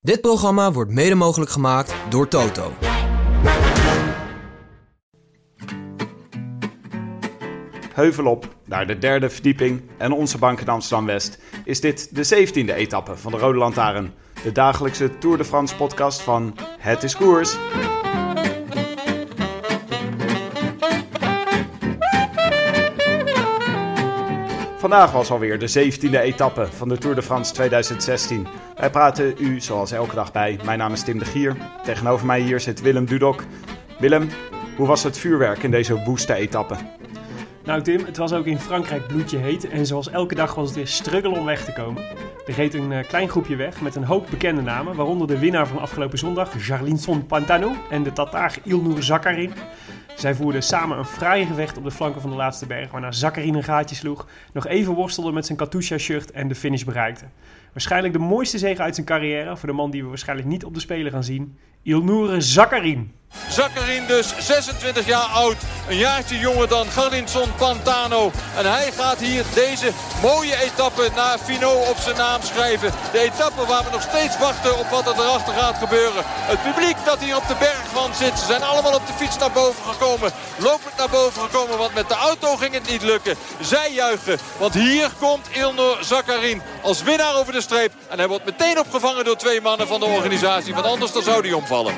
Dit 0.00 0.20
programma 0.20 0.72
wordt 0.72 0.90
mede 0.90 1.14
mogelijk 1.14 1.50
gemaakt 1.50 1.94
door 2.08 2.28
Toto. 2.28 2.72
Heuvelop, 7.94 8.56
naar 8.64 8.86
de 8.86 8.98
derde 8.98 9.30
verdieping 9.30 9.82
en 9.96 10.12
onze 10.12 10.38
bank 10.38 10.60
in 10.60 10.68
Amsterdam-West, 10.68 11.38
is 11.64 11.80
dit 11.80 12.14
de 12.14 12.46
17e 12.46 12.74
etappe 12.74 13.16
van 13.16 13.32
de 13.32 13.38
Rode 13.38 13.58
Lantaarn. 13.58 14.14
De 14.42 14.52
dagelijkse 14.52 15.18
Tour 15.18 15.36
de 15.36 15.44
France 15.44 15.76
podcast 15.76 16.20
van 16.20 16.56
Het 16.78 17.02
is 17.02 17.16
Koers. 17.16 17.56
Vandaag 24.78 25.12
was 25.12 25.30
alweer 25.30 25.58
de 25.58 25.92
17e 25.92 26.20
etappe 26.20 26.66
van 26.66 26.88
de 26.88 26.98
Tour 26.98 27.14
de 27.14 27.22
France 27.22 27.52
2016. 27.52 28.46
Wij 28.76 28.90
praten 28.90 29.34
u 29.38 29.60
zoals 29.60 29.92
elke 29.92 30.14
dag 30.14 30.32
bij. 30.32 30.58
Mijn 30.64 30.78
naam 30.78 30.92
is 30.92 31.02
Tim 31.02 31.18
de 31.18 31.24
Gier. 31.24 31.56
Tegenover 31.84 32.26
mij 32.26 32.40
hier 32.40 32.60
zit 32.60 32.80
Willem 32.80 33.04
Dudok. 33.04 33.44
Willem, 33.98 34.28
hoe 34.76 34.86
was 34.86 35.02
het 35.02 35.18
vuurwerk 35.18 35.62
in 35.62 35.70
deze 35.70 36.04
woeste 36.04 36.34
etappe? 36.34 36.76
Nou 37.64 37.82
Tim, 37.82 38.04
het 38.04 38.16
was 38.16 38.32
ook 38.32 38.46
in 38.46 38.58
Frankrijk 38.58 39.06
bloedje 39.06 39.38
heet 39.38 39.68
en 39.68 39.86
zoals 39.86 40.10
elke 40.10 40.34
dag 40.34 40.54
was 40.54 40.66
het 40.66 40.76
weer 40.76 40.86
struggle 40.86 41.38
om 41.38 41.44
weg 41.44 41.64
te 41.64 41.72
komen. 41.72 42.02
Er 42.46 42.54
reed 42.54 42.74
een 42.74 42.90
uh, 42.90 42.98
klein 43.08 43.28
groepje 43.28 43.56
weg 43.56 43.80
met 43.80 43.94
een 43.94 44.04
hoop 44.04 44.26
bekende 44.30 44.62
namen, 44.62 44.96
waaronder 44.96 45.26
de 45.26 45.38
winnaar 45.38 45.66
van 45.66 45.78
afgelopen 45.78 46.18
zondag, 46.18 46.66
Jarlinson 46.66 47.26
Pantano 47.26 47.72
en 47.90 48.02
de 48.02 48.12
Tataar 48.12 48.58
Ilnur 48.64 49.02
Zakarin. 49.02 49.52
Zij 50.18 50.34
voerden 50.34 50.62
samen 50.62 50.98
een 50.98 51.04
fraaie 51.04 51.46
gevecht 51.46 51.76
op 51.76 51.84
de 51.84 51.90
flanken 51.90 52.20
van 52.20 52.30
de 52.30 52.36
laatste 52.36 52.66
berg, 52.66 52.90
waarna 52.90 53.12
Zakarin 53.12 53.54
een 53.54 53.64
gaatje 53.64 53.96
sloeg, 53.96 54.26
nog 54.52 54.66
even 54.66 54.94
worstelde 54.94 55.32
met 55.32 55.46
zijn 55.46 55.58
Katusha-shirt 55.58 56.30
en 56.30 56.48
de 56.48 56.54
finish 56.54 56.82
bereikte. 56.82 57.24
Waarschijnlijk 57.72 58.12
de 58.12 58.18
mooiste 58.18 58.58
zege 58.58 58.82
uit 58.82 58.94
zijn 58.94 59.06
carrière 59.06 59.56
voor 59.56 59.68
de 59.68 59.74
man 59.74 59.90
die 59.90 60.02
we 60.02 60.08
waarschijnlijk 60.08 60.48
niet 60.48 60.64
op 60.64 60.74
de 60.74 60.80
Spelen 60.80 61.12
gaan 61.12 61.24
zien, 61.24 61.58
Ilnur 61.82 62.42
Zakarin. 62.42 63.12
Zakarin 63.48 64.06
dus 64.06 64.34
26 64.38 65.06
jaar 65.06 65.26
oud. 65.26 65.56
Een 65.88 65.96
jaartje 65.96 66.38
jonger 66.38 66.68
dan 66.68 66.86
Garlinson 66.86 67.54
Pantano. 67.56 68.30
En 68.56 68.72
hij 68.72 68.92
gaat 68.92 69.18
hier 69.18 69.44
deze 69.54 69.90
mooie 70.22 70.56
etappe 70.62 71.08
naar 71.14 71.38
Fino 71.38 71.70
op 71.72 71.96
zijn 71.96 72.16
naam 72.16 72.42
schrijven. 72.42 72.92
De 73.12 73.18
etappe 73.18 73.66
waar 73.66 73.84
we 73.84 73.90
nog 73.90 74.02
steeds 74.02 74.38
wachten 74.38 74.78
op 74.78 74.88
wat 74.88 75.06
er 75.06 75.12
erachter 75.12 75.54
gaat 75.54 75.76
gebeuren. 75.76 76.22
Het 76.24 76.62
publiek 76.62 76.96
dat 77.04 77.18
hier 77.20 77.36
op 77.36 77.48
de 77.48 77.56
bergwand 77.58 78.16
zit. 78.16 78.38
Ze 78.38 78.44
zijn 78.44 78.62
allemaal 78.62 78.94
op 78.94 79.06
de 79.06 79.12
fiets 79.12 79.38
naar 79.38 79.52
boven 79.52 79.84
gekomen. 79.84 80.30
Lopend 80.58 80.96
naar 80.96 81.10
boven 81.10 81.42
gekomen, 81.42 81.78
want 81.78 81.94
met 81.94 82.08
de 82.08 82.14
auto 82.14 82.56
ging 82.56 82.74
het 82.74 82.90
niet 82.90 83.02
lukken. 83.02 83.36
Zij 83.60 83.92
juichen, 83.92 84.38
want 84.58 84.74
hier 84.74 85.10
komt 85.18 85.48
Ilnur 85.52 85.96
Zakarin 86.00 86.62
als 86.82 87.02
winnaar 87.02 87.34
over 87.34 87.52
de 87.52 87.57
streep. 87.60 87.92
En 88.08 88.18
hij 88.18 88.28
wordt 88.28 88.44
meteen 88.44 88.78
opgevangen 88.78 89.24
door 89.24 89.36
twee 89.36 89.60
mannen 89.60 89.86
van 89.86 90.00
de 90.00 90.06
organisatie. 90.06 90.74
Want 90.74 90.86
anders 90.86 91.12
dan 91.12 91.22
zou 91.22 91.40
hij 91.40 91.52
omvallen. 91.52 91.94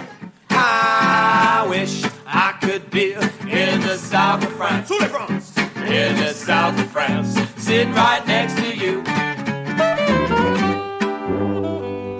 I 0.50 1.68
wish 1.68 2.04
I 2.26 2.52
could 2.60 2.90
be 2.90 3.12
in 3.46 3.80
the 3.80 3.98
south 4.10 4.46
of 4.46 4.52
France. 4.52 4.94
In 5.74 6.14
the 6.14 6.32
south 6.46 6.74
of 6.74 6.90
France. 6.90 7.40
Sitting 7.58 7.94
right 7.94 8.26
next 8.26 8.56
to 8.56 8.62
you. 8.62 9.02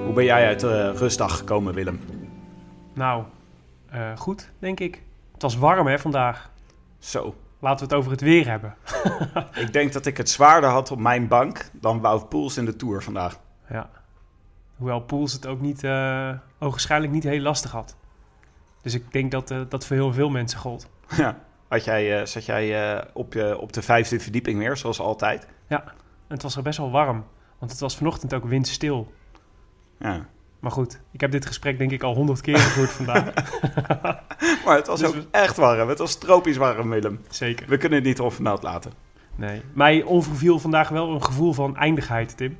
Hoe 0.05 0.13
ben 0.15 0.25
jij 0.25 0.47
uit 0.47 0.61
de 0.61 0.93
rustdag 0.93 1.37
gekomen, 1.37 1.75
Willem? 1.75 2.01
Nou, 2.95 3.25
uh, 3.95 4.17
goed, 4.17 4.51
denk 4.59 4.81
ik. 4.81 5.03
Het 5.33 5.43
was 5.43 5.57
warm 5.57 5.87
hè 5.87 5.99
vandaag. 5.99 6.51
Zo. 6.99 7.35
Laten 7.61 7.79
we 7.79 7.95
het 7.95 8.01
over 8.01 8.11
het 8.11 8.21
weer 8.21 8.49
hebben. 8.49 8.75
ik 9.65 9.73
denk 9.73 9.93
dat 9.93 10.07
ik 10.07 10.17
het 10.17 10.31
zwaarder 10.31 10.71
had 10.71 10.91
op 10.91 10.99
mijn 10.99 11.29
bank 11.29 11.71
dan 11.73 12.01
Wout 12.01 12.29
Poels 12.29 12.57
in 12.57 12.65
de 12.65 12.77
Tour 12.77 13.03
vandaag. 13.03 13.41
Ja. 13.69 13.91
Hoewel 14.77 15.01
Poels 15.01 15.33
het 15.33 15.47
ook 15.47 15.61
niet, 15.61 15.83
uh, 15.83 16.33
ogenschijnlijk 16.59 17.13
niet 17.13 17.25
heel 17.25 17.41
lastig 17.41 17.71
had. 17.71 17.97
Dus 18.83 18.95
ik 18.95 19.13
denk 19.13 19.31
dat 19.31 19.51
uh, 19.51 19.61
dat 19.69 19.87
voor 19.87 19.97
heel 19.97 20.13
veel 20.13 20.31
mensen 20.31 20.59
gold. 20.59 20.89
Ja. 21.17 21.39
Had 21.69 21.85
jij, 21.85 22.21
uh, 22.21 22.27
zat 22.27 22.45
jij 22.45 23.05
op, 23.13 23.33
je, 23.33 23.59
op 23.59 23.73
de 23.73 23.83
vijfde 23.83 24.21
verdieping 24.21 24.59
weer, 24.59 24.77
zoals 24.77 25.01
altijd? 25.01 25.47
Ja, 25.67 25.83
en 25.85 25.95
het 26.37 26.43
was 26.43 26.57
er 26.57 26.63
best 26.63 26.79
wel 26.79 26.91
warm. 26.91 27.25
Want 27.59 27.71
het 27.71 27.81
was 27.81 27.97
vanochtend 27.97 28.35
ook 28.35 28.45
windstil. 28.45 29.13
Ja. 29.99 30.27
Maar 30.61 30.71
goed, 30.71 31.01
ik 31.11 31.21
heb 31.21 31.31
dit 31.31 31.47
gesprek 31.47 31.79
denk 31.79 31.91
ik 31.91 32.03
al 32.03 32.15
honderd 32.15 32.41
keer 32.41 32.59
gevoerd 32.59 32.91
vandaag. 32.91 33.25
maar 34.65 34.77
het 34.77 34.87
was 34.87 35.01
dus 35.01 35.09
ook 35.09 35.15
we... 35.15 35.27
echt 35.31 35.57
warm. 35.57 35.89
Het 35.89 35.99
was 35.99 36.19
tropisch 36.19 36.57
warm, 36.57 36.91
Willem. 36.91 37.21
Zeker. 37.29 37.69
We 37.69 37.77
kunnen 37.77 37.99
het 37.99 38.07
niet 38.07 38.21
onvermeld 38.21 38.63
laten. 38.63 38.93
Nee. 39.37 39.63
Mij 39.73 40.03
onverviel 40.03 40.59
vandaag 40.59 40.89
wel 40.89 41.15
een 41.15 41.25
gevoel 41.25 41.53
van 41.53 41.77
eindigheid, 41.77 42.37
Tim. 42.37 42.57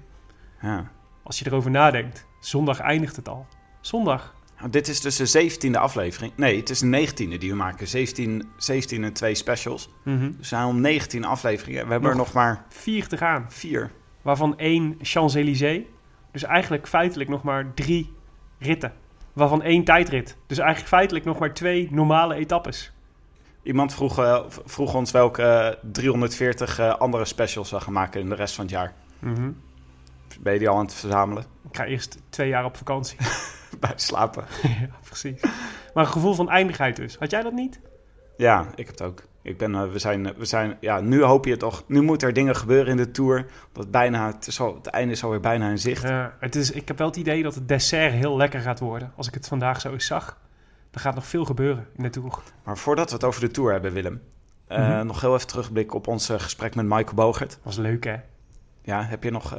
Ja. 0.63 0.91
Als 1.23 1.39
je 1.39 1.47
erover 1.47 1.71
nadenkt. 1.71 2.27
Zondag 2.41 2.81
eindigt 2.81 3.17
het 3.17 3.29
al. 3.29 3.47
Zondag. 3.81 4.35
Nou, 4.59 4.71
dit 4.71 4.89
is 4.89 5.01
dus 5.01 5.17
de 5.17 5.51
17e 5.51 5.79
aflevering. 5.79 6.33
Nee, 6.37 6.57
het 6.57 6.71
is 6.71 6.79
de 6.79 7.09
19e 7.09 7.39
die 7.39 7.51
we 7.51 7.57
maken. 7.57 7.87
17, 7.87 8.49
17 8.57 9.05
en 9.05 9.13
twee 9.13 9.35
specials. 9.35 9.89
Mm 10.05 10.19
-hmm. 10.19 10.29
Dus 10.29 10.37
we 10.37 10.45
zijn 10.45 10.67
om 10.67 10.81
19 10.81 11.25
afleveringen. 11.25 11.85
We 11.87 11.93
hebben 11.93 12.11
nog 12.11 12.19
er 12.19 12.25
nog 12.25 12.33
maar... 12.33 12.65
Vier 12.69 13.07
te 13.07 13.17
gaan. 13.17 13.47
Vier. 13.49 13.91
Waarvan 14.23 14.59
één 14.59 14.97
Champs-Élysées. 15.01 15.83
Dus 16.31 16.43
eigenlijk 16.43 16.89
feitelijk 16.89 17.31
nog 17.31 17.43
maar 17.43 17.75
drie 17.75 18.13
ritten. 18.59 18.93
Waarvan 19.33 19.63
één 19.63 19.85
tijdrit. 19.85 20.37
Dus 20.47 20.59
eigenlijk 20.59 20.89
feitelijk 20.89 21.25
nog 21.25 21.39
maar 21.39 21.55
twee 21.55 21.89
normale 21.91 22.35
etappes. 22.35 22.93
Iemand 23.63 23.95
vroeg, 23.95 24.19
uh, 24.19 24.41
vroeg 24.49 24.95
ons 24.95 25.11
welke 25.11 25.77
uh, 25.83 25.91
340 25.93 26.81
uh, 26.81 26.95
andere 26.95 27.25
specials 27.25 27.71
we 27.71 27.81
gaan 27.81 27.93
maken 27.93 28.21
in 28.21 28.29
de 28.29 28.35
rest 28.35 28.55
van 28.55 28.65
het 28.65 28.75
jaar. 28.75 28.93
Mm 29.19 29.35
-hmm. 29.35 29.57
Ben 30.41 30.53
je 30.53 30.59
die 30.59 30.69
al 30.69 30.77
aan 30.77 30.85
het 30.85 30.95
verzamelen? 30.95 31.45
Ik 31.69 31.77
ga 31.77 31.85
eerst 31.85 32.19
twee 32.29 32.49
jaar 32.49 32.65
op 32.65 32.77
vakantie. 32.77 33.19
Bij 33.81 33.93
slapen. 33.97 34.45
ja, 34.81 34.89
precies. 35.05 35.41
Maar 35.95 36.05
een 36.05 36.13
gevoel 36.13 36.35
van 36.35 36.51
eindigheid 36.51 36.97
dus. 36.97 37.17
Had 37.17 37.31
jij 37.31 37.43
dat 37.43 37.53
niet? 37.53 37.81
Ja, 38.37 38.67
ik 38.75 38.87
heb 38.87 38.99
het 38.99 39.03
ook. 39.03 39.23
Ik 39.51 39.59
ben, 39.59 39.73
uh, 39.73 39.93
we 39.93 39.99
zijn, 39.99 40.35
we 40.37 40.45
zijn, 40.45 40.77
ja, 40.81 41.01
nu 41.01 41.23
hoop 41.23 41.45
je 41.45 41.57
toch. 41.57 41.85
Nu 41.87 42.03
moeten 42.03 42.29
er 42.29 42.35
dingen 42.35 42.57
gebeuren 42.57 42.91
in 42.91 42.97
de 42.97 43.11
tour. 43.11 43.47
Dat 43.73 43.91
bijna, 43.91 44.27
het, 44.27 44.47
is 44.47 44.61
al, 44.61 44.75
het 44.75 44.87
einde 44.87 45.13
is 45.13 45.25
alweer 45.25 45.41
bijna 45.41 45.71
in 45.71 45.79
zicht. 45.79 46.05
Het 46.41 46.57
is, 46.57 46.71
ik 46.71 46.89
heb 46.89 46.99
wel 46.99 47.07
het 47.07 47.17
idee 47.17 47.43
dat 47.43 47.55
het 47.55 47.69
dessert 47.69 48.13
heel 48.13 48.37
lekker 48.37 48.61
gaat 48.61 48.81
worden. 48.81 49.13
Als 49.17 49.29
ik 49.29 49.35
het 49.35 49.49
vandaag 49.49 49.81
zo 49.81 49.93
eens 49.93 50.07
zag. 50.07 50.39
Er 50.91 51.01
gaat 51.01 51.15
nog 51.15 51.27
veel 51.27 51.45
gebeuren 51.45 51.87
in 51.97 52.03
de 52.03 52.11
tour. 52.11 52.39
Maar 52.65 52.79
voordat 52.79 53.09
we 53.09 53.15
het 53.15 53.25
over 53.25 53.41
de 53.41 53.51
tour 53.51 53.73
hebben, 53.73 53.93
Willem. 53.93 54.23
Uh, 54.69 54.79
mm 54.79 54.85
-hmm. 54.85 55.07
Nog 55.07 55.21
heel 55.21 55.35
even 55.35 55.47
terugblikken 55.47 55.97
op 55.97 56.07
ons 56.07 56.31
uh, 56.31 56.41
gesprek 56.41 56.75
met 56.75 56.85
Michael 56.85 57.15
Bogert. 57.15 57.59
Was 57.63 57.77
leuk, 57.77 58.05
hè? 58.05 58.17
Ja, 58.83 59.03
heb 59.03 59.23
je 59.23 59.31
nog, 59.31 59.55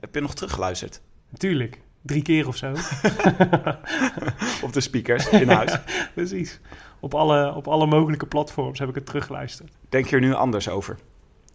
heb 0.00 0.14
je 0.14 0.20
nog 0.20 0.34
teruggeluisterd? 0.34 1.00
Natuurlijk. 1.28 1.80
Drie 2.02 2.22
keer 2.22 2.48
of 2.48 2.56
zo. 2.56 2.70
op 4.66 4.72
de 4.72 4.80
speakers 4.80 5.28
in 5.28 5.48
huis. 5.48 5.80
Precies. 6.14 6.60
Op 7.00 7.14
alle, 7.14 7.54
op 7.54 7.68
alle 7.68 7.86
mogelijke 7.86 8.26
platforms 8.26 8.78
heb 8.78 8.88
ik 8.88 8.94
het 8.94 9.06
teruggeluisterd. 9.06 9.72
Denk 9.88 10.06
je 10.06 10.16
er 10.16 10.22
nu 10.22 10.32
anders 10.32 10.68
over? 10.68 10.98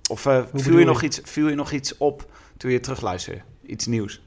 Of 0.10 0.26
uh, 0.26 0.44
viel, 0.54 0.78
je 0.78 0.86
nog 0.86 1.02
iets, 1.02 1.20
viel 1.24 1.50
je 1.50 1.56
nog 1.56 1.72
iets 1.72 1.98
op 1.98 2.32
toen 2.58 2.72
je 2.72 2.80
terugluisterde? 2.80 3.42
Iets 3.66 3.86
nieuws? 3.86 4.22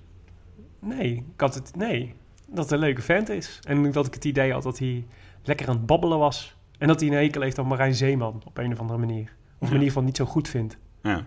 Nee, 0.79 1.25
ik 1.35 1.41
had 1.41 1.55
het, 1.55 1.77
nee, 1.77 2.15
dat 2.47 2.65
het 2.65 2.73
een 2.73 2.79
leuke 2.79 3.03
vent 3.03 3.29
is. 3.29 3.61
En 3.63 3.93
dat 3.93 4.07
ik 4.07 4.15
het 4.15 4.25
idee 4.25 4.53
had 4.53 4.63
dat 4.63 4.79
hij 4.79 5.07
lekker 5.43 5.69
aan 5.69 5.77
het 5.77 5.87
babbelen 5.87 6.19
was. 6.19 6.57
En 6.79 6.89
dat 6.89 7.01
hij 7.01 7.09
een 7.09 7.15
hekel 7.15 7.41
heeft 7.41 7.59
aan 7.59 7.67
Marijn 7.67 7.95
Zeeman 7.95 8.43
op 8.45 8.59
een 8.59 8.73
of 8.73 8.81
andere 8.81 8.99
manier. 8.99 9.33
Of 9.59 9.69
een 9.69 9.75
manier 9.75 9.93
van 9.93 10.05
niet 10.05 10.17
zo 10.17 10.25
goed 10.25 10.49
vindt. 10.49 10.77
Ja. 11.03 11.25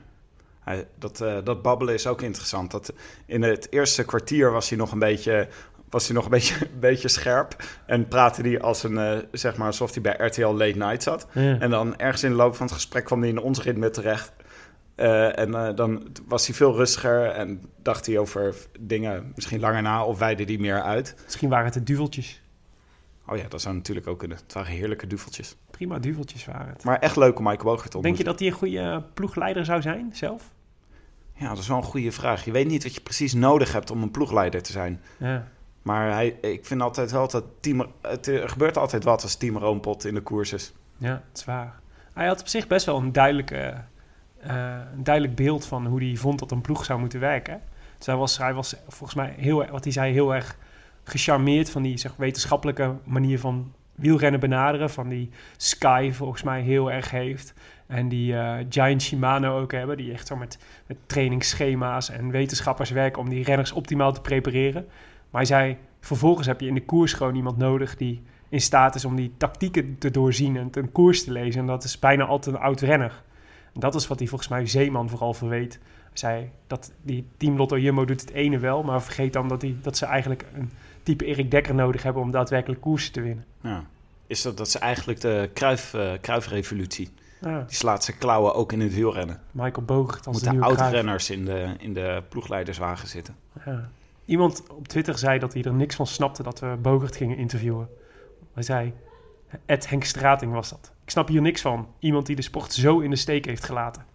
Hij, 0.60 0.88
dat, 1.00 1.22
uh, 1.22 1.38
dat 1.44 1.62
babbelen 1.62 1.94
is 1.94 2.08
ook 2.08 2.22
interessant. 2.22 2.72
Dat 2.72 2.94
in 3.26 3.42
het 3.42 3.72
eerste 3.72 4.06
kwartier 4.06 4.52
was 4.52 4.70
hij 4.70 4.78
nog 4.78 4.92
een 4.92 5.00
beetje, 5.00 5.48
was 5.92 6.08
hij 6.08 6.16
nog 6.16 6.26
een 6.26 6.32
beetje, 6.32 6.56
een 6.74 6.80
beetje 6.80 7.08
scherp. 7.08 7.56
En 7.86 8.08
praatte 8.08 8.42
hij 8.42 8.62
als 8.62 8.84
een, 8.84 8.94
uh, 8.94 9.18
zeg 9.32 9.58
maar 9.58 9.68
alsof 9.68 9.94
hij 9.94 10.02
bij 10.02 10.16
RTL 10.28 10.46
Late 10.46 10.78
Night 10.78 11.04
zat. 11.04 11.28
Ja. 11.34 11.60
En 11.60 11.70
dan 11.70 11.98
ergens 11.98 12.24
in 12.24 12.30
de 12.30 12.36
loop 12.36 12.56
van 12.56 12.66
het 12.66 12.76
gesprek 12.76 13.06
kwam 13.06 13.20
hij 13.20 13.30
in 13.30 13.40
ons 13.40 13.62
ritme 13.62 13.90
terecht. 13.90 14.32
Uh, 14.96 15.40
en 15.40 15.76
dan 15.76 16.08
was 16.28 16.48
hij 16.48 16.56
veel 16.56 16.76
rustiger 16.76 17.26
en 17.26 17.62
dacht 17.82 18.06
hij 18.06 18.18
over 18.18 18.56
dingen 18.80 19.32
misschien 19.36 19.60
langer 19.60 19.82
na 19.82 20.06
of 20.06 20.20
weidde 20.20 20.44
die 20.44 20.60
meer 20.60 20.82
uit. 20.82 21.16
Misschien 21.24 21.50
waren 21.50 21.66
het 21.66 21.74
de 21.74 21.84
duveltjes. 21.84 22.42
Oh 23.28 23.38
ja, 23.38 23.48
dat 23.48 23.62
zou 23.62 23.76
natuurlijk 23.76 24.08
ook 24.08 24.20
kunnen. 24.20 24.38
Het 24.38 24.54
waren 24.54 24.72
heerlijke 24.72 25.08
duveltjes. 25.08 25.56
Prima 25.72 26.00
duveltjes 26.00 26.46
waren 26.46 26.68
het. 26.68 26.84
Maar 26.84 27.00
echt 27.00 27.16
leuk 27.16 27.38
om 27.38 27.44
Michael 27.44 27.64
Bogert 27.64 27.92
te 27.92 27.98
ontmoeten. 27.98 28.02
Denk 28.02 28.18
je 28.18 28.24
dat 28.24 28.40
hij 28.40 28.48
een 28.48 28.54
goede 28.54 29.04
ploegleider 29.14 29.66
zou 29.66 29.82
zijn 29.82 30.10
zelf? 30.14 30.52
Ja, 31.36 31.50
dat 31.50 31.58
is 31.58 31.68
wel 31.68 31.78
een 31.78 31.84
goede 31.84 32.12
vraag. 32.12 32.46
Je 32.46 32.52
weet 32.52 32.68
niet 32.68 32.84
wat 32.84 32.94
je 32.96 33.02
precies 33.02 33.34
nodig 33.34 33.72
hebt 33.72 33.92
om 33.92 34.02
een 34.02 34.12
ploegleider 34.12 34.62
te 34.62 34.72
zijn. 34.72 35.02
Ja. 35.20 35.48
Maar 35.82 36.12
hij, 36.12 36.28
ik 36.42 36.66
vind 36.66 36.82
altijd 36.82 37.12
wel 37.12 37.28
dat 37.28 37.44
team, 37.60 37.86
het 38.02 38.28
er 38.28 38.50
gebeurt 38.50 38.78
altijd 38.78 39.04
wat 39.04 39.24
als 39.24 39.36
team 39.36 39.58
Roompot 39.58 40.06
in 40.06 40.14
de 40.14 40.22
koers 40.22 40.54
is. 40.54 40.74
Ja, 40.98 41.24
het 41.30 41.38
is 41.38 41.46
waar. 41.46 41.80
Hij 42.14 42.28
had 42.28 42.40
op 42.40 42.48
zich 42.48 42.68
best 42.68 42.86
wel 42.86 42.98
een, 42.98 43.12
duidelijke, 43.12 43.74
eh, 44.40 44.78
een 44.96 45.04
duidelijk 45.04 45.36
beeld 45.36 45.66
van 45.66 45.86
hoe 45.86 46.04
hij 46.04 46.16
vond 46.16 46.40
dat 46.40 46.52
een 46.52 46.62
ploeg 46.62 46.86
zou 46.86 47.00
moeten 47.00 47.20
werken. 47.20 47.62
Dus 47.98 48.06
hij 48.06 48.16
was, 48.16 48.38
hij 48.38 48.54
was 48.54 48.76
volgens 48.88 49.14
mij 49.14 49.34
heel, 49.38 49.62
erg- 49.62 49.72
wat 49.72 49.84
hij 49.84 49.94
zei, 49.94 50.14
heel 50.14 50.34
erg 50.36 50.58
gecharmeerd 51.04 51.70
van 51.70 51.82
die 51.82 51.98
zeg, 51.98 52.16
wetenschappelijke 52.16 52.96
manier 53.04 53.40
van 53.40 53.74
wielrennen 53.96 54.40
benaderen. 54.40 54.90
Van 54.90 55.10
die 55.10 55.30
Sky 55.58 56.12
volgens 56.14 56.44
mij 56.44 56.62
heel 56.62 56.92
erg 56.92 57.12
heeft. 57.12 57.54
En 57.88 58.10
die 58.10 58.36
eh, 58.38 58.66
Giant 58.70 59.02
Shimano 59.02 59.60
ook 59.62 59.72
hebben. 59.72 59.98
Die 59.98 60.14
echt 60.14 60.28
zo 60.28 60.36
met, 60.36 60.58
met 60.88 60.98
trainingsschema's 61.06 62.10
en 62.10 62.32
wetenschappers 62.32 62.90
werken 62.90 63.22
om 63.22 63.30
die 63.30 63.44
renners 63.44 63.72
optimaal 63.72 64.14
te 64.14 64.22
prepareren. 64.22 64.88
Maar 65.32 65.42
hij 65.42 65.46
zei, 65.46 65.78
vervolgens 66.00 66.48
heb 66.48 66.60
je 66.62 66.68
in 66.68 66.74
de 66.74 66.86
koers 66.86 67.14
gewoon 67.14 67.36
iemand 67.36 67.58
nodig 67.58 67.98
die 67.98 68.22
in 68.50 68.62
staat 68.62 68.96
is 68.96 69.06
om 69.06 69.16
die 69.16 69.34
tactieken 69.38 69.98
te 69.98 70.12
doorzien 70.12 70.58
en 70.58 70.70
een 70.72 70.92
koers 70.92 71.24
te 71.24 71.32
lezen. 71.32 71.62
En 71.62 71.68
dat 71.68 71.84
is 71.84 72.00
bijna 72.00 72.26
altijd 72.26 72.56
een 72.56 72.62
oud 72.62 72.82
renner. 72.82 73.22
En 73.74 73.80
dat 73.80 73.96
is 73.96 74.08
wat 74.08 74.20
hij 74.20 74.28
volgens 74.28 74.50
mij 74.50 74.68
Zeeman 74.68 75.10
vooral 75.10 75.34
verweet. 75.34 75.80
Hij 76.04 76.12
zei 76.14 76.50
dat 76.68 76.92
die 77.02 77.26
Team 77.38 77.58
Lotto 77.58 77.78
Jumbo 77.78 78.06
doet 78.06 78.22
het 78.22 78.32
ene 78.32 78.60
wel, 78.60 78.84
maar 78.84 79.02
vergeet 79.02 79.34
dan 79.34 79.48
dat, 79.48 79.62
die, 79.62 79.78
dat 79.82 79.98
ze 79.98 80.06
eigenlijk 80.06 80.46
een 80.56 80.70
type 81.04 81.26
Erik 81.26 81.52
Dekker 81.52 81.76
nodig 81.76 82.04
hebben 82.04 82.22
om 82.22 82.32
daadwerkelijk 82.32 82.82
koersen 82.82 83.12
te 83.14 83.22
winnen. 83.22 83.46
Ja. 83.62 83.84
Is 84.28 84.42
dat, 84.42 84.58
dat 84.58 84.68
is 84.68 84.76
eigenlijk 84.76 85.22
de 85.22 85.50
Kruif, 85.54 85.94
eh, 85.94 86.12
Kruifrevolutie. 86.22 87.10
Ja, 87.42 87.64
Die 87.68 87.76
slaat 87.76 88.04
zijn 88.04 88.18
klauwen 88.18 88.54
ook 88.56 88.72
in 88.72 88.80
het 88.82 88.94
wielrennen. 88.94 89.40
Michael 89.52 89.86
Bogert 89.86 90.16
als 90.16 90.24
de 90.26 90.32
Moeten 90.32 90.52
nieuwe 90.52 90.66
Cruijff. 90.66 90.82
oud-renners 90.82 91.30
in 91.30 91.46
de, 91.46 91.76
in 91.80 91.94
de 91.94 92.24
ploegleiderswagen 92.30 93.08
zitten. 93.08 93.36
Ja. 93.66 93.90
Iemand 94.32 94.64
op 94.72 94.88
Twitter 94.88 95.18
zei 95.18 95.40
dat 95.40 95.54
hij 95.54 95.64
er 95.64 95.74
niks 95.74 95.96
van 95.96 96.08
snapte 96.08 96.44
dat 96.44 96.60
we 96.60 96.78
Bogert 96.82 97.16
gingen 97.16 97.38
interviewen. 97.38 97.90
Hij 98.54 98.64
zei, 98.64 98.94
Ed 99.66 99.90
Henk 99.90 100.04
Strating 100.04 100.52
was 100.54 100.70
dat. 100.70 100.92
Ik 101.04 101.10
snap 101.10 101.28
hier 101.28 101.42
niks 101.42 101.62
van. 101.62 101.88
Iemand 102.00 102.26
die 102.26 102.36
de 102.36 102.42
sport 102.42 102.74
zo 102.74 103.00
in 103.00 103.10
de 103.10 103.16
steek 103.16 103.46
heeft 103.46 103.64
gelaten, 103.64 104.06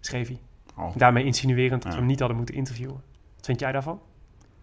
schreef 0.00 0.28
hij. 0.28 0.40
Oh. 0.76 0.96
Daarmee 0.96 1.24
insinuerend 1.24 1.82
dat 1.82 1.82
Ja. 1.82 1.90
we 1.90 1.96
hem 1.96 2.06
niet 2.06 2.18
hadden 2.18 2.36
moeten 2.36 2.54
interviewen. 2.54 3.02
Wat 3.36 3.44
vind 3.44 3.60
jij 3.60 3.72
daarvan? 3.72 4.00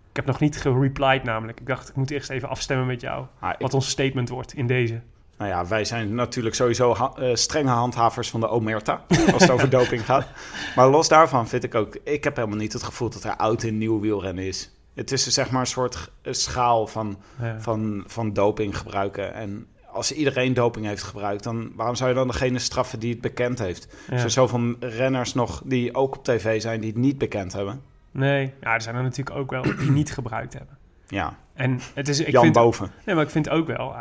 Ik 0.10 0.16
heb 0.16 0.25
nog 0.25 0.40
niet 0.40 0.62
gereplied 0.62 1.24
namelijk. 1.24 1.60
Ik 1.60 1.68
dacht, 1.68 1.90
ik 1.90 1.95
moet 1.95 2.12
eerst 2.12 2.30
even 2.30 2.50
afstemmen 2.50 2.88
met 2.88 3.02
jou. 3.02 3.25
Ah, 3.40 3.50
ik- 3.50 3.60
Wat 3.60 3.74
ons 3.74 3.90
statement 3.90 4.30
wordt 4.30 4.54
in 4.54 4.68
deze. 4.68 5.02
Nou 5.38 5.50
ja, 5.52 5.66
wij 5.68 5.86
zijn 5.86 6.16
natuurlijk 6.16 6.56
sowieso 6.56 6.95
ha- 6.95 7.13
eh, 7.16 7.36
strenge 7.36 7.69
handhavers 7.69 8.30
van 8.30 8.40
de 8.40 8.48
Omerta. 8.48 9.04
Als 9.34 9.42
het 9.42 9.52
over 9.52 9.69
doping 9.69 10.06
gaat. 10.06 10.28
Maar 10.75 10.90
los 10.90 11.07
daarvan 11.07 11.48
vind 11.48 11.63
ik 11.63 11.75
ook... 11.75 11.98
Ik 12.04 12.24
heb 12.24 12.36
helemaal 12.36 12.57
niet 12.57 12.74
het 12.74 12.84
gevoel 12.84 13.10
dat 13.10 13.24
er 13.24 13.36
oud 13.36 13.63
en 13.63 13.78
nieuw 13.78 14.00
wielrennen 14.00 14.44
is. 14.48 14.72
Het 15.00 15.12
is 15.12 15.28
zeg 15.28 15.51
maar 15.51 15.62
een 15.62 15.68
soort 15.68 16.12
schaal 16.24 16.88
van, 16.88 17.18
Ja. 17.42 17.60
van, 17.60 18.04
van 18.07 18.34
doping 18.34 18.78
gebruiken. 18.78 19.34
En 19.34 19.68
als 19.92 20.12
iedereen 20.12 20.54
doping 20.54 20.86
heeft 20.86 21.04
gebruikt... 21.04 21.44
dan 21.44 21.72
waarom 21.75 21.96
zou 21.96 22.10
je 22.10 22.16
dan 22.16 22.28
degene 22.28 22.60
straffen 22.60 23.00
die 23.00 23.12
het 23.12 23.22
bekend 23.22 23.60
heeft? 23.60 23.88
Ja. 24.07 24.13
Er 24.13 24.19
zijn 24.19 24.31
zoveel 24.31 24.75
renners 24.80 25.34
nog 25.34 25.62
die 25.66 25.96
ook 25.96 26.18
op 26.18 26.24
tv 26.24 26.62
zijn... 26.62 26.80
die 26.80 26.90
het 26.90 27.00
niet 27.00 27.18
bekend 27.18 27.54
hebben. 27.54 27.81
Nee, 28.12 28.54
ja, 28.62 28.74
er 28.74 28.81
zijn 28.81 28.96
er 28.96 29.04
natuurlijk 29.04 29.36
ook 29.38 29.51
wel 29.51 29.62
die 29.78 29.92
niet 29.92 30.12
gebruikt 30.13 30.54
hebben. 30.54 30.78
Ja, 31.07 31.38
En 31.54 31.80
het 31.94 32.07
is, 32.07 32.19
ik 32.19 32.31
Jan 32.31 32.42
vind, 32.44 32.56
Boven. 32.56 32.92
Nee, 33.06 33.16
maar 33.16 33.24
ik 33.24 33.30
vind 33.30 33.50
ook 33.50 33.68
wel. 33.68 33.95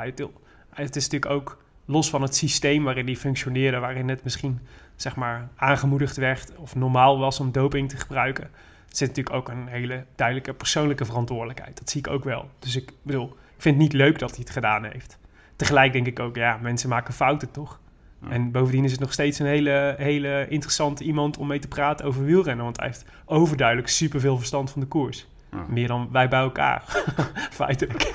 Het 0.70 0.96
is 0.96 1.08
natuurlijk 1.08 1.32
ook 1.32 1.58
los 1.84 2.10
van 2.10 2.22
het 2.22 2.36
systeem 2.36 2.84
waarin 2.84 3.06
die 3.06 3.16
functioneerde, 3.16 3.78
waarin 3.78 4.08
het 4.08 4.24
misschien 4.24 4.60
zeg 4.96 5.16
maar 5.16 5.48
aangemoedigd 5.56 6.16
werd 6.16 6.52
of 6.56 6.74
normaal 6.74 7.18
was 7.18 7.40
om 7.40 7.52
doping 7.52 7.88
te 7.88 7.96
gebruiken. 7.96 8.50
Zit 8.88 9.08
natuurlijk 9.08 9.36
ook 9.36 9.48
een 9.48 9.66
hele 9.66 10.04
duidelijke 10.16 10.54
persoonlijke 10.54 11.04
verantwoordelijkheid. 11.04 11.78
Dat 11.78 11.90
zie 11.90 12.00
ik 12.00 12.08
ook 12.08 12.24
wel. 12.24 12.50
Dus 12.58 12.76
ik 12.76 12.92
bedoel, 13.02 13.26
ik 13.26 13.62
vind 13.62 13.74
het 13.74 13.84
niet 13.84 13.92
leuk 13.92 14.18
dat 14.18 14.30
hij 14.30 14.38
het 14.40 14.50
gedaan 14.50 14.84
heeft. 14.84 15.18
Tegelijk 15.56 15.92
denk 15.92 16.06
ik 16.06 16.20
ook, 16.20 16.36
ja, 16.36 16.58
mensen 16.62 16.88
maken 16.88 17.14
fouten 17.14 17.50
toch? 17.50 17.80
Ja. 18.22 18.28
En 18.28 18.50
bovendien 18.50 18.84
is 18.84 18.90
het 18.90 19.00
nog 19.00 19.12
steeds 19.12 19.38
een 19.38 19.46
hele, 19.46 19.94
hele 19.98 20.46
interessante 20.48 21.04
iemand 21.04 21.36
om 21.36 21.46
mee 21.46 21.58
te 21.58 21.68
praten 21.68 22.06
over 22.06 22.24
wielrennen. 22.24 22.64
Want 22.64 22.76
hij 22.76 22.86
heeft 22.86 23.04
overduidelijk 23.24 23.88
superveel 23.88 24.36
verstand 24.36 24.70
van 24.70 24.80
de 24.80 24.86
koers. 24.86 25.26
Ja. 25.50 25.64
Meer 25.68 25.88
dan 25.88 26.08
wij 26.12 26.28
bij 26.28 26.40
elkaar, 26.40 27.04
feitelijk. 27.50 28.12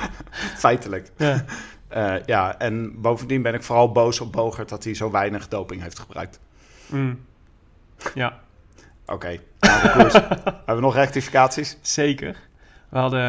Feitelijk. 0.56 1.12
Ja. 1.18 1.46
Eh, 1.94 2.16
ja, 2.26 2.60
en 2.60 3.02
bovendien 3.02 3.42
ben 3.42 3.54
ik 3.54 3.64
vooral 3.64 3.92
boos 3.92 4.20
op 4.20 4.32
Bogert... 4.32 4.70
dat 4.70 4.84
hij 4.84 4.94
zo 4.94 5.12
weinig 5.12 5.48
doping 5.48 5.82
heeft 5.82 6.00
gebruikt. 6.00 6.40
Mm. 6.88 7.20
Ja, 8.14 8.40
Oké. 9.06 9.28
Hebben 9.60 10.76
we 10.76 10.82
nog 10.82 10.96
rectificaties? 10.96 11.78
zeker. 11.82 12.36
We 12.90 12.98
hadden, 13.00 13.20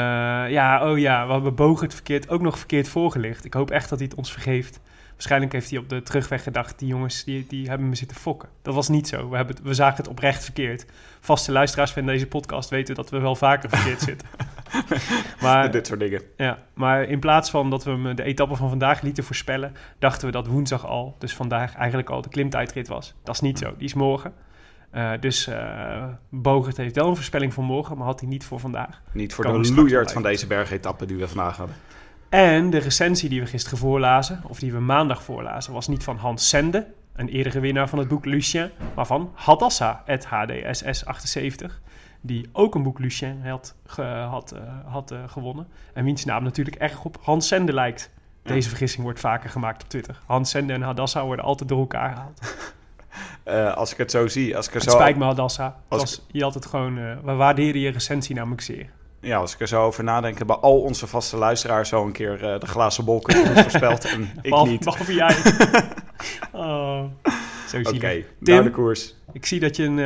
ja, 0.50 0.90
oh 0.90 0.98
ja, 0.98 1.26
we 1.26 1.32
hebben 1.32 1.54
Bogert 1.54 1.94
verkeerd, 1.94 2.28
ook 2.28 2.40
nog 2.40 2.58
verkeerd 2.58 2.88
voorgelicht. 2.88 3.44
Ik 3.44 3.54
hoop 3.54 3.70
echt 3.70 3.88
dat 3.88 3.98
hij 3.98 4.08
het 4.08 4.16
ons 4.16 4.32
vergeeft. 4.32 4.80
Waarschijnlijk 5.12 5.52
heeft 5.52 5.70
hij 5.70 5.78
op 5.78 5.88
de 5.88 6.02
terugweg 6.02 6.42
gedacht, 6.42 6.78
die 6.78 6.88
jongens, 6.88 7.24
die, 7.24 7.46
die 7.48 7.68
hebben 7.68 7.88
me 7.88 7.94
zitten 7.94 8.16
fokken. 8.16 8.48
Dat 8.62 8.74
was 8.74 8.88
niet 8.88 9.08
zo. 9.08 9.28
We, 9.28 9.36
hebben 9.36 9.56
het, 9.56 9.64
we 9.64 9.74
zagen 9.74 9.96
het 9.96 10.08
oprecht 10.08 10.44
verkeerd. 10.44 10.86
Vaste 11.20 11.52
luisteraars 11.52 11.92
van 11.92 12.06
deze 12.06 12.26
podcast 12.26 12.70
weten 12.70 12.94
dat 12.94 13.10
we 13.10 13.18
wel 13.18 13.36
vaker 13.36 13.68
verkeerd 13.68 14.00
zitten. 14.10 14.28
Maar, 15.40 15.70
Dit 15.70 15.86
soort 15.86 16.00
dingen. 16.00 16.22
ja, 16.36 16.58
maar 16.74 17.02
in 17.02 17.20
plaats 17.20 17.50
van 17.50 17.70
dat 17.70 17.84
we 17.84 17.90
hem 17.90 18.16
de 18.16 18.22
etappe 18.22 18.56
van 18.56 18.68
vandaag 18.68 19.00
lieten 19.00 19.24
voorspellen, 19.24 19.72
dachten 19.98 20.26
we 20.26 20.32
dat 20.32 20.46
woensdag 20.46 20.86
al, 20.86 21.16
dus 21.18 21.34
vandaag 21.34 21.74
eigenlijk 21.74 22.10
al 22.10 22.22
de 22.22 22.28
klimtijdrit 22.28 22.88
was. 22.88 23.14
Dat 23.22 23.34
is 23.34 23.40
niet 23.40 23.58
zo, 23.58 23.74
die 23.76 23.86
is 23.86 23.94
morgen. 23.94 24.32
Eh, 24.94 25.10
dus 25.20 25.46
eh 25.46 26.04
Bogert 26.28 26.76
heeft 26.76 26.94
wel 26.96 27.08
een 27.08 27.14
voorspelling 27.14 27.54
voor 27.54 27.64
morgen, 27.64 27.96
maar 27.96 28.06
had 28.06 28.20
hij 28.20 28.28
niet 28.28 28.44
voor 28.44 28.60
vandaag. 28.60 29.02
Niet 29.12 29.34
voor 29.34 29.44
de 29.44 29.50
wel 29.50 30.08
van 30.08 30.22
deze 30.22 30.46
bergetappe 30.46 31.06
die 31.06 31.16
we 31.16 31.28
vandaag 31.28 31.56
hadden. 31.56 31.76
En 32.28 32.70
de 32.70 32.78
recensie 32.78 33.28
die 33.28 33.40
we 33.40 33.46
gisteren 33.46 33.78
voorlazen, 33.78 34.42
of 34.48 34.58
die 34.58 34.72
we 34.72 34.78
maandag 34.78 35.22
voorlazen, 35.22 35.72
was 35.72 35.88
niet 35.88 36.04
van 36.04 36.16
Hans 36.16 36.48
Sende, 36.48 36.86
een 37.12 37.28
eerdere 37.28 37.60
winnaar 37.60 37.88
van 37.88 37.98
het 37.98 38.08
boek 38.08 38.24
Lucien, 38.24 38.70
maar 38.94 39.06
van 39.06 39.30
Hadassa, 39.34 40.02
het 40.04 40.26
HDSS78, 40.26 41.70
die 42.20 42.48
ook 42.52 42.74
een 42.74 42.82
boek 42.82 42.98
Lucien 42.98 43.46
had, 43.46 43.74
ge- 43.86 44.26
had, 44.30 44.54
had 44.86 45.10
eh, 45.10 45.18
gewonnen. 45.26 45.66
En 45.94 46.04
wiens 46.04 46.24
naam 46.24 46.42
natuurlijk 46.42 46.76
erg 46.76 47.04
op 47.04 47.16
Hans 47.22 47.48
Sende 47.48 47.72
lijkt. 47.72 48.10
Deze 48.42 48.68
vergissing 48.68 49.02
wordt 49.02 49.20
vaker 49.20 49.50
gemaakt 49.50 49.82
op 49.82 49.88
Twitter. 49.88 50.20
Hans 50.26 50.50
Sende 50.50 50.72
en 50.72 50.82
Hadassa 50.82 51.24
worden 51.24 51.44
altijd 51.44 51.68
door 51.68 51.80
elkaar 51.80 52.14
gehaald. 52.14 52.40
Eh, 53.44 53.76
als 53.76 53.92
ik 53.92 53.98
het 53.98 54.10
zo 54.10 54.26
zie, 54.26 54.56
als 54.56 54.66
ik 54.66 54.74
er 54.74 54.80
Het 54.80 54.90
zo, 54.90 54.96
spijt 54.96 55.16
me, 55.16 55.24
Hadassa. 55.24 55.76
Als 55.88 56.22
je 56.30 56.42
had 56.42 56.54
het 56.54 56.66
gewoon, 56.66 56.98
eh, 56.98 57.16
we 57.24 57.32
waarderen 57.32 57.80
je 57.80 57.90
recensie 57.90 58.34
namelijk 58.34 58.60
zeer. 58.60 58.90
ja, 59.20 59.36
als 59.36 59.54
ik 59.54 59.60
er 59.60 59.68
zo 59.68 59.84
over 59.84 60.04
nadenk, 60.04 60.38
hebben 60.38 60.60
al 60.60 60.80
onze 60.80 61.06
vaste 61.06 61.36
luisteraars 61.36 61.88
zo 61.88 62.04
een 62.04 62.12
keer 62.12 62.44
eh, 62.44 62.60
de 62.60 62.66
glazen 62.66 63.04
bol 63.04 63.20
kunnen 63.20 63.46
goed 63.46 63.60
voorspeld 63.60 64.04
en 64.04 64.22
ik 64.42 64.50
behalve, 64.50 64.70
niet. 64.70 64.86
Oké, 64.86 65.04
behalve 65.04 65.14
jij. 65.14 65.36
oh, 66.62 67.04
zo 67.68 67.82
zie 67.82 68.00
je. 68.00 68.24
Tim? 68.42 68.54
naar 68.54 68.64
de 68.64 68.70
koers. 68.70 69.14
Ik 69.32 69.46
zie 69.46 69.60
dat 69.60 69.76
je 69.76 69.84
een, 69.84 69.98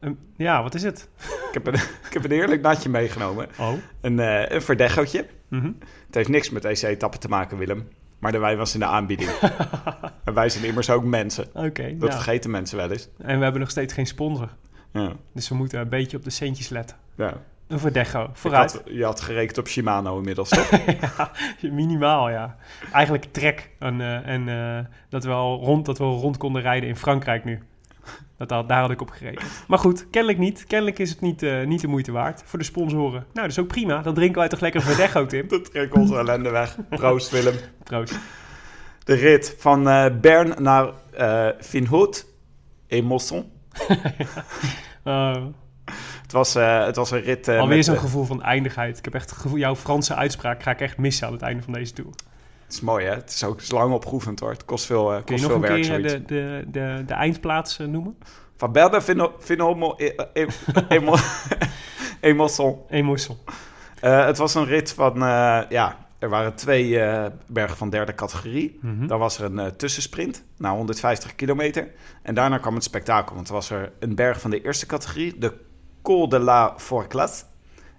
een... 0.00 0.18
Ja, 0.36 0.62
wat 0.62 0.74
is 0.74 0.82
het? 0.82 1.08
Ik 1.18 1.54
heb 1.54 1.66
een, 1.66 1.74
ik 2.08 2.12
heb 2.12 2.24
een 2.24 2.30
heerlijk 2.30 2.62
natje 2.62 2.88
meegenomen. 2.88 3.48
Oh. 3.58 3.72
Een, 4.00 4.20
eh 4.20 4.60
een. 4.68 5.24
Mhm. 5.48 5.72
Het 6.06 6.14
heeft 6.14 6.28
niks 6.28 6.50
met 6.50 6.62
deze 6.62 6.86
etappe 6.86 7.18
te 7.18 7.28
maken, 7.28 7.58
Willem. 7.58 7.88
Maar 8.18 8.32
de 8.32 8.38
wijn 8.38 8.56
was 8.58 8.74
in 8.74 8.80
de 8.80 8.86
aanbieding. 8.86 9.30
en 10.24 10.34
wij 10.34 10.48
zijn 10.48 10.64
immers 10.64 10.90
ook 10.90 11.04
mensen. 11.04 11.46
Oké, 11.54 11.96
Dat 11.98 12.14
vergeten 12.14 12.50
mensen 12.50 12.76
wel 12.76 12.90
eens. 12.90 13.08
En 13.18 13.36
we 13.36 13.42
hebben 13.42 13.60
nog 13.60 13.70
steeds 13.70 13.94
geen 13.94 14.06
sponsor. 14.06 14.48
Ja, 14.92 15.12
Dus 15.34 15.48
we 15.48 15.54
moeten 15.54 15.80
een 15.80 15.88
beetje 15.88 16.16
op 16.16 16.24
de 16.24 16.30
centjes 16.30 16.68
letten. 16.68 16.96
ja. 17.14 17.32
Een 17.68 17.78
Verdecho, 17.78 18.22
Ik 18.24 18.28
vooruit. 18.32 18.72
had- 18.72 18.82
je 18.86 19.04
had 19.04 19.20
gerekend 19.20 19.58
op 19.58 19.68
Shimano 19.68 20.16
inmiddels, 20.18 20.48
toch? 20.58 20.70
ja, 21.00 21.30
minimaal, 21.72 22.30
ja. 22.30 22.56
Eigenlijk 22.92 23.24
trek. 23.24 23.70
En, 23.78 24.00
eh, 24.00 24.26
en 24.28 24.48
eh, 24.48 24.84
dat, 25.08 25.24
we 25.24 25.30
al 25.30 25.58
rond, 25.60 25.86
dat 25.86 25.98
we 25.98 26.04
al 26.04 26.18
rond 26.20 26.36
konden 26.36 26.62
rijden 26.62 26.88
in 26.88 26.96
Frankrijk 26.96 27.44
nu. 27.44 27.62
Dat, 28.38 28.50
had- 28.50 28.68
daar 28.68 28.80
had 28.80 28.90
ik 28.90 29.00
op 29.00 29.10
gerekend. 29.10 29.64
Maar 29.68 29.78
goed, 29.78 30.06
kennelijk 30.10 30.38
niet. 30.38 30.64
Kennelijk 30.64 30.98
is 30.98 31.10
het 31.10 31.20
niet, 31.20 31.42
eh, 31.42 31.66
niet 31.66 31.80
de 31.80 31.86
moeite 31.86 32.12
waard 32.12 32.42
voor 32.44 32.58
de 32.58 32.64
sponsoren. 32.64 33.20
Nou, 33.20 33.26
dat 33.32 33.44
is 33.50 33.58
ook 33.58 33.66
prima. 33.66 34.02
Dan 34.02 34.14
drinken 34.14 34.38
wij 34.38 34.48
toch 34.48 34.60
lekker 34.60 34.82
Verdecho, 34.82 35.26
Tim. 35.26 35.48
Dat 35.58 35.70
trek 35.70 35.94
onze 35.94 36.16
ellende 36.16 36.50
weg. 36.50 36.76
Proost, 36.90 37.30
Willem. 37.30 37.54
Troost. 37.82 38.18
De 39.04 39.14
rit 39.14 39.54
van 39.58 39.88
eh 39.88 40.06
Bern 40.20 40.62
naar 40.62 40.88
eh 41.12 41.48
Vinhout 41.58 42.26
et 42.86 43.04
Mosson. 43.04 43.50
Uh, 45.04 45.44
Het 46.22 46.32
was, 46.32 46.54
het 46.54 46.96
was 46.96 47.10
een 47.10 47.20
rit... 47.20 47.48
eh, 47.48 47.58
alweer 47.58 47.84
zo'n 47.84 47.98
gevoel 47.98 48.24
van 48.24 48.42
eindigheid. 48.42 48.98
Ik 48.98 49.04
heb 49.04 49.14
echt 49.14 49.30
het 49.30 49.38
gevoel, 49.38 49.58
jouw 49.58 49.76
Franse 49.76 50.14
uitspraak 50.14 50.62
ga 50.62 50.70
ik 50.70 50.80
echt 50.80 50.96
missen 50.96 51.26
aan 51.26 51.32
het 51.32 51.42
einde 51.42 51.62
van 51.62 51.72
deze 51.72 51.92
tour. 51.92 52.10
Het 52.68 52.76
is 52.76 52.82
mooi, 52.82 53.04
hè? 53.06 53.14
Het 53.14 53.30
is 53.30 53.44
ook 53.44 53.70
lang 53.70 53.92
opgeoefend, 53.92 54.40
hoor. 54.40 54.50
Het 54.50 54.64
kost 54.64 54.86
veel, 54.86 55.12
eh, 55.12 55.24
Kun 55.24 55.36
je 55.36 55.42
kost 55.42 55.42
nog 55.42 55.66
veel 55.66 55.76
een 55.76 55.88
werk, 55.88 56.02
keer 56.02 56.04
eh, 56.04 56.10
de, 56.12 56.24
de, 56.24 56.64
de, 56.70 57.02
de 57.06 57.14
eindplaats 57.14 57.78
eh, 57.78 57.86
noemen? 57.86 58.18
Van 58.56 58.72
Bern 58.72 58.90
naar 58.90 59.02
Vinhout 59.02 59.32
Vinhout 59.38 60.00
et 62.20 62.34
Mosson. 62.36 62.78
Emotion. 62.90 63.36
Eh, 64.00 64.26
het 64.26 64.38
was 64.38 64.54
een 64.54 64.64
rit 64.64 64.92
van... 64.92 65.14
eh, 65.14 65.60
ja, 65.68 65.96
er 66.18 66.28
waren 66.28 66.54
twee 66.54 67.00
bergen 67.46 67.76
van 67.76 67.90
derde 67.90 68.14
categorie. 68.14 68.78
Mhm. 68.82 69.06
Dan 69.06 69.18
was 69.18 69.38
er 69.38 69.44
een 69.58 69.76
tussensprint 69.76 70.44
na 70.56 70.74
150 70.74 71.34
kilometer. 71.34 71.90
En 72.22 72.34
daarna 72.34 72.58
kwam 72.58 72.74
het 72.74 72.84
spektakel. 72.84 73.34
Want 73.34 73.48
er 73.48 73.54
was 73.54 73.70
er 73.70 73.92
een 73.98 74.14
berg 74.14 74.40
van 74.40 74.50
de 74.50 74.62
eerste 74.62 74.86
categorie, 74.86 75.38
de 75.38 75.52
Col 76.02 76.28
de 76.28 76.38
la 76.38 76.74
Forclas. 76.76 77.44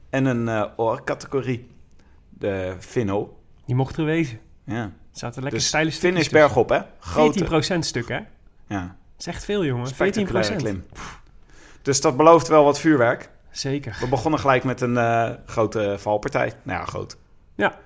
En 0.10 0.26
een 0.26 0.48
eh 0.48 0.98
categorie. 1.04 1.68
de 2.30 2.76
Finno. 2.80 3.38
Die 3.66 3.76
mocht 3.76 3.98
er 3.98 4.06
wezen. 4.06 4.40
Ja. 4.70 4.92
Zaten 5.12 5.42
lekker 5.42 5.60
Dus 5.60 5.68
steile 5.94 6.20
is 6.20 6.30
bergop, 6.30 6.70
hè? 6.70 6.80
Grote. 7.00 7.76
14% 7.76 7.80
stuk, 7.80 8.08
hè? 8.08 8.18
Dat 8.18 8.28
Ja, 8.68 8.96
is 9.20 9.28
echt 9.28 9.46
veel, 9.46 9.66
jongen. 9.66 9.88
14%. 9.88 9.90
spectaculaire 9.90 10.56
klim. 10.56 10.86
Dus 11.82 12.02
dat 12.02 12.18
belooft 12.18 12.48
wel 12.48 12.64
wat 12.64 12.80
vuurwerk. 12.80 13.30
Zeker. 13.52 13.98
We 14.00 14.08
begonnen 14.08 14.40
gelijk 14.40 14.64
met 14.64 14.82
een 14.82 14.98
eh, 14.98 15.30
grote 15.46 15.96
valpartij. 16.00 16.54
Nou 16.64 16.80
ja, 16.80 16.86
groot. 16.86 17.18
Ja. 17.56 17.78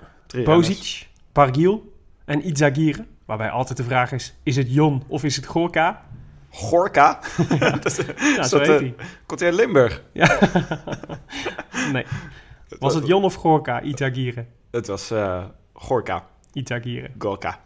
Bozic, 0.43 1.07
Bargiel 1.31 1.93
en 2.25 2.47
Itzagire. 2.47 3.05
Waarbij 3.25 3.49
altijd 3.49 3.77
de 3.77 3.83
vraag 3.83 4.11
is, 4.11 4.33
is 4.43 4.55
het 4.55 4.73
Jon 4.73 5.03
of 5.07 5.23
is 5.23 5.35
het 5.35 5.45
Gorka? 5.45 6.05
Gorka. 6.49 7.19
dat 7.59 7.85
is, 7.85 7.97
Ja, 8.35 8.43
zo 8.43 8.57
dat, 8.57 8.67
heet 8.67 8.97
eh. 8.97 9.05
Komt 9.25 9.39
hij 9.39 9.49
uit 9.49 9.57
Limburg? 9.59 10.03
Ja. 10.13 10.39
nee. 11.93 12.05
Was 12.79 12.95
het 12.95 13.07
Jon 13.07 13.23
of 13.23 13.33
Gorka, 13.33 13.81
Itzagire? 13.81 14.45
Het 14.71 14.87
was 14.87 15.11
eh, 15.11 15.43
Gorka. 15.73 16.25
Itzagire. 16.53 17.09
Gorka. 17.17 17.59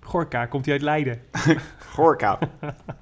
Gorka, 0.00 0.46
komt 0.46 0.64
hij 0.64 0.74
uit 0.74 0.82
Leiden? 0.82 1.20
Gorka. 1.94 2.38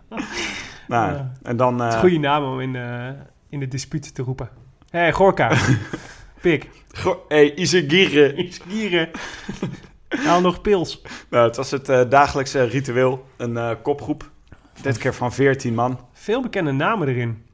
nou, 0.89 1.21
en 1.43 1.57
dan... 1.57 1.83
Eh, 1.83 1.99
goede 1.99 2.19
naam 2.19 2.45
om 2.45 2.61
in, 2.61 2.77
eh, 2.77 3.09
in 3.49 3.61
de 3.61 3.69
dispuut 3.69 4.15
te 4.15 4.23
roepen. 4.23 4.49
Hé, 4.91 4.99
hey, 4.99 5.13
Gorka. 5.13 5.57
Pik. 6.41 6.71
Go- 6.91 7.25
hey, 7.29 7.55
Izagire. 7.55 8.35
Itzagire. 8.35 9.11
Haal 10.09 10.41
nog 10.41 10.61
pils. 10.61 11.03
Nou, 11.31 11.47
het 11.47 11.57
was 11.57 11.71
het 11.71 11.89
eh, 11.89 12.01
dagelijkse 12.09 12.63
ritueel. 12.63 13.27
Een 13.37 13.83
kopgroep. 13.83 14.31
Dit 14.83 14.99
keer 14.99 15.15
van 15.15 15.33
14 15.33 15.75
man. 15.75 16.01
Veel 16.13 16.43
bekende 16.43 16.73
namen 16.73 17.09
erin. 17.09 17.45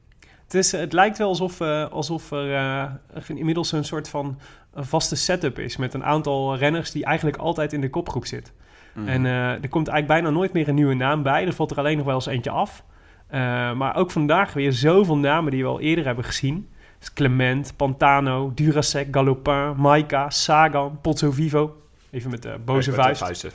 Het, 0.43 0.53
is, 0.53 0.71
het 0.71 0.93
lijkt 0.93 1.17
wel 1.17 1.27
alsof, 1.27 1.61
alsof 1.61 2.31
er 2.31 2.99
inmiddels 3.27 3.71
een 3.71 3.85
soort 3.85 4.09
van 4.09 4.39
een 4.73 4.85
vaste 4.85 5.15
setup 5.15 5.59
is... 5.59 5.77
met 5.77 5.93
een 5.93 6.03
aantal 6.03 6.55
renners 6.55 6.91
die 6.91 7.05
eigenlijk 7.05 7.37
altijd 7.37 7.73
in 7.73 7.81
de 7.81 7.89
kopgroep 7.89 8.25
zit. 8.25 8.53
Mhm. 8.93 9.07
En 9.07 9.25
eh, 9.25 9.49
er 9.51 9.69
komt 9.69 9.87
eigenlijk 9.87 10.21
bijna 10.21 10.37
nooit 10.37 10.53
meer 10.53 10.67
een 10.67 10.75
nieuwe 10.75 10.93
naam 10.93 11.23
bij. 11.23 11.45
Er 11.45 11.53
valt 11.53 11.71
er 11.71 11.77
alleen 11.77 11.97
nog 11.97 12.05
wel 12.05 12.15
eens 12.15 12.25
eentje 12.25 12.49
af. 12.49 12.83
Eh, 13.27 13.39
maar 13.73 13.95
ook 13.95 14.11
vandaag 14.11 14.53
weer 14.53 14.73
zoveel 14.73 15.17
namen 15.17 15.51
die 15.51 15.63
we 15.63 15.69
al 15.69 15.79
eerder 15.79 16.05
hebben 16.05 16.23
gezien. 16.23 16.69
Dus 16.99 17.13
Clement, 17.13 17.73
Pantano, 17.75 18.51
Durasec, 18.55 19.07
Galopin, 19.11 19.73
Maika, 19.77 20.29
Sagan, 20.29 20.99
Pozzo 21.01 21.31
Vivo. 21.31 21.81
Even 22.11 22.29
met 22.31 22.41
de 22.41 22.59
boze 22.65 22.89
Met 22.89 22.97
de 22.99 23.03
vuist. 23.03 23.21
vuisten. 23.21 23.51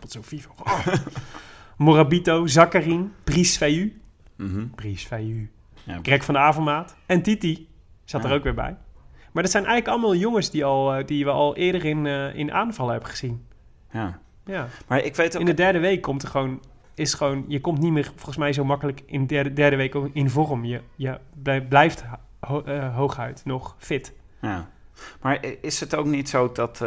Pozzo 0.00 0.20
Vivo. 0.22 0.50
Oh. 0.64 0.86
Morabito, 1.76 2.46
Zakkarin, 2.46 3.12
Brice 3.24 3.92
Mhm. 4.36 4.66
Brice 4.74 5.48
Ja. 5.84 5.98
Greg 6.02 6.24
van 6.24 6.36
Avermaat 6.38 6.96
en 7.06 7.22
Titi 7.22 7.68
zat 8.04 8.24
er 8.24 8.30
Ja. 8.30 8.36
ook 8.36 8.42
weer 8.42 8.54
bij. 8.54 8.76
Maar 9.32 9.42
dat 9.42 9.52
zijn 9.52 9.64
eigenlijk 9.64 9.94
allemaal 9.96 10.14
jongens 10.20 10.50
die, 10.50 10.64
al, 10.64 10.94
eh, 10.94 11.06
die 11.06 11.24
we 11.24 11.30
al 11.30 11.56
eerder 11.56 11.84
in, 11.84 12.06
eh, 12.06 12.34
in 12.34 12.52
aanval 12.52 12.88
hebben 12.88 13.08
gezien. 13.08 13.46
ja. 13.92 14.18
Ja. 14.44 14.66
Maar 14.86 15.04
ik 15.04 15.16
weet 15.16 15.34
ook... 15.34 15.40
In 15.40 15.46
de 15.46 15.54
derde 15.54 15.78
week 15.78 16.02
komt 16.02 16.22
er 16.22 16.28
gewoon, 16.28 16.60
is 16.94 17.14
gewoon, 17.14 17.44
je 17.48 17.60
komt 17.60 17.78
niet 17.78 17.92
meer 17.92 18.04
volgens 18.14 18.36
mij 18.36 18.52
zo 18.52 18.64
makkelijk 18.64 19.02
in 19.06 19.20
de 19.20 19.26
derde, 19.26 19.52
derde 19.52 19.76
week 19.76 19.94
in 20.12 20.30
vorm. 20.30 20.64
Je, 20.64 20.80
je 20.96 21.18
blij- 21.42 21.62
blijft 21.62 22.04
ho- 22.40 22.62
eh, 22.62 22.94
hooguit 22.96 23.42
nog 23.44 23.74
fit. 23.78 24.12
Ja. 24.40 24.68
Maar 25.20 25.44
is 25.60 25.80
het 25.80 25.94
ook 25.94 26.06
niet 26.06 26.28
zo 26.28 26.52
dat 26.52 26.78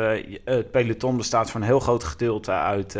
het 0.45 0.71
peloton 0.71 1.17
bestaat 1.17 1.51
voor 1.51 1.59
een 1.61 1.65
heel 1.65 1.79
groot 1.79 2.03
gedeelte 2.03 2.51
uit 2.51 2.99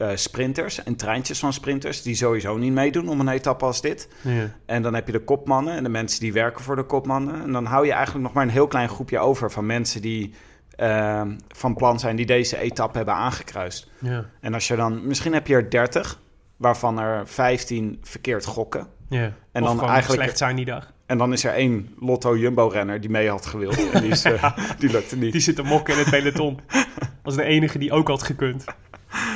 eh, 0.00 0.10
sprinters 0.14 0.82
en 0.82 0.96
treintjes 0.96 1.38
van 1.38 1.52
sprinters 1.52 2.02
die 2.02 2.14
sowieso 2.14 2.56
niet 2.56 2.72
meedoen 2.72 3.08
om 3.08 3.20
een 3.20 3.28
etappe 3.28 3.64
als 3.64 3.80
dit? 3.80 4.08
Ja. 4.20 4.50
En 4.66 4.82
dan 4.82 4.94
heb 4.94 5.06
je 5.06 5.12
de 5.12 5.24
kopmannen 5.24 5.74
en 5.76 5.82
de 5.82 5.88
mensen 5.88 6.20
die 6.20 6.32
werken 6.32 6.64
voor 6.64 6.76
de 6.76 6.82
kopmannen. 6.82 7.42
En 7.42 7.52
dan 7.52 7.64
hou 7.64 7.86
je 7.86 7.92
eigenlijk 7.92 8.24
nog 8.24 8.32
maar 8.34 8.44
een 8.44 8.50
heel 8.50 8.66
klein 8.66 8.88
groepje 8.88 9.18
over 9.18 9.50
van 9.50 9.66
mensen 9.66 10.00
die 10.02 10.34
eh, 10.76 11.22
van 11.48 11.74
plan 11.74 11.98
zijn 11.98 12.16
die 12.16 12.26
deze 12.26 12.58
etappe 12.58 12.96
hebben 12.96 13.14
aangekruist. 13.14 13.90
Ja. 13.98 14.24
En 14.40 14.54
als 14.54 14.68
je 14.68 14.76
dan, 14.76 15.06
misschien 15.06 15.32
heb 15.32 15.46
je 15.46 15.54
er 15.54 15.70
30, 15.70 16.20
waarvan 16.56 17.00
er 17.00 17.28
15 17.28 17.98
verkeerd 18.02 18.44
gokken. 18.44 18.86
ja. 19.08 19.32
En 19.52 19.62
dan 19.62 19.80
eigenlijk- 19.80 20.22
slecht 20.22 20.38
zijn 20.38 20.56
die 20.56 20.64
dag. 20.64 20.92
En 21.06 21.18
dan 21.18 21.32
is 21.32 21.44
er 21.44 21.52
één 21.52 21.94
Lotto 21.98 22.36
Jumbo-renner 22.36 23.00
die 23.00 23.10
mee 23.10 23.28
had 23.30 23.46
gewild. 23.46 23.90
En 23.90 24.00
die, 24.02 24.10
is, 24.10 24.24
eh, 24.32 24.56
die 24.78 24.90
lukte 24.90 25.16
niet. 25.16 25.32
Die 25.32 25.40
zit 25.40 25.56
te 25.56 25.62
mokken 25.62 25.94
in 25.94 26.00
het 26.00 26.10
peloton. 26.10 26.60
Als 27.22 27.34
de 27.36 27.42
enige 27.42 27.78
die 27.78 27.92
ook 27.92 28.08
had 28.08 28.22
gekund. 28.22 28.64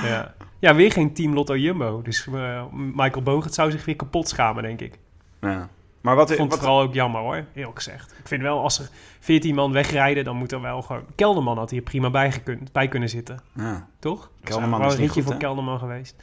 Ja, 0.05 0.35
ja 0.65 0.75
weer 0.75 0.93
geen 0.93 1.13
team 1.13 1.35
Lotto 1.35 1.57
Jumbo. 1.57 2.03
Dus 2.03 2.27
eh, 2.27 2.65
Michael 2.73 3.23
Bogert 3.23 3.55
zou 3.55 3.71
zich 3.71 3.85
weer 3.85 3.97
kapot 3.97 4.29
schamen, 4.29 4.63
denk 4.63 4.81
ik. 4.81 4.99
Ja. 5.41 5.69
Maar 6.01 6.17
wat, 6.17 6.31
Ik 6.31 6.37
vond 6.37 6.51
wat, 6.51 6.59
het 6.59 6.69
vooral 6.69 6.87
ook 6.87 6.95
jammer 6.95 7.21
hoor, 7.21 7.45
eerlijk 7.55 7.77
gezegd. 7.77 8.15
Ik 8.19 8.29
vind 8.29 8.43
wel, 8.43 8.63
als 8.63 8.79
er 8.79 8.89
14 9.21 9.55
man 9.55 9.73
wegrijden, 9.73 10.25
dan 10.25 10.37
moet 10.37 10.53
er 10.53 10.61
wel 10.61 10.83
gewoon... 10.83 11.05
Kelderman 11.15 11.59
had 11.59 11.71
hier 11.71 11.83
prima 11.83 12.11
bij, 12.11 12.33
gekund, 12.33 12.73
bij 12.73 12.89
kunnen 12.89 13.09
zitten, 13.09 13.41
ja. 13.55 13.89
toch? 13.99 14.31
Kelderman 14.43 14.85
is 14.85 14.87
een 14.87 14.91
niet 14.91 14.99
ritje 14.99 15.15
goed, 15.15 15.23
voor 15.23 15.33
hè? 15.33 15.39
Kelderman 15.39 15.79
geweest. 15.79 16.17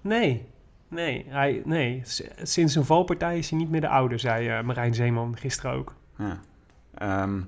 Nee, 0.00 0.46
nee, 0.88 1.26
hij, 1.28 1.62
nee. 1.64 2.02
Sinds 2.42 2.72
zijn 2.72 2.84
valpartij 2.84 3.38
is 3.38 3.50
hij 3.50 3.58
niet 3.58 3.70
meer 3.70 3.80
de 3.80 3.88
oude, 3.88 4.18
zei 4.18 4.48
eh, 4.48 4.62
Marijn 4.62 4.94
Zeeman 4.94 5.36
gisteren 5.36 5.72
ook. 5.72 5.94
Ja. 6.18 6.40
Ehm, 6.94 7.40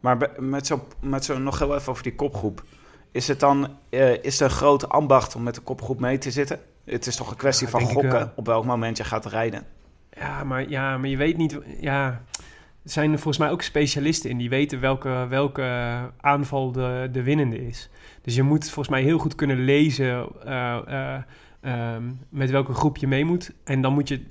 maar 0.00 0.30
met 0.38 0.66
zo, 0.66 0.86
met 1.00 1.24
zo 1.24 1.38
nog 1.38 1.58
heel 1.58 1.74
even 1.74 1.90
over 1.90 2.02
die 2.02 2.14
kopgroep. 2.14 2.62
Is 3.12 3.28
het 3.28 3.40
dan 3.40 3.68
eh, 3.90 4.24
is 4.24 4.40
er 4.40 4.44
een 4.44 4.56
grote 4.56 4.86
ambacht 4.86 5.36
om 5.36 5.42
met 5.42 5.54
de 5.54 5.60
kopgroep 5.60 6.00
mee 6.00 6.18
te 6.18 6.30
zitten? 6.30 6.60
Het 6.84 7.06
is 7.06 7.16
toch 7.16 7.30
een 7.30 7.36
kwestie 7.36 7.66
Ja, 7.66 7.72
van 7.72 7.82
gokken 7.82 8.10
wel. 8.10 8.32
op 8.34 8.46
welk 8.46 8.64
moment 8.64 8.96
je 8.96 9.04
gaat 9.04 9.26
rijden? 9.26 9.64
Ja, 10.10 10.44
maar, 10.44 10.68
ja, 10.68 10.98
maar 10.98 11.08
je 11.08 11.16
weet 11.16 11.36
niet... 11.36 11.58
Ja, 11.80 12.22
er 12.84 12.90
zijn 12.90 13.12
er 13.12 13.18
volgens 13.18 13.38
mij 13.38 13.50
ook 13.50 13.62
specialisten 13.62 14.30
in 14.30 14.38
die 14.38 14.48
weten 14.48 14.80
welke, 14.80 15.26
welke 15.28 15.62
aanval 16.20 16.72
de, 16.72 17.08
de 17.12 17.22
winnende 17.22 17.66
is. 17.66 17.90
Dus 18.22 18.34
je 18.34 18.42
moet 18.42 18.64
volgens 18.64 18.88
mij 18.88 19.02
heel 19.02 19.18
goed 19.18 19.34
kunnen 19.34 19.64
lezen 19.64 20.26
eh, 20.44 20.78
eh, 20.86 21.22
ehm, 21.60 22.02
met 22.28 22.50
welke 22.50 22.74
groep 22.74 22.96
je 22.96 23.06
mee 23.06 23.24
moet. 23.24 23.52
En 23.64 23.80
dan 23.82 23.92
moet 23.92 24.08
je 24.08 24.24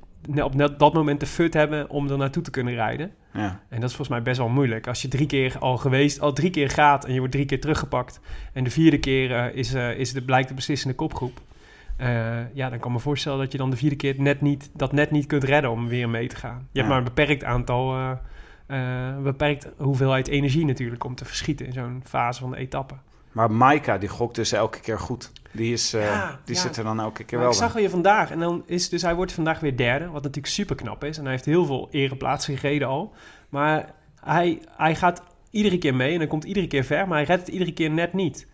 op 0.44 0.56
net 0.56 0.80
dat 0.80 0.94
moment 0.94 1.20
de 1.20 1.26
fut 1.26 1.54
hebben 1.54 1.90
om 1.90 2.10
er 2.10 2.18
naartoe 2.18 2.44
te 2.44 2.52
kunnen 2.52 2.74
rijden. 2.74 3.12
Ja. 3.34 3.60
En 3.70 3.80
dat 3.80 3.90
is 3.90 3.96
volgens 3.96 4.08
mij 4.10 4.22
best 4.22 4.38
wel 4.38 4.50
moeilijk. 4.50 4.88
Als 4.88 5.02
je 5.02 5.08
drie 5.08 5.26
keer 5.26 5.56
al 5.60 5.78
geweest, 5.78 6.22
al 6.22 6.34
drie 6.34 6.50
keer 6.50 6.70
gaat 6.70 7.06
en 7.06 7.12
je 7.14 7.18
wordt 7.20 7.34
drie 7.34 7.46
keer 7.46 7.60
teruggepakt. 7.60 8.20
En 8.54 8.64
de 8.64 8.70
vierde 8.70 9.00
keer 9.00 9.36
eh, 9.36 9.56
is, 9.56 9.74
eh, 9.74 9.98
is 9.98 10.14
de, 10.14 10.22
blijkt 10.22 10.48
de 10.48 10.54
beslissende 10.54 10.96
kopgroep. 10.96 11.42
Eh, 11.98 12.08
ja, 12.54 12.70
dan 12.70 12.80
kan 12.80 12.90
ik 12.90 12.96
me 12.96 13.00
voorstellen 13.00 13.40
dat 13.40 13.52
je 13.52 13.58
dan 13.58 13.70
de 13.70 13.78
vierde 13.78 13.96
keer 13.96 14.16
net 14.18 14.42
niet, 14.42 14.70
dat 14.74 14.92
net 14.92 15.12
niet 15.12 15.26
kunt 15.26 15.44
redden 15.44 15.72
om 15.72 15.88
weer 15.88 16.10
mee 16.10 16.28
te 16.28 16.36
gaan. 16.36 16.58
Je 16.58 16.66
Ja. 16.72 16.80
hebt 16.80 16.88
maar 16.88 16.98
een 16.98 17.04
beperkt 17.04 17.44
aantal, 17.44 17.96
een 18.68 19.24
beperkt 19.24 19.70
hoeveelheid 19.78 20.28
energie 20.28 20.66
natuurlijk 20.66 21.04
om 21.04 21.16
te 21.16 21.26
verschieten 21.26 21.66
in 21.66 21.74
zo'n 21.74 22.02
fase 22.06 22.42
van 22.42 22.52
de 22.52 22.58
etappe. 22.58 22.96
Maar 23.32 23.52
Maika, 23.52 23.98
die 23.98 24.10
gokt 24.10 24.36
dus 24.36 24.52
elke 24.52 24.80
keer 24.80 25.00
goed. 25.00 25.32
Die, 25.52 25.74
is, 25.74 25.94
eh, 25.94 26.04
Ja, 26.04 26.40
die 26.46 26.56
ja. 26.56 26.62
zit 26.62 26.78
er 26.78 26.84
dan 26.84 27.00
elke 27.00 27.24
keer 27.24 27.38
Maar 27.38 27.48
wel 27.48 27.58
ik 27.58 27.64
zag 27.64 27.74
weer 27.74 27.90
vandaag, 27.90 28.32
en 28.32 28.40
dan 28.40 28.64
is 28.66 28.90
dus 28.90 29.02
hij 29.02 29.16
wordt 29.16 29.32
vandaag 29.32 29.60
weer 29.60 29.78
derde, 29.78 30.06
wat 30.06 30.24
natuurlijk 30.24 30.54
super 30.54 30.76
knap 30.76 31.04
is. 31.04 31.18
En 31.18 31.24
hij 31.24 31.32
heeft 31.32 31.46
heel 31.46 31.66
veel 31.66 31.88
ereplaatsen 31.92 32.58
gereden 32.58 32.88
al. 32.88 33.14
Maar 33.50 33.94
hij, 34.24 34.62
hij 34.70 34.96
gaat 34.96 35.24
iedere 35.50 35.78
keer 35.78 35.96
mee 35.96 36.14
en 36.14 36.18
hij 36.18 36.28
komt 36.28 36.44
iedere 36.44 36.68
keer 36.68 36.84
ver, 36.84 37.08
maar 37.08 37.18
hij 37.18 37.26
redt 37.26 37.42
het 37.42 37.50
iedere 37.50 37.74
keer 37.74 37.90
net 37.90 38.14
niet. 38.14 38.48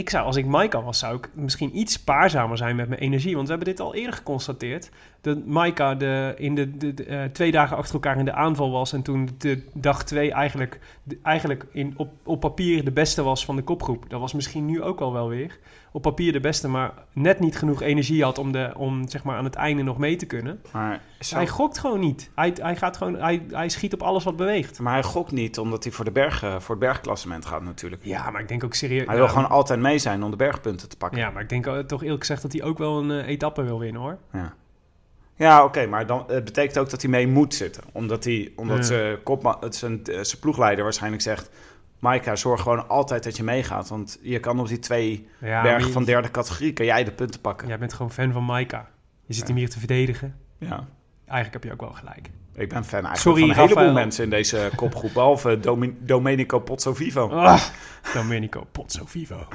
Ik 0.00 0.10
zou, 0.10 0.26
als 0.26 0.36
ik 0.36 0.46
Maika 0.46 0.82
was, 0.82 0.98
zou 0.98 1.16
ik 1.16 1.30
misschien 1.34 1.78
iets 1.78 1.92
spaarzamer 1.92 2.56
zijn 2.56 2.76
met 2.76 2.88
mijn 2.88 3.00
energie. 3.00 3.34
Want 3.34 3.48
we 3.48 3.54
hebben 3.54 3.74
dit 3.74 3.80
al 3.80 3.94
eerder 3.94 4.12
geconstateerd. 4.12 4.90
Dat 5.20 5.46
Maika 5.46 5.94
de, 5.94 6.34
in 6.36 6.54
de, 6.54 6.76
de, 6.76 7.04
eh, 7.04 7.24
twee 7.24 7.50
dagen 7.50 7.76
achter 7.76 7.94
elkaar 7.94 8.18
in 8.18 8.24
de 8.24 8.32
aanval 8.32 8.70
was. 8.70 8.92
En 8.92 9.02
toen 9.02 9.28
de 9.38 9.62
dag 9.72 10.04
twee 10.04 10.32
eigenlijk, 10.32 10.80
eigenlijk 11.22 11.66
in, 11.72 11.94
op, 11.96 12.12
op 12.24 12.40
papier 12.40 12.84
de 12.84 12.90
beste 12.90 13.22
was 13.22 13.44
van 13.44 13.56
de 13.56 13.62
kopgroep. 13.62 14.04
Dat 14.08 14.20
was 14.20 14.32
misschien 14.32 14.66
nu 14.66 14.82
ook 14.82 15.00
al 15.00 15.12
wel 15.12 15.28
weer. 15.28 15.58
Op 15.92 16.02
papier 16.02 16.32
de 16.32 16.40
beste, 16.40 16.68
maar 16.68 16.92
net 17.12 17.40
niet 17.40 17.56
genoeg 17.56 17.82
energie 17.82 18.22
had 18.22 18.38
om, 18.38 18.52
de, 18.52 18.72
om 18.76 19.08
zeg 19.08 19.24
maar, 19.24 19.36
aan 19.36 19.44
het 19.44 19.54
einde 19.54 19.82
nog 19.82 19.98
mee 19.98 20.16
te 20.16 20.26
kunnen. 20.26 20.60
Maar, 20.72 21.00
Dus 21.18 21.30
hij 21.30 21.46
gokt 21.46 21.78
gewoon 21.78 22.00
niet. 22.00 22.30
Hij, 22.34 22.52
hij, 22.60 22.76
gaat 22.76 22.96
gewoon, 22.96 23.14
hij, 23.14 23.46
hij 23.50 23.68
schiet 23.68 23.92
op 23.94 24.02
alles 24.02 24.24
wat 24.24 24.36
beweegt. 24.36 24.78
maar 24.80 24.92
hij 24.92 25.02
gokt 25.02 25.32
niet 25.32 25.58
omdat 25.58 25.84
hij 25.84 25.92
voor, 25.92 26.04
de 26.04 26.10
berg, 26.10 26.42
eh, 26.42 26.60
voor 26.60 26.74
het 26.74 26.84
bergklassement 26.84 27.46
gaat 27.46 27.62
natuurlijk. 27.62 28.04
Ja, 28.04 28.30
maar 28.30 28.40
ik 28.40 28.48
denk 28.48 28.64
ook 28.64 28.74
serieus... 28.74 29.06
Hij 29.06 29.14
ja, 29.14 29.20
wil 29.20 29.28
gewoon 29.30 29.48
altijd 29.48 29.80
mee 29.80 29.98
zijn 29.98 30.22
om 30.22 30.30
de 30.30 30.36
bergpunten 30.36 30.88
te 30.88 30.96
pakken. 30.96 31.18
Ja, 31.18 31.30
maar 31.30 31.42
ik 31.42 31.48
denk 31.48 31.66
eh, 31.66 31.78
toch 31.78 32.02
eerlijk 32.02 32.20
gezegd 32.20 32.42
dat 32.42 32.52
hij 32.52 32.62
ook 32.62 32.78
wel 32.78 32.98
een 32.98 33.10
eh, 33.10 33.28
etappe 33.28 33.62
wil 33.62 33.78
winnen, 33.78 34.00
hoor. 34.02 34.18
Ja, 34.32 34.54
ja 35.36 35.64
oké, 35.64 35.86
maar 35.86 36.06
dan, 36.06 36.24
het 36.26 36.44
betekent 36.44 36.78
ook 36.78 36.90
dat 36.90 37.00
hij 37.02 37.10
mee 37.10 37.28
moet 37.28 37.54
zitten. 37.54 37.82
Omdat, 37.92 38.24
hij, 38.24 38.52
omdat 38.56 38.76
Ja. 38.78 38.82
zijn, 38.82 39.22
kopma, 39.22 39.56
het 39.60 39.76
zijn, 39.76 40.04
eh, 40.04 40.20
zijn 40.22 40.40
ploegleider 40.40 40.84
waarschijnlijk 40.84 41.22
zegt... 41.22 41.50
Maika, 42.00 42.36
zorg 42.36 42.62
gewoon 42.62 42.88
altijd 42.88 43.24
dat 43.24 43.36
je 43.36 43.42
meegaat. 43.42 43.88
Want 43.88 44.18
je 44.22 44.38
kan 44.40 44.60
op 44.60 44.68
die 44.68 44.78
twee 44.78 45.28
Ja, 45.40 45.62
bergen 45.62 45.86
je- 45.86 45.92
van 45.92 46.04
derde 46.04 46.30
categorie... 46.30 46.72
kan 46.72 46.86
jij 46.86 47.04
de 47.04 47.12
punten 47.12 47.40
pakken. 47.40 47.68
Jij 47.68 47.78
bent 47.78 47.92
gewoon 47.92 48.12
fan 48.12 48.32
van 48.32 48.44
Maika. 48.44 48.88
Je 49.26 49.34
zit 49.34 49.46
hem 49.48 49.56
hier 49.56 49.68
te 49.70 49.78
verdedigen. 49.78 50.36
Ja. 50.58 50.86
Eigenlijk 51.26 51.52
heb 51.52 51.64
je 51.64 51.72
ook 51.72 51.80
wel 51.90 51.98
gelijk. 51.98 52.30
Ik 52.54 52.68
ben 52.68 52.84
fan 52.84 53.04
eigenlijk 53.04 53.18
Sorry, 53.18 53.40
van 53.40 53.48
een 53.50 53.54
heleboel 53.54 53.76
Rafael. 53.76 53.92
mensen 53.94 54.24
in 54.24 54.30
deze 54.30 54.70
kopgroep. 54.76 55.12
Behalve 55.12 55.60
Domi- 55.60 55.96
Domenico 56.00 56.58
Pozzovivo. 56.60 57.28
Ah, 57.28 57.62
Domenico 58.14 58.66
Pozzo 58.72 59.02
Vivo. 59.06 59.46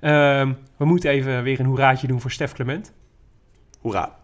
Ehm, 0.00 0.52
we 0.76 0.84
moeten 0.84 1.10
even 1.10 1.42
weer 1.42 1.60
een 1.60 1.66
hoeraatje 1.66 2.06
doen 2.06 2.20
voor 2.20 2.30
Stef 2.30 2.52
Clement. 2.52 2.92
Hoera. 3.80 4.16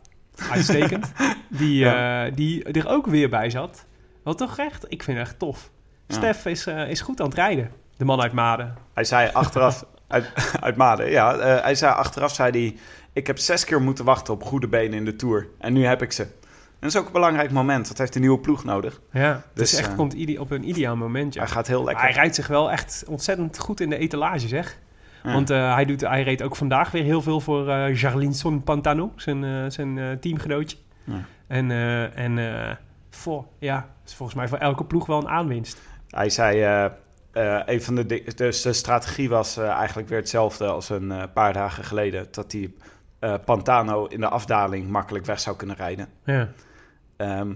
Uitstekend. 0.51 1.13
die, 1.49 1.89
eh, 1.91 2.35
die 2.35 2.65
er 2.65 2.89
ook 2.89 3.07
weer 3.07 3.29
bij 3.29 3.51
zat. 3.51 3.87
Wat 4.23 4.39
toch 4.39 4.59
echt, 4.59 4.85
ik 4.89 5.03
vind 5.03 5.19
het 5.19 5.27
echt 5.27 5.39
tof. 5.39 5.71
Stef 6.09 6.47
is, 6.47 6.67
eh, 6.67 6.91
is 6.91 7.01
goed 7.01 7.21
aan 7.21 7.27
het 7.27 7.35
rijden. 7.35 7.71
De 7.97 8.05
man 8.05 8.21
uit 8.21 8.33
Maden. 8.33 8.75
Hij 8.95 9.05
zei 9.05 9.31
achteraf, 9.33 9.85
uit, 10.09 10.33
uit 10.61 10.77
Maden, 10.77 11.11
ja. 11.11 11.35
eh, 11.37 11.63
hij 11.63 11.75
zei 11.75 11.95
achteraf, 11.95 12.35
zei 12.35 12.51
hij, 12.51 12.77
ik 13.13 13.27
heb 13.27 13.39
zes 13.39 13.65
keer 13.65 13.81
moeten 13.83 14.05
wachten 14.05 14.35
op 14.35 14.43
goede 14.45 14.69
benen 14.69 14.99
in 14.99 15.05
de 15.05 15.17
Tour. 15.17 15.47
En 15.59 15.73
nu 15.73 15.85
heb 15.85 16.03
ik 16.03 16.13
ze. 16.13 16.23
En 16.23 16.85
dat 16.87 16.91
is 16.91 16.97
ook 17.01 17.07
een 17.07 17.13
belangrijk 17.13 17.51
moment. 17.51 17.89
Dat 17.89 17.99
heeft 17.99 18.15
een 18.15 18.21
nieuwe 18.21 18.39
ploeg 18.39 18.65
nodig. 18.65 19.01
Ja, 19.13 19.43
dus 19.55 19.71
Dus, 19.71 19.79
echt 19.81 19.95
komt 19.95 20.13
ide- 20.13 20.41
op 20.41 20.51
een 20.51 20.69
ideaal 20.69 20.97
moment. 20.97 21.35
Ja. 21.35 21.41
Hij 21.41 21.51
gaat 21.51 21.67
heel 21.67 21.85
lekker. 21.85 22.05
Hij 22.05 22.13
rijdt 22.13 22.35
zich 22.35 22.47
wel 22.47 22.71
echt 22.71 23.05
ontzettend 23.09 23.59
goed 23.59 23.81
in 23.81 23.91
de 23.91 23.97
etalage, 23.99 24.49
zeg. 24.49 24.79
Ja. 25.25 25.33
Want 25.33 25.49
hij, 25.49 25.85
doet, 25.85 26.01
hij 26.01 26.23
reed 26.23 26.43
ook 26.43 26.57
vandaag 26.57 26.91
weer 26.91 27.03
heel 27.03 27.23
veel 27.23 27.41
voor 27.41 27.69
eh 27.69 27.95
Jarlinson 27.95 28.63
Pantano, 28.63 29.13
zijn, 29.17 29.73
zijn 29.73 30.19
teamgenootje. 30.21 30.77
Ja. 31.05 31.15
En, 31.47 31.71
en 32.15 32.79
voor, 33.11 33.45
ja, 33.59 33.89
is 34.07 34.15
volgens 34.15 34.39
mij 34.39 34.49
voor 34.49 34.59
elke 34.59 34.85
ploeg 34.85 35.07
wel 35.07 35.19
een 35.19 35.29
aanwinst. 35.29 35.79
Hij 36.11 36.31
zei, 36.31 36.63
eh, 36.63 36.85
eh, 37.39 37.61
een 37.67 37.83
van 37.83 37.95
de, 37.95 38.25
dus 38.35 38.63
de 38.63 38.73
strategie 38.73 39.29
was 39.29 39.57
eh, 39.57 39.69
eigenlijk 39.69 40.09
weer 40.09 40.19
hetzelfde 40.19 40.67
als 40.67 40.89
een 40.89 41.13
paar 41.35 41.53
dagen 41.53 41.85
geleden. 41.85 42.27
Dat 42.31 42.53
hij 42.53 42.73
eh, 43.19 43.35
Pantano 43.45 44.07
in 44.07 44.21
de 44.21 44.29
afdaling 44.29 44.89
makkelijk 44.89 45.25
weg 45.25 45.41
zou 45.41 45.57
kunnen 45.57 45.77
rijden. 45.77 46.09
Ja. 46.25 46.49
Ehm, 47.17 47.53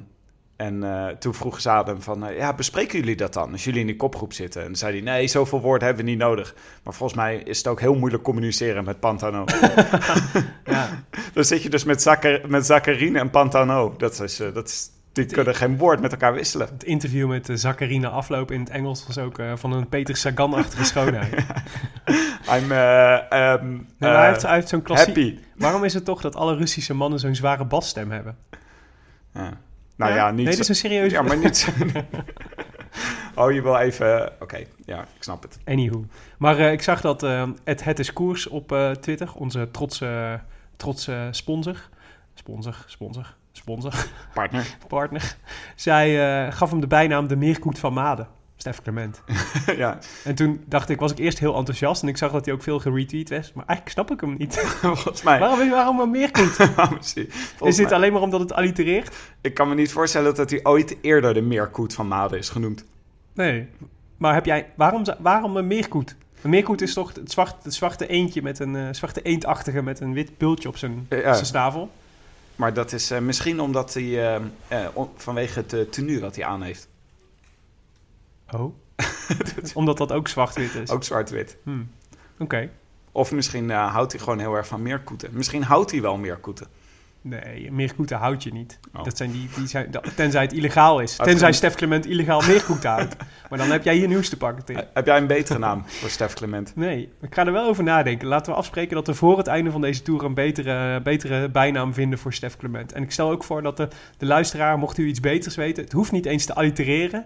en 0.57 0.85
toen 1.19 1.35
vroeg 1.35 1.61
ze 1.61 1.71
aan 1.71 1.87
hem 1.87 2.03
van, 2.03 2.35
ja, 2.35 2.55
bespreken 2.55 2.99
jullie 2.99 3.17
dat 3.17 3.33
dan? 3.33 3.53
Als 3.53 3.65
jullie 3.65 3.81
in 3.81 3.87
die 3.87 3.97
kopgroep 3.97 4.33
zitten. 4.33 4.61
En 4.61 4.67
dan 4.67 4.77
zei 4.77 4.93
hij, 4.93 5.01
nee, 5.01 5.27
zoveel 5.27 5.61
woorden 5.61 5.87
hebben 5.87 6.05
we 6.05 6.11
niet 6.11 6.21
nodig. 6.21 6.55
Maar 6.83 6.95
volgens 6.95 7.19
mij 7.19 7.37
is 7.37 7.59
het 7.59 7.67
ook 7.67 7.81
heel 7.81 7.95
moeilijk 7.95 8.23
communiceren 8.23 8.85
met 8.85 9.01
Pantano. 9.01 9.45
ja. 10.65 10.89
dan 11.33 11.45
zit 11.45 11.63
je 11.63 11.71
dus 11.71 11.85
met, 11.85 12.03
Zacher, 12.03 12.43
met 12.49 12.67
Zacharine 12.67 13.19
en 13.19 13.31
Pantano. 13.31 13.95
Dat 13.97 14.21
is, 14.21 14.37
dat 14.37 14.69
is, 14.69 14.91
die 15.13 15.27
kunnen 15.27 15.55
geen 15.55 15.79
woord 15.79 16.01
met 16.01 16.13
elkaar 16.13 16.35
wisselen. 16.35 16.69
Het 16.73 16.85
interview 16.85 17.29
met 17.29 17.49
uh, 17.49 17.57
Zakarina 17.57 18.09
afloop 18.09 18.51
in 18.51 18.61
het 18.61 18.71
Engels 18.71 19.07
was 19.07 19.19
ook 19.19 19.39
eh, 19.39 19.53
van 19.57 19.73
een 19.73 19.89
Peter 19.89 20.17
Sagan-achtige 20.17 20.85
schoonheid. 20.85 21.33
I'm 22.55 22.73
eh, 22.73 23.33
ehm, 23.33 23.71
Nee, 23.71 24.11
hij 24.11 24.15
eh, 24.15 24.27
heeft, 24.29 24.47
heeft 24.47 24.69
zo'n 24.69 24.83
klassiek... 24.83 25.07
happy. 25.07 25.39
Waarom 25.57 25.85
is 25.85 25.95
het 25.95 26.05
toch 26.05 26.21
dat 26.21 26.37
alle 26.37 26.57
Russische 26.57 26.95
mannen 26.95 27.19
zo'n 27.19 27.35
zware 27.35 27.65
basstem 27.65 28.11
hebben? 28.11 28.37
Ja. 29.35 29.59
Nou 29.97 30.15
ja, 30.15 30.31
niet 30.31 30.37
Nee, 30.37 30.45
dit 30.45 30.59
is 30.59 30.69
een 30.69 30.75
serieus... 30.75 31.13
Ja, 31.13 31.23
maar 31.23 31.39
niet 31.39 31.69
oh, 33.35 33.53
je 33.53 33.63
wil 33.63 33.77
even... 33.77 34.33
Oké, 34.41 34.65
ja, 34.85 35.01
ik 35.01 35.23
snap 35.23 35.43
het. 35.43 35.59
Anywho. 35.65 36.05
Maar 36.39 36.59
eh, 36.59 36.73
ik 36.73 36.83
zag 36.83 37.01
dat 37.01 37.23
eh, 37.23 37.49
het, 37.65 37.85
het 37.85 37.99
is 37.99 38.13
koers 38.13 38.47
op 38.47 38.73
eh, 38.73 38.91
Twitter, 38.91 39.35
onze 39.35 39.69
trotse, 39.71 40.41
trotse 40.77 41.29
sponsor. 41.31 41.89
Sponsor, 42.35 42.85
sponsor, 42.87 43.37
sponsor, 43.63 44.07
Partner. 44.35 44.77
partner. 44.89 45.37
Zij 45.77 46.45
eh, 46.47 46.53
gaf 46.53 46.71
hem 46.71 46.81
de 46.81 46.87
bijnaam 46.87 47.27
de 47.27 47.37
Meerkoet 47.37 47.79
van 47.79 47.93
Maden. 47.93 48.29
Stef 48.57 48.83
Clement. 48.83 49.23
ja, 49.77 49.99
En 50.25 50.35
toen 50.35 50.65
dacht 50.67 50.89
ik, 50.89 51.01
was 51.01 51.11
ik 51.11 51.19
eerst 51.19 51.39
heel 51.39 51.57
enthousiast 51.57 52.03
en 52.03 52.09
ik 52.09 52.17
zag 52.17 52.33
dat 52.33 52.45
hij 52.45 52.55
ook 52.55 52.63
veel 52.63 52.79
geretweet 52.79 53.31
was. 53.31 53.53
Maar 53.53 53.65
eigenlijk 53.67 53.89
snap 53.89 54.11
ik 54.11 54.21
hem 54.21 54.35
niet. 54.39 54.59
volgens 54.81 55.23
mij. 55.23 55.39
waarom, 55.39 55.71
waarom 55.71 56.01
een 56.01 56.11
Meerkoet? 56.11 56.57
Is 57.61 57.77
dit 57.77 57.93
alleen 57.93 58.13
maar 58.13 58.23
omdat 58.23 58.41
het 58.41 58.53
allitereert? 58.53 59.17
Ik 59.41 59.55
kan 59.55 59.69
me 59.69 59.75
niet 59.75 59.93
voorstellen 59.93 60.35
dat 60.35 60.51
hij 60.51 60.61
ooit 60.63 60.97
eerder 61.01 61.35
de 61.35 61.41
meerkoet 61.41 61.95
van 61.95 62.09
Maden 62.09 62.39
is 62.39 62.49
genoemd. 62.49 62.85
Nee. 63.35 63.69
Maar 64.17 64.35
heb 64.35 64.45
jij, 64.45 64.67
waarom, 64.77 65.05
waarom 65.19 65.57
een 65.57 65.67
meerkoet? 65.67 66.17
Een 66.43 66.51
meerkoet 66.51 66.83
is 66.83 66.95
toch 66.95 67.15
het 67.15 67.33
zwarte, 67.33 67.57
het 67.63 67.75
zwarte 67.75 68.07
eendje 68.07 68.43
met 68.43 68.59
een 68.59 68.77
eh, 68.77 68.87
zwarte 68.91 69.23
eendachtige 69.23 69.83
met 69.83 70.01
een 70.01 70.13
wit 70.13 70.39
bultje 70.39 70.69
op 70.69 70.77
zijn, 70.77 71.07
Ja. 71.09 71.33
zijn 71.33 71.47
snavel. 71.47 71.91
Maar 72.57 72.75
dat 72.75 72.93
is 72.93 73.11
eh, 73.11 73.19
misschien 73.19 73.61
omdat 73.61 73.95
hij 73.95 74.03
eh, 74.03 74.35
eh, 74.69 74.89
vanwege 75.17 75.65
het 75.67 75.93
tenue 75.93 76.21
wat 76.21 76.37
hij 76.37 76.45
aan 76.45 76.63
heeft. 76.63 76.89
Oh. 78.51 78.75
Omdat 79.75 79.99
dat 79.99 80.13
ook 80.13 80.29
zwart-wit 80.29 80.75
is. 80.75 80.91
Ook 80.91 81.05
zwart-wit. 81.05 81.57
Hmm. 81.63 81.91
Oké. 82.39 82.71
Of 83.13 83.33
misschien 83.33 83.71
houdt 83.71 84.13
hij 84.13 84.21
gewoon 84.21 84.39
heel 84.39 84.55
erg 84.55 84.67
van 84.67 84.83
meerkoeten. 84.83 85.31
Misschien 85.33 85.63
houdt 85.63 85.91
hij 85.91 86.01
wel 86.01 86.17
meerkoeten. 86.17 86.67
Nee, 87.25 87.73
meerkoeten 87.73 88.17
houd 88.19 88.43
je 88.43 88.53
niet. 88.53 88.79
Oh. 88.95 89.05
Dat 89.05 89.17
zijn 89.17 89.31
die, 89.33 89.49
die 89.57 89.67
zijn, 89.67 89.91
dat- 89.91 90.17
tenzij 90.17 90.43
het 90.43 90.53
illegaal 90.53 91.01
is. 91.01 91.17
Tenzij 91.17 91.53
Stef 91.53 91.75
Clement 91.75 92.07
illegaal 92.07 92.41
meerkoeten 92.47 92.91
houdt. 92.91 93.17
Maar 93.51 93.59
dan 93.59 93.71
heb 93.71 93.85
jij 93.85 93.95
hier 93.97 94.09
nieuws 94.09 94.29
te 94.29 94.37
pakken, 94.37 94.65
Tim. 94.65 94.77
Heb 94.95 95.07
jij 95.07 95.17
een 95.17 95.27
betere 95.27 95.59
naam 95.59 95.83
voor 95.87 96.09
Stef 96.11 96.35
Clement? 96.35 96.77
Nee, 96.77 97.09
ik 97.21 97.35
ga 97.35 97.47
er 97.47 97.53
wel 97.53 97.67
over 97.69 97.85
nadenken. 97.85 98.29
Laten 98.29 98.53
we 98.53 98.59
afspreken 98.59 98.95
dat 98.95 99.07
we 99.07 99.15
voor 99.15 99.39
het 99.39 99.47
einde 99.47 99.71
van 99.71 99.81
deze 99.81 100.03
tour 100.03 100.25
een 100.25 100.35
betere, 100.35 101.01
betere 101.03 101.49
bijnaam 101.49 101.95
vinden 101.95 102.19
voor 102.19 102.33
Stef 102.33 102.57
Clement. 102.57 102.93
En 102.93 103.03
ik 103.03 103.11
stel 103.11 103.31
ook 103.31 103.45
voor 103.45 103.63
dat 103.63 103.77
de, 103.77 103.89
de 104.19 104.27
luisteraar, 104.27 104.79
mocht 104.79 104.99
u 104.99 105.07
iets 105.07 105.21
beters 105.21 105.55
weten, 105.57 105.83
het 105.85 105.93
hoeft 105.93 106.13
niet 106.13 106.27
eens 106.27 106.45
te 106.45 106.55
allitereren. 106.55 107.25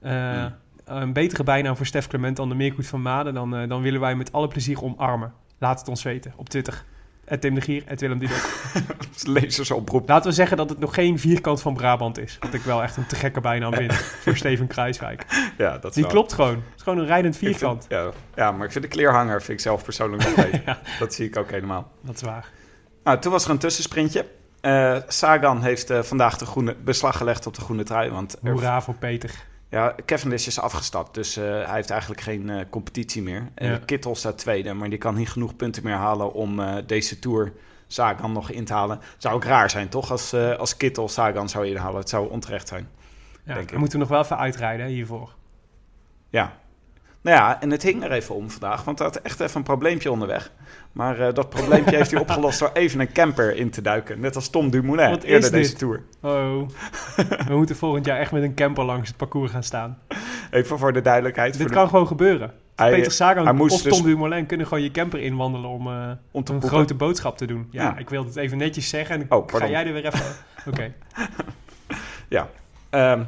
Eh, 0.00 0.44
Een 0.84 1.12
betere 1.12 1.42
bijnaam 1.44 1.76
voor 1.76 1.86
Stef 1.86 2.06
Clement 2.06 2.36
dan 2.36 2.48
de 2.48 2.54
Meerkoet 2.54 2.86
van 2.86 3.02
Maden, 3.02 3.34
dan, 3.34 3.56
eh, 3.56 3.68
dan 3.68 3.82
willen 3.82 4.00
wij 4.00 4.14
met 4.14 4.32
alle 4.32 4.48
plezier 4.48 4.82
omarmen. 4.82 5.32
Laat 5.58 5.78
het 5.80 5.88
ons 5.88 6.02
weten 6.02 6.32
op 6.36 6.48
Twitter. 6.48 6.84
Het 7.28 7.40
Tim 7.40 7.54
de 7.54 7.60
Gier, 7.60 7.82
het 7.86 8.00
Willem 8.00 8.18
Dudok. 8.18 8.48
Lezersoproep. 9.24 10.08
Laten 10.08 10.28
we 10.30 10.34
zeggen 10.34 10.56
dat 10.56 10.70
het 10.70 10.78
nog 10.78 10.94
geen 10.94 11.18
vierkant 11.18 11.60
van 11.62 11.74
Brabant 11.74 12.18
is. 12.18 12.36
Wat 12.40 12.54
ik 12.54 12.60
wel 12.62 12.82
echt 12.82 12.96
een 12.96 13.06
te 13.06 13.16
gekke 13.16 13.40
bijnaam 13.40 13.74
vind 13.74 13.94
voor 14.22 14.36
Steven 14.36 14.66
Kruiswijk. 14.66 15.24
Ja, 15.58 15.78
dat 15.78 15.94
Die 15.94 16.02
wel- 16.02 16.12
klopt 16.12 16.32
gewoon. 16.32 16.54
Het 16.54 16.62
is 16.76 16.82
gewoon 16.82 16.98
een 16.98 17.06
rijdend 17.06 17.36
vind- 17.36 17.56
vierkant. 17.56 17.86
ja, 17.88 18.10
ja, 18.34 18.52
maar 18.52 18.66
ik 18.66 18.72
vind 18.72 18.84
de 18.84 18.90
kleerhanger 18.90 19.38
vind 19.42 19.58
ik 19.58 19.64
zelf 19.64 19.84
persoonlijk 19.84 20.22
nog 20.24 20.34
beter. 20.34 20.78
Dat 20.98 21.14
zie 21.14 21.26
ik 21.26 21.36
ook 21.36 21.50
helemaal. 21.50 21.90
Dat 22.02 22.14
is 22.14 22.22
waar. 22.22 22.50
Nou, 23.04 23.18
toen 23.18 23.32
was 23.32 23.44
er 23.44 23.50
een 23.50 23.58
tussensprintje. 23.58 24.26
Eh, 24.60 24.96
Sagan 25.08 25.62
heeft 25.62 25.90
eh, 25.90 26.02
vandaag 26.02 26.38
de 26.38 26.46
groene, 26.46 26.76
beslag 26.84 27.16
gelegd 27.16 27.46
op 27.46 27.54
de 27.54 27.60
groene 27.60 27.82
trui. 27.82 28.10
Want 28.10 28.36
er- 28.42 28.50
Hoera 28.50 28.80
voor 28.80 28.94
Peter. 28.94 29.30
Ja, 29.70 29.94
Cavendish 30.06 30.46
is 30.46 30.60
afgestapt, 30.60 31.14
dus 31.14 31.36
eh, 31.36 31.44
hij 31.44 31.74
heeft 31.74 31.90
eigenlijk 31.90 32.20
geen 32.20 32.50
eh, 32.50 32.64
competitie 32.70 33.22
meer. 33.22 33.48
En 33.54 33.70
Ja. 33.70 33.80
Kittel 33.84 34.14
staat 34.14 34.38
tweede, 34.38 34.72
maar 34.72 34.88
die 34.90 34.98
kan 34.98 35.14
niet 35.14 35.28
genoeg 35.28 35.56
punten 35.56 35.82
meer 35.82 35.94
halen 35.94 36.32
om 36.32 36.60
eh, 36.60 36.76
deze 36.86 37.18
Tour 37.18 37.52
Sagan 37.86 38.32
nog 38.32 38.50
in 38.50 38.64
te 38.64 38.72
halen. 38.72 39.00
Zou 39.16 39.34
ook 39.34 39.44
raar 39.44 39.70
zijn, 39.70 39.88
toch? 39.88 40.10
Als, 40.10 40.34
als 40.34 40.76
Kittel 40.76 41.08
Sagan 41.08 41.48
zou 41.48 41.66
inhalen. 41.66 42.00
Het 42.00 42.08
zou 42.08 42.30
onterecht 42.30 42.68
zijn. 42.68 42.88
Ja, 43.44 43.54
Denk 43.54 43.70
we 43.70 43.78
moeten 43.78 43.98
nog 43.98 44.08
wel 44.08 44.22
even 44.22 44.38
uitrijden 44.38 44.86
hiervoor. 44.86 45.34
Ja. 46.28 46.52
Nou 47.20 47.36
ja, 47.36 47.60
en 47.60 47.70
het 47.70 47.82
hing 47.82 48.04
er 48.04 48.12
even 48.12 48.34
om 48.34 48.50
vandaag, 48.50 48.84
want 48.84 48.98
hij 48.98 49.06
had 49.06 49.16
echt 49.16 49.40
even 49.40 49.56
een 49.56 49.62
probleempje 49.62 50.10
onderweg. 50.10 50.52
Maar 50.92 51.20
eh, 51.20 51.34
dat 51.34 51.48
probleempje 51.50 51.96
heeft 51.96 52.10
hij 52.10 52.20
opgelost 52.20 52.58
door 52.58 52.70
even 52.72 53.00
een 53.00 53.12
camper 53.12 53.56
in 53.56 53.70
te 53.70 53.80
duiken. 53.82 54.20
Net 54.20 54.34
als 54.36 54.48
Tom 54.48 54.70
Dumoulin 54.70 55.10
Wat 55.10 55.22
eerder 55.22 55.50
deze 55.50 55.72
Tour. 55.74 56.02
Oh, 56.22 56.68
we 57.48 57.56
moeten 57.56 57.76
volgend 57.76 58.04
jaar 58.06 58.18
echt 58.18 58.32
met 58.32 58.42
een 58.42 58.54
camper 58.54 58.84
langs 58.84 59.08
het 59.08 59.16
parcours 59.16 59.50
gaan 59.50 59.62
staan. 59.62 59.98
Even 60.50 60.78
voor 60.78 60.92
de 60.92 61.00
duidelijkheid. 61.00 61.58
Dit 61.58 61.68
de- 61.68 61.74
kan 61.74 61.88
gewoon 61.88 62.06
gebeuren. 62.06 62.52
Hij- 62.76 62.90
Peter 62.90 63.12
Sagan 63.12 63.60
of 63.60 63.82
dus- 63.82 63.82
Tom 63.96 64.02
Dumoulin 64.06 64.46
kunnen 64.46 64.66
gewoon 64.66 64.82
je 64.82 64.90
camper 64.90 65.20
inwandelen 65.20 65.70
om, 65.70 65.86
eh, 65.86 66.10
om 66.30 66.42
een 66.46 66.62
grote 66.62 66.94
boodschap 66.94 67.36
te 67.36 67.46
doen. 67.46 67.68
Ja, 67.70 67.82
Ja. 67.82 67.96
ik 67.98 68.10
wil 68.10 68.24
het 68.24 68.36
even 68.36 68.58
netjes 68.58 68.88
zeggen. 68.88 69.14
En 69.20 69.22
Oh, 69.22 69.28
ga 69.38 69.44
pardon. 69.44 69.70
jij 69.70 69.86
er 69.86 69.92
weer 69.92 70.06
even... 70.06 70.20
Oké. 70.70 70.92
Ja. 72.28 72.48
Ehm, 72.90 73.22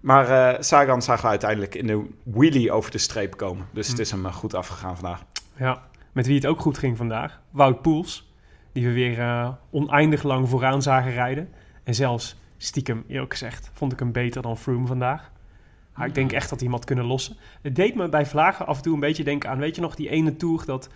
maar 0.00 0.28
eh, 0.54 0.60
Sagan 0.60 1.02
zagen 1.02 1.22
we 1.22 1.28
uiteindelijk 1.28 1.74
in 1.74 1.86
de 1.86 2.04
wheelie 2.22 2.72
over 2.72 2.90
de 2.90 2.98
streep 2.98 3.36
komen. 3.36 3.66
Dus 3.70 3.84
Hm. 3.86 3.90
het 3.92 4.00
is 4.00 4.10
hem 4.10 4.32
goed 4.32 4.54
afgegaan 4.54 4.96
vandaag. 4.96 5.22
Ja, 5.56 5.82
met 6.12 6.26
wie 6.26 6.34
het 6.34 6.46
ook 6.46 6.60
goed 6.60 6.78
ging 6.78 6.96
vandaag. 6.96 7.40
Wout 7.50 7.82
Poels, 7.82 8.32
die 8.72 8.86
we 8.86 8.92
weer 8.92 9.18
eh, 9.18 9.48
oneindig 9.70 10.22
lang 10.22 10.48
vooraan 10.48 10.82
zagen 10.82 11.12
rijden. 11.12 11.48
En 11.84 11.94
zelfs, 11.94 12.36
stiekem 12.56 13.04
eerlijk 13.08 13.32
gezegd, 13.32 13.70
vond 13.72 13.92
ik 13.92 13.98
hem 13.98 14.12
beter 14.12 14.42
dan 14.42 14.58
Froome 14.58 14.86
vandaag. 14.86 15.30
Maar 15.94 16.06
ik 16.06 16.14
denk 16.14 16.32
echt 16.32 16.50
dat 16.50 16.58
hij 16.58 16.68
hem 16.68 16.76
had 16.76 16.86
kunnen 16.86 17.04
lossen. 17.04 17.36
Het 17.62 17.76
deed 17.76 17.94
me 17.94 18.08
bij 18.08 18.26
Vlagen 18.26 18.66
af 18.66 18.76
en 18.76 18.82
toe 18.82 18.94
een 18.94 19.00
beetje 19.00 19.24
denken 19.24 19.50
aan, 19.50 19.58
weet 19.58 19.74
je 19.74 19.80
nog, 19.80 19.94
die 19.94 20.08
ene 20.08 20.36
tour 20.36 20.64
dat 20.64 20.90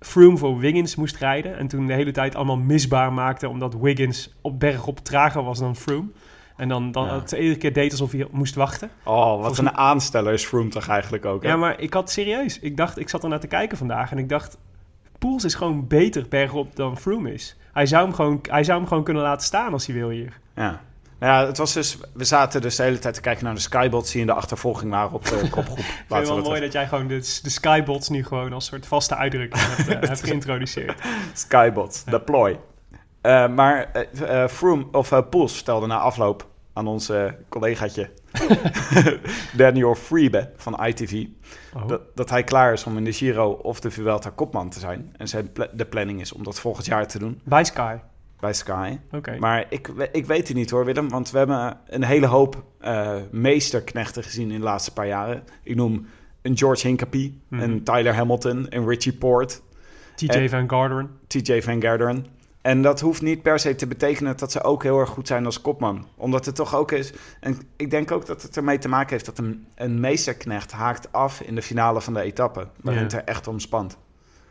Froome 0.00 0.36
voor 0.36 0.58
Wiggins 0.58 0.94
moest 0.94 1.16
rijden. 1.16 1.56
En 1.56 1.66
toen 1.66 1.86
de 1.86 1.92
hele 1.92 2.10
tijd 2.10 2.34
allemaal 2.34 2.56
misbaar 2.56 3.12
maakte, 3.12 3.48
omdat 3.48 3.74
Wiggins 3.74 4.34
op 4.40 4.60
bergop 4.60 4.98
trager 4.98 5.42
was 5.42 5.58
dan 5.58 5.76
Froome. 5.76 6.10
En 6.56 6.68
dan, 6.68 6.92
dan 6.92 7.06
Ja. 7.06 7.14
het 7.20 7.32
iedere 7.32 7.56
keer 7.56 7.72
deed 7.72 7.90
alsof 7.90 8.12
hij 8.12 8.26
moest 8.30 8.54
wachten. 8.54 8.90
Oh, 9.04 9.26
wat 9.26 9.36
Volgens 9.38 9.58
een 9.58 9.76
aansteller 9.76 10.32
is 10.32 10.44
Froome 10.44 10.68
toch 10.70 10.88
eigenlijk 10.88 11.24
ook. 11.24 11.42
hè? 11.42 11.48
Ja, 11.48 11.56
maar 11.56 11.80
ik 11.80 11.94
had 11.94 12.10
serieus. 12.10 12.58
Ik 12.60 12.76
dacht, 12.76 12.98
ik 12.98 13.08
zat 13.08 13.22
er 13.22 13.28
naar 13.28 13.40
te 13.40 13.46
kijken 13.46 13.78
vandaag 13.78 14.10
en 14.10 14.18
ik 14.18 14.28
dacht, 14.28 14.58
Poels 15.18 15.44
is 15.44 15.54
gewoon 15.54 15.86
beter 15.86 16.26
bergop 16.28 16.76
dan 16.76 16.98
Froome 16.98 17.32
is. 17.32 17.56
Hij 17.72 17.86
zou 17.86 18.04
hem 18.04 18.14
gewoon, 18.14 18.38
hij 18.42 18.64
zou 18.64 18.78
hem 18.78 18.88
gewoon 18.88 19.04
kunnen 19.04 19.22
laten 19.22 19.46
staan 19.46 19.72
als 19.72 19.86
hij 19.86 19.94
wil 19.94 20.08
hier. 20.08 20.40
Ja. 20.56 20.80
Nou 21.18 21.32
ja, 21.40 21.46
het 21.46 21.58
was 21.58 21.72
dus, 21.72 21.98
we 22.12 22.24
zaten 22.24 22.60
dus 22.62 22.76
de 22.76 22.82
hele 22.82 22.98
tijd 22.98 23.14
te 23.14 23.20
kijken 23.20 23.44
naar 23.44 23.54
de 23.54 23.60
skybots 23.60 24.12
die 24.12 24.20
in 24.20 24.26
de 24.26 24.32
achtervolging 24.32 24.90
waren 24.90 25.12
op 25.12 25.24
de 25.24 25.36
kopgroep. 25.50 25.78
Ik 25.78 25.84
vind 25.84 26.08
het 26.08 26.28
wel 26.28 26.36
we 26.36 26.42
mooi 26.42 26.60
dat 26.60 26.72
jij 26.72 26.86
gewoon 26.86 27.06
de, 27.06 27.38
de 27.42 27.50
skybots 27.50 28.08
nu 28.08 28.24
gewoon 28.24 28.52
als 28.52 28.64
soort 28.66 28.86
vaste 28.86 29.14
uitdrukking 29.16 29.62
hebt, 29.66 29.88
eh, 29.88 30.08
hebt 30.08 30.24
geïntroduceerd. 30.28 31.00
Skybots, 31.32 32.04
deploy. 32.04 32.58
Eh, 33.24 33.48
maar 33.48 33.90
Froome, 34.50 34.84
of 34.92 35.12
eh 35.12 35.20
Poels 35.30 35.54
vertelde 35.54 35.86
na 35.86 35.98
afloop 35.98 36.48
aan 36.72 36.86
ons 36.86 37.08
eh, 37.08 37.24
collegaatje 37.48 38.10
Daniel 39.56 39.94
Freebe 39.94 40.50
van 40.56 40.84
ITV 40.86 41.26
Oh. 41.76 41.88
dat, 41.88 42.00
dat 42.14 42.30
hij 42.30 42.44
klaar 42.44 42.72
is 42.72 42.84
om 42.84 42.96
in 42.96 43.04
de 43.04 43.12
Giro 43.12 43.50
of 43.50 43.80
de 43.80 43.90
Vuelta 43.90 44.30
kopman 44.30 44.68
te 44.70 44.78
zijn. 44.78 45.14
En 45.16 45.28
zijn 45.28 45.52
pla- 45.52 45.68
de 45.72 45.84
planning 45.84 46.20
is 46.20 46.32
om 46.32 46.42
dat 46.44 46.60
volgend 46.60 46.86
jaar 46.86 47.06
te 47.06 47.18
doen 47.18 47.40
Bij 47.44 47.64
Sky. 47.64 47.96
bij 48.40 48.52
Sky. 48.52 48.98
Oké. 49.12 49.36
Maar 49.38 49.66
ik, 49.68 49.88
ik 50.12 50.26
weet 50.26 50.48
het 50.48 50.56
niet 50.56 50.70
hoor, 50.70 50.84
Willem. 50.84 51.08
Want 51.08 51.30
we 51.30 51.38
hebben 51.38 51.78
een 51.86 52.04
hele 52.04 52.26
hoop 52.26 52.64
meesterknechten 53.30 54.22
gezien 54.22 54.50
in 54.50 54.58
de 54.58 54.64
laatste 54.64 54.92
paar 54.92 55.06
jaren. 55.06 55.42
Ik 55.62 55.76
noem 55.76 56.06
een 56.42 56.56
George 56.56 56.86
Hincapie, 56.86 57.40
Mhm. 57.48 57.62
een 57.62 57.82
Tyler 57.84 58.14
Hamilton, 58.14 58.66
een 58.68 58.88
Richie 58.88 59.12
Port, 59.12 59.62
TJ 60.14 60.48
Van 60.48 60.68
Garderen. 60.70 61.10
TJ 61.26 61.60
Van 61.60 61.82
Garderen. 61.82 62.26
En 62.64 62.82
dat 62.82 63.00
hoeft 63.00 63.22
niet 63.22 63.42
per 63.42 63.58
se 63.58 63.74
te 63.74 63.86
betekenen 63.86 64.36
dat 64.36 64.52
ze 64.52 64.62
ook 64.62 64.82
heel 64.82 64.98
erg 64.98 65.08
goed 65.08 65.26
zijn 65.26 65.44
als 65.44 65.60
kopman. 65.60 66.06
Omdat 66.16 66.46
het 66.46 66.54
toch 66.54 66.74
ook 66.74 66.92
is... 66.92 67.12
En 67.40 67.58
ik 67.76 67.90
denk 67.90 68.10
ook 68.10 68.26
dat 68.26 68.42
het 68.42 68.56
ermee 68.56 68.78
te 68.78 68.88
maken 68.88 69.10
heeft 69.10 69.26
dat 69.26 69.38
een, 69.38 69.66
een 69.74 70.00
meesterknecht 70.00 70.72
haakt 70.72 71.12
af 71.12 71.40
in 71.40 71.54
de 71.54 71.62
finale 71.62 72.00
van 72.00 72.14
de 72.14 72.20
etappe. 72.20 72.66
Waarin 72.82 73.02
Ja. 73.02 73.08
het 73.08 73.16
er 73.16 73.24
echt 73.24 73.48
om 73.48 73.58
spant. 73.60 73.96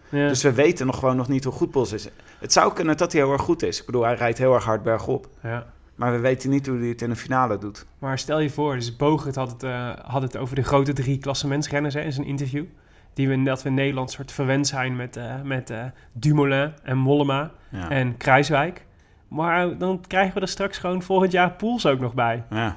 Ja. 0.10 0.28
Dus 0.28 0.44
we 0.44 0.54
weten 0.54 0.86
nog 0.86 1.00
gewoon 1.00 1.16
nog 1.16 1.28
niet 1.28 1.44
hoe 1.44 1.54
goed 1.54 1.72
Poels 1.72 1.92
is. 1.92 2.08
Het 2.40 2.54
zou 2.54 2.74
kunnen 2.74 2.98
dat 2.98 3.12
hij 3.12 3.22
heel 3.22 3.32
erg 3.32 3.42
goed 3.42 3.64
is. 3.64 3.80
Ik 3.80 3.86
bedoel, 3.86 4.04
hij 4.04 4.16
rijdt 4.16 4.38
heel 4.38 4.54
erg 4.54 4.64
hard 4.64 4.84
bergop. 4.84 5.28
ja. 5.44 5.72
Maar 5.96 6.12
we 6.12 6.20
weten 6.20 6.50
niet 6.50 6.68
hoe 6.68 6.78
hij 6.80 6.88
het 6.88 7.02
in 7.02 7.10
de 7.10 7.16
finale 7.16 7.58
doet. 7.58 7.86
Maar 8.00 8.20
stel 8.20 8.40
je 8.40 8.50
voor, 8.50 8.76
dus 8.76 8.96
Bogert 8.96 9.36
had 9.36 9.52
het, 9.52 9.64
eh, 9.64 9.90
had 10.06 10.22
het 10.22 10.38
over 10.38 10.56
de 10.56 10.62
grote 10.64 10.94
drie 10.94 11.18
klassementsrenners 11.18 11.94
hè, 11.94 12.02
in 12.02 12.14
zijn 12.14 12.28
interview. 12.28 12.66
Die 13.14 13.28
we, 13.28 13.44
dat 13.44 13.64
we 13.64 13.70
in 13.70 13.76
Nederland 13.76 14.12
soort 14.12 14.32
verwend 14.32 14.68
zijn 14.68 14.96
met, 14.96 15.18
eh, 15.18 15.42
met 15.44 15.70
eh, 15.70 15.84
Dumoulin 16.12 16.74
en 16.84 16.98
Mollema 16.98 17.52
Ja. 17.70 17.90
en 17.90 18.18
Kruiswijk. 18.18 18.86
Maar 19.28 19.78
dan 19.78 20.04
krijgen 20.08 20.34
we 20.34 20.40
er 20.40 20.48
straks 20.48 20.78
gewoon 20.78 21.02
volgend 21.02 21.32
jaar 21.32 21.52
Poels 21.52 21.86
ook 21.86 22.00
nog 22.00 22.14
bij. 22.14 22.44
ja. 22.50 22.76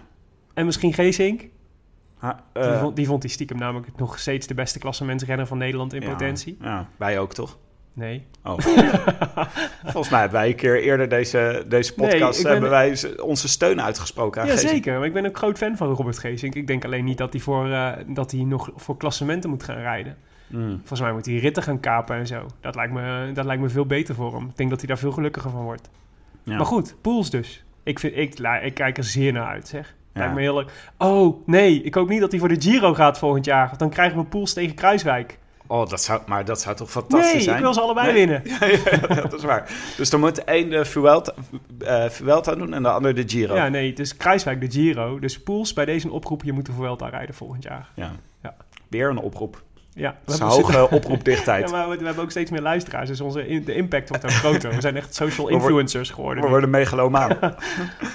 En 0.54 0.64
misschien 0.64 0.92
Geesink. 0.92 1.48
Ha, 2.18 2.40
Die, 2.52 2.62
eh, 2.62 2.80
vond, 2.80 2.96
die 2.96 3.06
vond 3.06 3.22
die 3.22 3.30
stiekem 3.30 3.58
namelijk 3.58 3.96
nog 3.96 4.18
steeds 4.18 4.46
de 4.46 4.54
beste 4.54 4.78
klassementsrenner 4.78 5.46
van 5.46 5.58
Nederland 5.58 5.92
in 5.92 6.00
ja, 6.02 6.08
potentie. 6.08 6.56
Ja, 6.60 6.88
wij 6.96 7.18
ook 7.18 7.34
toch? 7.34 7.58
Nee. 7.96 8.26
Oh. 8.44 8.58
Volgens 9.84 10.08
mij 10.08 10.20
hebben 10.20 10.38
wij 10.40 10.48
een 10.48 10.54
keer 10.54 10.82
eerder 10.82 11.08
deze, 11.08 11.64
deze 11.68 11.92
Nee, 11.96 12.08
podcast... 12.10 12.42
ben- 12.42 12.52
hebben 12.52 12.70
wij 12.70 12.96
onze 13.22 13.48
steun 13.48 13.82
uitgesproken 13.82 14.40
aan 14.40 14.46
Ja, 14.46 14.52
Geesink. 14.52 14.72
zeker. 14.72 14.96
Maar 14.98 15.06
ik 15.06 15.12
ben 15.12 15.26
ook 15.26 15.36
groot 15.36 15.58
fan 15.58 15.76
van 15.76 15.88
Robert 15.88 16.18
Geesink. 16.18 16.54
Ik 16.54 16.66
denk 16.66 16.84
alleen 16.84 17.04
niet 17.04 17.18
dat 17.18 17.32
hij, 17.32 17.40
voor, 17.42 17.70
eh, 17.70 17.92
dat 18.06 18.30
hij 18.30 18.40
nog 18.40 18.70
voor 18.76 18.96
klassementen 18.96 19.50
moet 19.50 19.62
gaan 19.62 19.76
rijden. 19.76 20.16
Mm. 20.46 20.76
Volgens 20.78 21.00
mij 21.00 21.12
moet 21.12 21.26
hij 21.26 21.34
ritten 21.36 21.62
gaan 21.62 21.80
kapen 21.80 22.16
en 22.16 22.26
zo. 22.26 22.46
Dat 22.60 22.74
lijkt 22.74 22.92
me, 22.92 23.30
dat 23.34 23.44
lijkt 23.44 23.62
me 23.62 23.68
veel 23.68 23.86
beter 23.86 24.14
voor 24.14 24.34
hem. 24.34 24.46
Ik 24.48 24.56
denk 24.56 24.70
dat 24.70 24.78
hij 24.78 24.88
daar 24.88 24.98
veel 24.98 25.12
gelukkiger 25.12 25.50
van 25.50 25.62
wordt. 25.62 25.88
Ja. 26.42 26.56
Maar 26.56 26.66
goed, 26.66 26.94
Pools 27.00 27.30
dus. 27.30 27.64
Ik, 27.82 27.98
vind, 27.98 28.16
ik, 28.16 28.38
ik 28.62 28.74
kijk 28.74 28.96
er 28.98 29.04
zeer 29.04 29.32
naar 29.32 29.46
uit, 29.46 29.68
zeg. 29.68 29.94
Ja. 30.12 30.20
Lijkt 30.20 30.34
me 30.34 30.40
heel 30.40 30.54
leuk. 30.54 30.70
Oh, 30.98 31.46
nee. 31.46 31.82
Ik 31.82 31.94
hoop 31.94 32.08
niet 32.08 32.20
dat 32.20 32.30
hij 32.30 32.40
voor 32.40 32.48
de 32.48 32.60
Giro 32.60 32.94
gaat 32.94 33.18
volgend 33.18 33.44
jaar. 33.44 33.66
Want 33.66 33.78
dan 33.78 33.90
krijgen 33.90 34.18
we 34.18 34.24
Pools 34.24 34.52
tegen 34.52 34.74
Kruiswijk. 34.74 35.38
Oh, 35.66 35.88
dat 35.88 36.02
zou, 36.02 36.20
maar 36.26 36.44
dat 36.44 36.60
zou 36.60 36.76
toch 36.76 36.90
fantastisch 36.90 37.32
Nee, 37.32 37.42
zijn? 37.42 37.56
ik 37.56 37.62
wil 37.62 37.74
ze 37.74 37.80
allebei 37.80 38.12
Nee. 38.12 38.14
winnen. 38.26 38.42
Ja, 39.14 39.20
dat 39.20 39.32
is 39.32 39.42
waar. 39.42 39.70
Dus 39.96 40.10
dan 40.10 40.20
moet 40.20 40.42
een 40.44 40.70
de 40.70 40.84
Vuelta, 40.84 41.34
eh, 41.78 42.08
Vuelta 42.08 42.54
doen 42.54 42.74
en 42.74 42.82
de 42.82 42.90
ander 42.90 43.14
de 43.14 43.22
Giro. 43.26 43.54
Ja, 43.54 43.68
nee. 43.68 43.92
Dus 43.92 44.16
Kruiswijk 44.16 44.60
de 44.60 44.70
Giro. 44.70 45.18
Dus 45.18 45.42
Pools 45.42 45.72
bij 45.72 45.84
deze 45.84 46.10
oproep, 46.10 46.42
je 46.44 46.52
moet 46.52 46.66
de 46.66 46.72
Vuelta 46.72 47.08
rijden 47.08 47.34
volgend 47.34 47.62
jaar. 47.62 47.88
Ja. 47.94 48.12
Ja. 48.42 48.56
Weer 48.88 49.08
een 49.10 49.18
oproep. 49.18 49.62
Ja, 49.98 50.16
Dat 50.24 50.34
is 50.34 50.40
we 50.40 50.44
een 50.44 50.50
hebben- 50.50 50.78
hoge 50.80 50.94
oproepdichtheid. 50.94 51.64
Ja, 51.70 51.76
maar 51.76 51.88
we, 51.88 51.96
we 51.96 52.04
hebben 52.04 52.22
ook 52.24 52.30
steeds 52.30 52.50
meer 52.50 52.60
luisteraars. 52.60 53.08
Dus 53.08 53.20
onze, 53.20 53.48
in- 53.48 53.64
de 53.64 53.74
impact 53.74 54.08
wordt 54.08 54.24
ook 54.24 54.30
groter. 54.44 54.74
We 54.74 54.80
zijn 54.80 54.96
echt 54.96 55.14
social 55.14 55.48
influencers 55.48 56.10
geworden. 56.10 56.42
We 56.44 56.48
worden 56.50 56.70
megalomaan. 56.70 57.38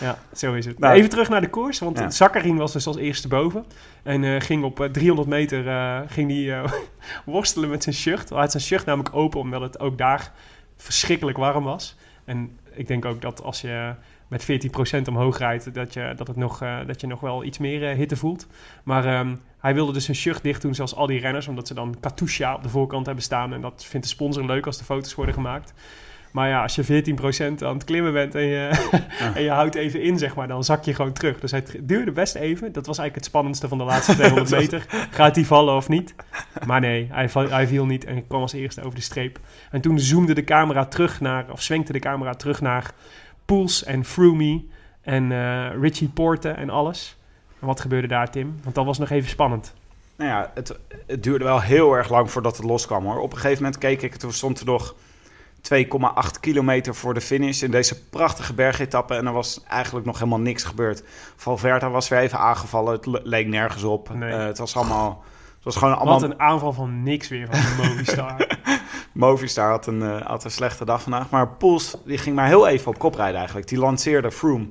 Ja, 0.02 0.18
zo 0.36 0.54
is 0.54 0.66
het. 0.66 0.80
Nou, 0.80 0.94
Even 0.96 1.10
terug 1.10 1.30
naar 1.30 1.42
de 1.42 1.50
koers, 1.50 1.80
want 1.80 1.98
Ja. 2.18 2.56
Was 2.56 2.74
dus 2.74 2.88
als 2.88 2.98
eerste 2.98 3.28
boven. 3.28 3.66
En 4.04 4.24
eh, 4.24 4.42
ging 4.42 4.64
op 4.64 4.80
eh, 4.80 4.90
300 4.90 5.28
meter 5.30 5.68
eh, 5.68 6.00
ging 6.08 6.28
die, 6.28 6.54
eh, 6.54 6.72
worstelen 7.26 7.70
met 7.70 7.84
zijn 7.84 7.96
shirt. 7.96 8.30
Hij 8.30 8.38
had 8.40 8.52
zijn 8.52 8.64
shirt 8.64 8.86
namelijk 8.86 9.16
open, 9.16 9.40
omdat 9.40 9.62
het 9.62 9.80
ook 9.80 9.98
daar 9.98 10.32
verschrikkelijk 10.78 11.38
warm 11.38 11.64
was. 11.64 11.96
En 12.26 12.60
ik 12.74 12.88
denk 12.88 13.06
ook 13.06 13.22
dat 13.22 13.44
als 13.44 13.62
je 13.62 13.94
met 14.32 14.70
14% 14.98 15.02
omhoog 15.08 15.38
rijdt, 15.38 15.74
dat 15.74 15.94
je, 15.94 16.14
dat 16.16 16.28
het 16.28 16.38
nog, 16.38 16.62
eh, 16.62 16.78
dat 16.88 17.02
je 17.02 17.08
nog 17.08 17.20
wel 17.20 17.44
iets 17.44 17.58
meer 17.58 17.90
eh, 17.90 17.96
hitte 17.96 18.16
voelt. 18.16 18.48
Maar 18.84 19.06
ehm, 19.06 19.36
hij 19.60 19.74
wilde 19.74 19.94
dus 19.94 20.06
zijn 20.06 20.18
shirt 20.18 20.44
dicht 20.44 20.62
doen, 20.62 20.76
zoals 20.76 20.96
al 20.96 21.08
die 21.08 21.20
renners, 21.20 21.48
omdat 21.48 21.68
ze 21.68 21.74
dan 21.74 21.96
Katusha 22.00 22.56
op 22.56 22.64
de 22.64 22.70
voorkant 22.70 23.06
hebben 23.06 23.24
staan. 23.24 23.54
En 23.54 23.62
dat 23.62 23.86
vindt 23.86 24.06
de 24.06 24.14
sponsor 24.14 24.46
leuk 24.46 24.66
als 24.66 24.78
de 24.78 24.84
foto's 24.84 25.16
worden 25.16 25.34
gemaakt. 25.34 25.74
Maar 26.32 26.48
ja, 26.48 26.62
als 26.62 26.76
je 26.76 26.84
14% 26.84 27.64
aan 27.64 27.74
het 27.74 27.84
klimmen 27.84 28.14
bent 28.14 28.36
en 28.36 28.46
je, 28.46 28.90
en 29.36 29.44
je 29.44 29.50
houdt 29.50 29.76
even 29.76 30.02
in, 30.02 30.18
zeg 30.18 30.36
maar, 30.36 30.48
dan 30.48 30.64
zak 30.64 30.84
je 30.84 30.94
gewoon 30.94 31.14
terug. 31.14 31.40
Dus 31.40 31.52
het 31.52 31.78
duurde 31.82 32.12
best 32.12 32.36
even. 32.36 32.72
Dat 32.72 32.86
was 32.86 32.98
eigenlijk 32.98 33.16
het 33.16 33.26
spannendste 33.26 33.68
van 33.68 33.78
de 33.78 33.84
laatste 33.84 34.14
200 34.14 34.50
meter. 34.60 34.86
Gaat 35.10 35.36
hij 35.36 35.46
vallen 35.46 35.76
of 35.76 35.90
niet? 35.90 36.16
Maar 36.66 36.80
nee, 36.80 37.08
hij, 37.12 37.30
hij 37.34 37.68
viel 37.68 37.86
niet 37.86 38.06
en 38.06 38.28
kwam 38.28 38.42
als 38.42 38.54
eerste 38.54 38.82
over 38.82 38.96
de 38.96 39.02
streep. 39.02 39.40
En 39.72 39.82
toen 39.82 40.00
zoomde 40.00 40.34
de 40.34 40.44
camera 40.44 40.86
terug 40.86 41.22
naar, 41.22 41.46
of 41.52 41.62
zwenkte 41.62 41.92
de 41.92 42.00
camera 42.00 42.34
terug 42.34 42.62
naar 42.62 42.92
Poels 43.52 43.84
en 43.84 44.06
Froome 44.06 44.64
en 45.02 45.32
eh, 45.32 45.82
Richie 45.82 46.10
Porte 46.10 46.50
en 46.50 46.70
alles. 46.70 47.18
En 47.60 47.68
wat 47.68 47.80
gebeurde 47.80 48.08
daar, 48.08 48.32
Tim? 48.32 48.60
Want 48.64 48.76
dat 48.76 48.86
was 48.86 48.98
nog 48.98 49.10
even 49.10 49.30
spannend. 49.30 49.74
nou 50.16 50.30
ja, 50.30 50.52
het, 50.54 50.80
het 51.08 51.24
duurde 51.24 51.44
wel 51.44 51.62
heel 51.62 51.94
erg 51.94 52.10
lang 52.10 52.32
voordat 52.32 52.58
het 52.58 52.66
loskwam 52.66 53.06
hoor. 53.06 53.20
Op 53.20 53.32
een 53.32 53.38
gegeven 53.38 53.64
moment 53.64 53.82
keek 53.82 54.02
ik, 54.02 54.16
toen 54.16 54.34
stond 54.34 54.60
er 54.60 54.66
nog 54.66 54.96
2,8 55.74 56.40
kilometer 56.40 56.96
voor 56.96 57.14
de 57.14 57.22
finish 57.22 57.62
in 57.62 57.72
deze 57.72 58.04
prachtige 58.10 58.54
bergetappe. 58.54 59.16
En 59.16 59.26
er 59.26 59.34
was 59.34 59.64
eigenlijk 59.68 60.06
nog 60.06 60.18
helemaal 60.20 60.40
niks 60.40 60.64
gebeurd. 60.64 61.04
Valverde 61.36 61.88
was 61.88 62.08
weer 62.08 62.20
even 62.20 62.40
aangevallen. 62.40 62.94
Het 62.94 63.06
le- 63.06 63.22
leek 63.24 63.48
nergens 63.48 63.84
op. 63.84 64.14
Nee. 64.14 64.32
Eh, 64.32 64.46
het 64.46 64.58
was 64.58 64.76
allemaal... 64.76 65.24
Het 65.64 65.74
was 65.74 65.76
gewoon 65.76 65.96
allemaal... 65.98 66.20
Wat 66.20 66.30
een 66.30 66.40
aanval 66.40 66.74
van 66.74 67.04
niks 67.04 67.28
weer 67.28 67.48
van 67.52 67.60
de 67.60 67.88
Movistar. 67.88 68.48
Movistar 69.14 69.70
had 69.70 69.88
een, 69.88 70.02
eh, 70.02 70.22
had 70.22 70.44
een 70.44 70.52
slechte 70.52 70.86
dag 70.86 71.02
vandaag. 71.02 71.30
Maar 71.30 71.48
Poels 71.48 71.98
die 72.06 72.18
ging 72.18 72.36
maar 72.36 72.48
heel 72.48 72.68
even 72.68 72.88
op 72.88 72.98
kop 73.00 73.16
rijden 73.16 73.38
eigenlijk. 73.38 73.68
Die 73.68 73.78
lanceerde 73.78 74.32
Froome. 74.32 74.68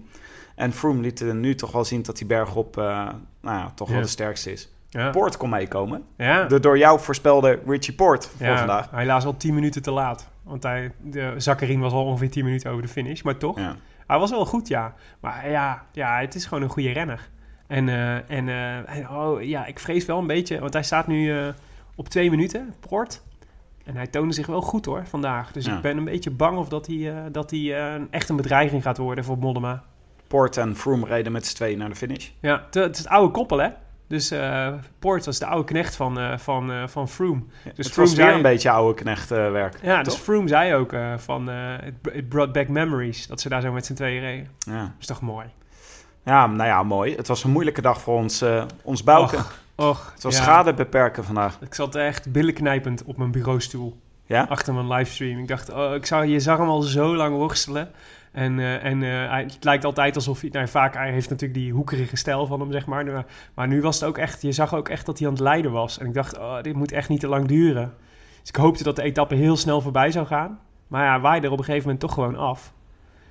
En 0.55 0.73
Froome 0.73 1.01
liet 1.01 1.21
er 1.21 1.35
nu 1.35 1.55
toch 1.55 1.73
wel 1.73 1.85
zien 1.85 2.03
dat 2.03 2.19
hij 2.19 2.27
bergop 2.29 2.77
uh, 2.77 2.85
nou 2.85 3.59
ja, 3.59 3.73
toch 3.75 3.89
Ja. 3.89 3.93
wel 3.95 4.03
de 4.03 4.09
sterkste 4.09 4.53
is. 4.53 4.73
ja. 4.89 5.11
Poort 5.11 5.37
kon 5.37 5.49
meekomen. 5.51 6.05
ja. 6.17 6.45
De 6.45 6.61
door 6.61 6.79
jou 6.79 7.01
voorspelde 7.01 7.61
Richie 7.67 7.95
Poort 7.95 8.31
voor 8.39 8.57
vandaag. 8.59 8.89
helaas 8.91 9.25
al 9.25 9.37
10 9.37 9.55
minuten 9.55 9.83
te 9.83 9.91
laat. 9.91 10.29
Want 10.43 10.63
hij, 10.63 10.93
de 11.03 11.35
Zakkerin 11.37 11.81
was 11.81 11.93
al 11.93 12.05
ongeveer 12.05 12.31
10 12.31 12.45
minuten 12.45 12.71
over 12.71 12.83
de 12.83 12.89
finish. 12.89 13.23
Maar 13.23 13.37
toch, 13.37 13.59
hij 14.07 14.19
was 14.19 14.31
wel 14.31 14.47
goed, 14.47 14.69
ja. 14.69 14.95
Maar 15.21 15.51
ja, 15.51 15.85
ja 15.93 16.19
het 16.21 16.35
is 16.35 16.45
gewoon 16.47 16.63
een 16.63 16.71
goede 16.71 16.93
renner. 16.93 17.29
En, 17.71 17.89
eh, 17.89 18.15
en, 18.15 18.49
eh, 18.49 18.97
en, 18.97 19.09
oh, 19.11 19.43
ja, 19.43 19.67
ik 19.67 19.79
vrees 19.79 20.05
wel 20.07 20.19
een 20.19 20.27
beetje... 20.27 20.59
Want 20.61 20.73
hij 20.73 20.83
staat 20.83 21.07
nu 21.07 21.39
eh, 21.39 21.49
op 21.95 22.09
2 22.09 22.31
minuten, 22.31 22.75
Poort. 22.89 23.23
En 23.85 23.97
hij 23.97 24.07
toonde 24.07 24.35
zich 24.35 24.47
wel 24.47 24.61
goed 24.61 24.85
hoor, 24.85 25.07
vandaag. 25.07 25.53
Dus 25.53 25.65
Ja. 25.67 25.77
ik 25.77 25.83
ben 25.83 25.97
een 25.97 26.05
beetje 26.05 26.31
bang 26.31 26.57
of 26.59 26.69
dat 26.69 26.87
hij, 26.87 27.13
dat 27.33 27.51
hij 27.51 27.99
echt 28.11 28.29
een 28.29 28.37
bedreiging 28.37 28.83
gaat 28.83 28.97
worden 28.99 29.25
voor 29.25 29.39
Mollema. 29.39 29.83
Poort 30.27 30.57
en 30.57 30.77
Froome 30.77 31.07
reden 31.07 31.33
met 31.33 31.47
z'n 31.47 31.55
tweeën 31.55 31.79
naar 31.79 31.89
de 31.89 31.95
finish. 31.95 32.29
Ja, 32.41 32.67
het, 32.71 32.77
is 32.93 32.99
het 32.99 33.09
oude 33.09 33.33
koppel 33.33 33.59
hè. 33.59 33.69
Dus 34.07 34.35
Poort 34.99 35.25
was 35.25 35.39
de 35.39 35.47
oude 35.47 35.65
knecht 35.65 35.97
van, 35.97 36.39
van, 36.39 36.89
van 36.89 37.09
Froome. 37.09 37.41
Dus 37.65 37.75
Dus 37.75 37.85
het 37.85 37.95
Froome 37.95 38.11
zei- 38.11 38.35
een 38.37 38.43
beetje 38.43 38.71
oude 38.71 38.95
knechtwerk. 39.03 39.79
Ja, 39.83 40.03
dus? 40.03 40.15
Froome 40.15 40.49
zei 40.49 40.75
ook 40.75 40.95
van 41.17 41.51
it, 41.85 42.13
it 42.13 42.29
brought 42.29 42.53
back 42.53 42.69
memories. 42.69 43.27
Dat 43.27 43.41
ze 43.41 43.49
daar 43.49 43.61
zo 43.61 43.73
met 43.73 43.87
z'n 43.87 43.95
tweeën 43.95 44.21
reden. 44.21 44.49
Ja. 44.59 44.81
Dat 44.83 44.91
is 45.01 45.07
toch 45.07 45.21
mooi. 45.21 45.47
Ja, 46.23 46.47
nou 46.47 46.69
ja, 46.69 46.83
mooi. 46.83 47.17
Het 47.17 47.29
was 47.29 47.45
een 47.45 47.51
moeilijke 47.51 47.81
dag 47.81 48.01
voor 48.01 48.17
ons, 48.17 48.43
eh 48.43 48.65
ons 48.83 49.03
Bouke. 49.05 49.37
Och, 49.37 49.53
och, 49.75 50.11
het 50.15 50.23
was 50.23 50.37
ja. 50.37 50.43
schade 50.43 50.75
beperken 50.75 51.25
vandaag. 51.25 51.59
Ik 51.61 51.75
zat 51.75 51.95
echt 51.95 52.33
billenknijpend 52.33 53.05
op 53.05 53.17
mijn 53.17 53.31
bureaustoel 53.31 54.01
Ja? 54.27 54.47
achter 54.49 54.75
mijn 54.75 54.89
livestream. 54.89 55.39
Ik 55.39 55.49
dacht, 55.49 55.73
oh, 55.73 55.95
ik 55.95 56.07
zag, 56.07 56.27
je 56.27 56.41
zag 56.41 56.59
hem 56.59 56.69
al 56.69 56.83
zo 56.83 57.17
lang 57.17 57.37
worstelen. 57.37 57.91
En, 58.33 58.59
eh, 58.59 58.85
en 58.85 59.03
eh, 59.03 59.37
het 59.37 59.65
lijkt 59.65 59.85
altijd 59.85 60.15
alsof 60.15 60.41
hij... 60.41 60.51
Nou, 60.53 60.69
vaak, 60.69 60.95
hij 60.95 61.13
heeft 61.13 61.31
natuurlijk 61.31 61.61
die 61.61 61.73
hoekerige 61.73 62.17
stijl 62.17 62.47
van 62.47 62.61
hem, 62.61 62.73
zeg 62.73 62.87
maar. 62.87 63.05
Maar, 63.05 63.27
maar 63.55 63.69
nu 63.69 63.81
was 63.81 64.01
het 64.01 64.09
ook 64.09 64.19
echt... 64.19 64.43
Je 64.43 64.53
zag 64.53 64.75
ook 64.75 64.89
echt 64.89 65.07
dat 65.07 65.19
hij 65.19 65.27
aan 65.27 65.35
het 65.35 65.43
lijden 65.43 65.73
was. 65.73 65.99
En 65.99 66.07
ik 66.07 66.15
dacht, 66.15 66.39
oh, 66.39 66.63
dit 66.63 66.75
moet 66.75 66.93
echt 66.93 67.09
niet 67.09 67.21
te 67.21 67.29
lang 67.29 67.49
duren. 67.49 67.95
Dus 68.41 68.49
ik 68.49 68.57
hoopte 68.57 68.85
dat 68.85 68.97
de 68.97 69.03
etappe 69.03 69.35
heel 69.35 69.57
snel 69.57 69.81
voorbij 69.81 70.11
zou 70.11 70.27
gaan. 70.27 70.59
Maar 70.87 71.05
ja, 71.05 71.11
hij 71.11 71.21
waaide 71.21 71.47
er 71.47 71.53
op 71.53 71.59
een 71.59 71.65
gegeven 71.65 71.85
moment 71.85 72.01
toch 72.01 72.15
gewoon 72.15 72.37
af. 72.37 72.73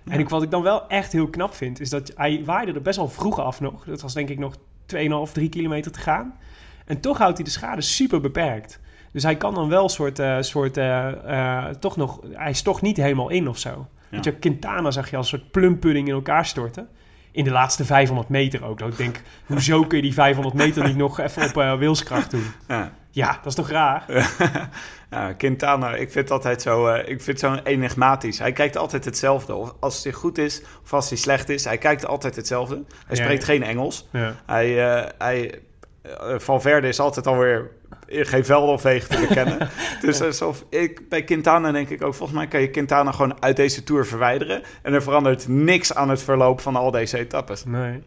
Ja. 0.03 0.12
En 0.12 0.19
ik, 0.19 0.29
wat 0.29 0.43
ik 0.43 0.51
dan 0.51 0.62
wel 0.62 0.88
echt 0.88 1.12
heel 1.12 1.27
knap 1.27 1.53
vind... 1.53 1.79
is 1.79 1.89
dat 1.89 2.12
hij 2.15 2.41
waaide 2.45 2.73
er 2.73 2.81
best 2.81 2.97
wel 2.97 3.09
vroeg 3.09 3.39
af 3.39 3.59
nog. 3.59 3.83
Dat 3.83 4.01
was 4.01 4.13
denk 4.13 4.29
ik 4.29 4.39
nog 4.39 4.55
2,5, 4.95 5.31
3 5.33 5.49
kilometer 5.49 5.91
te 5.91 5.99
gaan. 5.99 6.38
En 6.85 6.99
toch 6.99 7.17
houdt 7.17 7.35
hij 7.35 7.45
de 7.45 7.51
schade 7.51 7.81
super 7.81 8.21
beperkt. 8.21 8.79
Dus 9.12 9.23
hij 9.23 9.38
kan 9.38 9.53
dan 9.53 9.69
wel 9.69 9.83
een 9.83 9.89
soort... 9.89 10.19
eh, 10.19 10.38
soort 10.39 10.77
eh, 10.77 11.67
eh, 11.67 11.75
toch 11.75 11.97
nog, 11.97 12.19
hij 12.31 12.49
is 12.49 12.62
toch 12.62 12.81
niet 12.81 12.97
helemaal 12.97 13.29
in 13.29 13.47
of 13.47 13.57
zo. 13.57 13.88
Weet 14.09 14.23
je, 14.23 14.33
Quintana 14.33 14.91
zag 14.91 15.09
je 15.09 15.17
als 15.17 15.31
een 15.31 15.38
soort 15.39 15.51
plumpudding 15.51 16.07
in 16.07 16.13
elkaar 16.13 16.45
storten. 16.45 16.88
In 17.31 17.43
de 17.43 17.51
laatste 17.51 17.85
500 17.85 18.29
meter 18.29 18.63
ook. 18.63 18.79
Dat 18.79 18.89
ik 18.89 18.97
denk, 18.97 19.21
hoezo 19.45 19.83
kun 19.83 19.97
je 19.97 20.03
die 20.03 20.13
500 20.13 20.55
meter 20.55 20.88
niet 20.88 20.95
nog 20.95 21.19
even 21.19 21.43
op 21.45 21.79
wilskracht 21.79 22.31
doen? 22.31 22.43
Ja. 22.67 22.91
Ja, 23.12 23.32
dat 23.32 23.45
is 23.45 23.56
toch 23.56 23.69
raar? 23.69 24.06
ja, 25.12 25.34
Quintana, 25.34 25.89
ik 25.95 26.12
vind 26.12 26.13
het 26.13 26.32
altijd 26.32 26.62
zo, 26.62 26.88
eh, 26.88 27.10
ik 27.10 27.22
vind 27.22 27.39
zo 27.39 27.56
enigmatisch. 27.63 28.39
Hij 28.39 28.52
kijkt 28.52 28.78
altijd 28.78 29.06
hetzelfde. 29.06 29.56
Of 29.56 29.74
als 29.80 30.04
hij 30.04 30.13
goed 30.13 30.38
is, 30.38 30.62
of 30.84 30.93
als 30.93 31.10
hij 31.10 31.17
slecht 31.17 31.50
is. 31.50 31.65
Hij 31.65 31.78
kijkt 31.78 32.06
altijd 32.06 32.36
hetzelfde. 32.36 32.76
Hij 32.76 33.17
Ja, 33.17 33.24
spreekt 33.24 33.45
ja. 33.45 33.54
geen 33.54 33.63
Engels. 33.63 34.08
Ja. 34.12 34.36
Hij, 34.45 34.95
eh, 34.95 35.10
hij, 35.17 35.62
eh, 36.02 36.12
Valverde 36.38 36.88
is 36.88 37.00
altijd 37.00 37.28
alweer 37.28 37.72
geen 38.08 38.45
velden 38.45 38.74
of 38.74 38.82
wegen 38.82 39.10
te 39.10 39.28
bekennen. 39.28 39.69
dus 40.02 40.22
alsof 40.22 40.65
ik, 40.69 41.10
bij 41.10 41.24
Quintana 41.24 41.72
denk 41.72 41.89
ik 41.89 42.04
ook, 42.04 42.13
volgens 42.13 42.38
mij 42.38 42.48
kan 42.48 42.62
je 42.62 42.69
Quintana 42.69 43.12
gewoon 43.12 43.41
uit 43.41 43.56
deze 43.56 43.84
Tour 43.84 44.06
verwijderen. 44.06 44.63
En 44.82 44.93
er 44.93 45.04
verandert 45.04 45.48
niks 45.48 45.93
aan 45.93 46.10
het 46.10 46.22
verloop 46.24 46.62
van 46.62 46.76
al 46.76 46.91
deze 46.91 47.17
etappes. 47.17 47.65
Nee. 47.65 48.04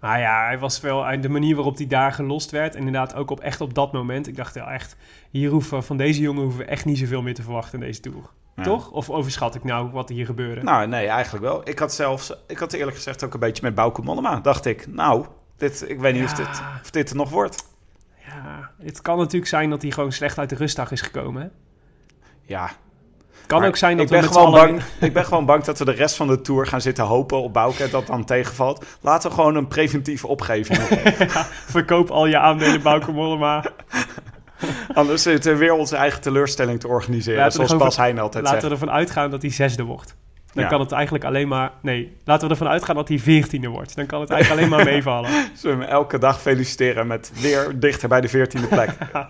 Maar 0.00 0.20
ja, 0.20 0.44
hij 0.44 0.58
was 0.58 0.80
wel 0.80 1.20
de 1.20 1.28
manier 1.28 1.54
waarop 1.54 1.76
hij 1.76 1.86
daar 1.86 2.12
gelost 2.12 2.50
werd. 2.50 2.72
En 2.72 2.78
inderdaad 2.78 3.14
ook 3.14 3.30
op, 3.30 3.40
echt 3.40 3.60
op 3.60 3.74
dat 3.74 3.92
moment. 3.92 4.26
Ik 4.26 4.36
dacht 4.36 4.54
wel 4.54 4.66
echt, 4.66 4.96
hier 5.30 5.50
hoeven, 5.50 5.84
van 5.84 5.96
deze 5.96 6.20
jongen 6.20 6.42
hoeven 6.42 6.60
we 6.60 6.66
echt 6.66 6.84
niet 6.84 6.98
zoveel 6.98 7.22
meer 7.22 7.34
te 7.34 7.42
verwachten 7.42 7.80
in 7.80 7.86
deze 7.86 8.00
Tour. 8.00 8.30
Ja. 8.56 8.70
Of? 8.72 8.88
Of 8.88 9.10
overschat 9.10 9.54
ik 9.54 9.64
nou 9.64 9.90
wat 9.90 10.08
hier 10.08 10.26
gebeurde? 10.26 10.62
Nou, 10.62 10.86
nee, 10.88 11.06
eigenlijk 11.06 11.44
wel. 11.44 11.68
Ik 11.68 11.78
had 11.78 11.94
zelfs, 11.94 12.32
ik 12.46 12.58
had 12.58 12.72
eerlijk 12.72 12.96
gezegd 12.96 13.24
ook 13.24 13.34
een 13.34 13.40
beetje 13.40 13.62
met 13.62 13.74
Bauke 13.74 14.02
Mollema. 14.02 14.40
Dacht 14.40 14.64
ik, 14.66 14.86
nou, 14.86 15.26
dit, 15.56 15.84
ik 15.90 16.00
weet 16.00 16.14
niet 16.14 16.24
of, 16.24 16.30
Ja. 16.30 16.36
dit, 16.36 16.62
of 16.82 16.90
dit 16.90 17.10
er 17.10 17.16
nog 17.16 17.30
wordt. 17.30 17.68
Ja, 18.26 18.70
het 18.78 19.02
kan 19.02 19.18
natuurlijk 19.18 19.46
zijn 19.46 19.70
dat 19.70 19.82
hij 19.82 19.90
gewoon 19.90 20.12
slecht 20.12 20.38
uit 20.38 20.48
de 20.50 20.56
rustdag 20.56 20.90
is 20.90 21.00
gekomen. 21.00 21.42
Hè? 21.42 21.48
Ja, 22.42 22.70
kan 23.50 23.60
maar 23.60 23.68
ook 23.68 23.76
zijn 23.76 23.96
dat 23.96 24.06
ik 24.06 24.12
ben, 24.20 24.24
gewoon 24.24 24.46
allen... 24.46 24.66
bang, 24.66 24.82
ik 25.08 25.12
ben 25.12 25.24
gewoon 25.24 25.46
bang 25.46 25.64
dat 25.64 25.78
we 25.78 25.84
de 25.84 25.90
rest 25.90 26.16
van 26.16 26.26
de 26.26 26.40
Tour 26.40 26.66
gaan 26.66 26.80
zitten 26.80 27.04
hopen 27.04 27.42
op 27.42 27.52
Bauke 27.52 27.82
en 27.84 27.90
dat 27.90 28.06
dan 28.06 28.24
tegenvalt. 28.24 28.84
Laten 29.00 29.28
we 29.28 29.34
gewoon 29.34 29.54
een 29.54 29.68
preventieve 29.68 30.26
opgeving 30.26 30.78
doen. 30.88 30.98
Verkoop 31.66 32.10
al 32.10 32.26
je 32.26 32.38
aandelen 32.38 32.82
Bauke 32.82 33.12
Mollema. 33.12 33.64
Anders 34.94 35.22
zitten 35.22 35.52
we 35.52 35.58
weer 35.58 35.72
onze 35.72 35.96
eigen 35.96 36.20
teleurstelling 36.20 36.80
te 36.80 36.88
organiseren. 36.88 37.38
Laten 37.38 37.52
zoals 37.52 37.76
Bas 37.76 37.96
Heijn 37.96 38.18
altijd 38.18 38.44
Laten 38.44 38.60
zegt. 38.60 38.72
we 38.72 38.80
ervan 38.80 38.96
uitgaan 38.96 39.30
dat 39.30 39.42
hij 39.42 39.50
zesde 39.50 39.82
wordt. 39.82 40.14
Dan 40.52 40.62
Ja. 40.62 40.68
kan 40.68 40.80
het 40.80 40.92
eigenlijk 40.92 41.24
alleen 41.24 41.48
maar... 41.48 41.70
Nee, 41.82 42.16
laten 42.24 42.46
we 42.46 42.52
ervan 42.52 42.68
uitgaan 42.68 42.94
dat 42.94 43.08
hij 43.08 43.18
veertiende 43.18 43.68
wordt. 43.68 43.96
Dan 43.96 44.06
kan 44.06 44.20
het 44.20 44.30
eigenlijk 44.30 44.60
alleen 44.60 44.76
maar 44.76 44.92
meevallen. 44.92 45.30
Zullen 45.54 45.78
we 45.78 45.84
hem 45.84 45.92
elke 45.92 46.18
dag 46.18 46.40
feliciteren 46.40 47.06
met 47.06 47.32
weer 47.40 47.78
dichter 47.80 48.08
bij 48.08 48.20
de 48.20 48.28
veertiende 48.28 48.66
plek. 48.66 48.90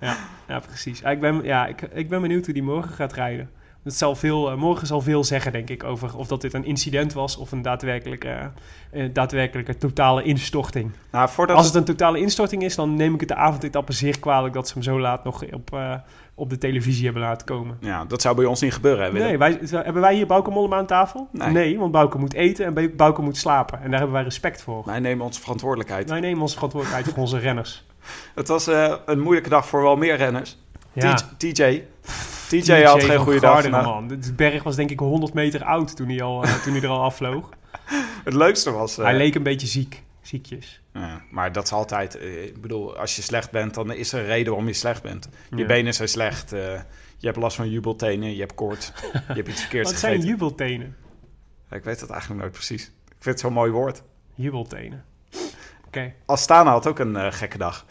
Ja, 0.00 0.16
ja 0.48 0.58
precies. 0.60 1.00
Ja, 1.00 1.10
ik, 1.10 1.20
ben, 1.20 1.40
ja, 1.42 1.66
ik, 1.66 1.82
ik 1.92 2.08
ben 2.08 2.20
benieuwd 2.20 2.44
hoe 2.44 2.54
die 2.54 2.62
morgen 2.62 2.92
gaat 2.94 3.12
rijden. 3.12 3.50
Het 3.82 3.94
zal 3.94 4.14
veel, 4.14 4.50
eh, 4.50 4.56
morgen 4.56 4.86
zal 4.86 5.00
veel 5.00 5.24
zeggen, 5.24 5.52
denk 5.52 5.70
ik, 5.70 5.84
over 5.84 6.16
of 6.16 6.26
dat 6.26 6.40
dit 6.40 6.54
een 6.54 6.64
incident 6.64 7.12
was 7.12 7.36
of 7.36 7.52
een 7.52 7.62
daadwerkelijke, 7.62 8.50
eh, 8.90 9.08
daadwerkelijke 9.12 9.76
totale 9.76 10.22
instorting. 10.22 10.90
Nou, 11.10 11.28
voordat 11.28 11.56
Als 11.56 11.66
het 11.66 11.74
een 11.74 11.84
totale 11.84 12.18
instorting 12.18 12.62
is, 12.62 12.74
dan 12.74 12.96
neem 12.96 13.14
ik 13.14 13.20
het 13.20 13.28
de 13.28 13.34
avondetappe 13.34 13.92
zeer 13.92 14.18
kwalijk 14.18 14.54
dat 14.54 14.68
ze 14.68 14.74
hem 14.74 14.82
zo 14.82 15.00
laat 15.00 15.24
nog 15.24 15.44
op, 15.52 15.72
eh, 15.72 15.94
op 16.34 16.50
de 16.50 16.58
televisie 16.58 17.04
hebben 17.04 17.22
laten 17.22 17.46
komen. 17.46 17.76
Ja, 17.80 18.04
dat 18.04 18.22
zou 18.22 18.36
bij 18.36 18.44
ons 18.44 18.60
niet 18.60 18.72
gebeuren, 18.72 19.04
hè? 19.04 19.18
Nee, 19.18 19.38
wij, 19.38 19.58
hebben 19.70 20.02
wij 20.02 20.14
hier 20.14 20.26
Bauke 20.26 20.50
Mollema 20.50 20.76
aan 20.76 20.86
tafel? 20.86 21.28
Nee. 21.30 21.78
want 21.78 21.92
Bauke 21.92 22.18
moet 22.18 22.34
eten 22.34 22.76
en 22.76 22.96
Bauke 22.96 23.22
moet 23.22 23.36
slapen. 23.36 23.78
En 23.80 23.90
daar 23.90 23.98
hebben 23.98 24.16
wij 24.16 24.24
respect 24.24 24.62
voor. 24.62 24.82
Wij 24.84 25.00
nemen 25.00 25.24
onze 25.24 25.40
verantwoordelijkheid. 25.40 26.10
Wij 26.10 26.20
nemen 26.20 26.42
onze 26.42 26.54
verantwoordelijkheid 26.54 27.14
voor 27.14 27.22
onze 27.22 27.38
renners. 27.38 27.84
Het 28.34 28.48
was 28.48 28.66
eh, 28.66 28.94
een 29.06 29.20
moeilijke 29.20 29.48
dag 29.48 29.66
voor 29.66 29.82
wel 29.82 29.96
meer 29.96 30.16
renners. 30.16 30.58
Ja. 30.92 31.18
TJ. 31.38 31.82
TJ 32.48 32.82
had 32.82 33.04
geen 33.04 33.18
goede 33.18 33.40
dag 33.40 33.70
man. 33.70 34.08
De 34.08 34.32
berg 34.36 34.62
was 34.62 34.76
denk 34.76 34.90
ik 34.90 34.98
100 34.98 35.32
meter 35.34 35.64
oud 35.64 35.96
toen 35.96 36.08
hij, 36.08 36.22
al, 36.22 36.44
eh, 36.44 36.54
toen 36.62 36.72
hij 36.72 36.82
er 36.82 36.88
al 36.88 37.02
afvloog. 37.02 37.48
Het 38.24 38.34
leukste 38.34 38.70
was... 38.70 38.98
eh, 38.98 39.04
Hij 39.04 39.16
leek 39.16 39.34
een 39.34 39.42
beetje 39.42 39.66
ziek. 39.66 40.02
Ziekjes. 40.20 40.82
ja, 40.92 41.22
maar 41.30 41.52
dat 41.52 41.64
is 41.64 41.72
altijd... 41.72 42.16
eh, 42.16 42.44
ik 42.44 42.60
bedoel, 42.60 42.96
als 42.96 43.16
je 43.16 43.22
slecht 43.22 43.50
bent, 43.50 43.74
dan 43.74 43.92
is 43.92 44.12
er 44.12 44.20
een 44.20 44.26
reden 44.26 44.46
waarom 44.46 44.66
je 44.66 44.72
slecht 44.74 45.02
bent. 45.02 45.28
Je 45.50 45.56
Ja. 45.56 45.66
benen 45.66 45.94
zijn 45.94 46.08
slecht. 46.08 46.52
eh, 46.52 46.60
je 47.18 47.26
hebt 47.26 47.36
last 47.38 47.56
van 47.56 47.70
jubeltenen. 47.70 48.32
Je 48.34 48.40
hebt 48.40 48.54
koorts. 48.54 48.92
je 49.12 49.18
hebt 49.34 49.48
iets 49.48 49.60
verkeerds 49.66 49.90
Wat 49.90 50.00
zijn 50.00 50.20
jubeltenen? 50.20 50.96
Ja, 51.70 51.76
ik 51.76 51.84
weet 51.84 52.00
het 52.00 52.10
eigenlijk 52.10 52.40
nooit 52.40 52.52
precies. 52.52 52.82
Ik 52.84 52.92
vind 53.18 53.24
het 53.24 53.40
zo'n 53.40 53.52
mooi 53.52 53.70
woord. 53.70 54.02
Jubeltenen. 54.34 55.04
Oké, 55.86 56.12
Astana 56.26 56.70
had 56.70 56.86
ook 56.86 56.98
een 56.98 57.16
eh, 57.16 57.32
gekke 57.32 57.58
dag. 57.58 57.84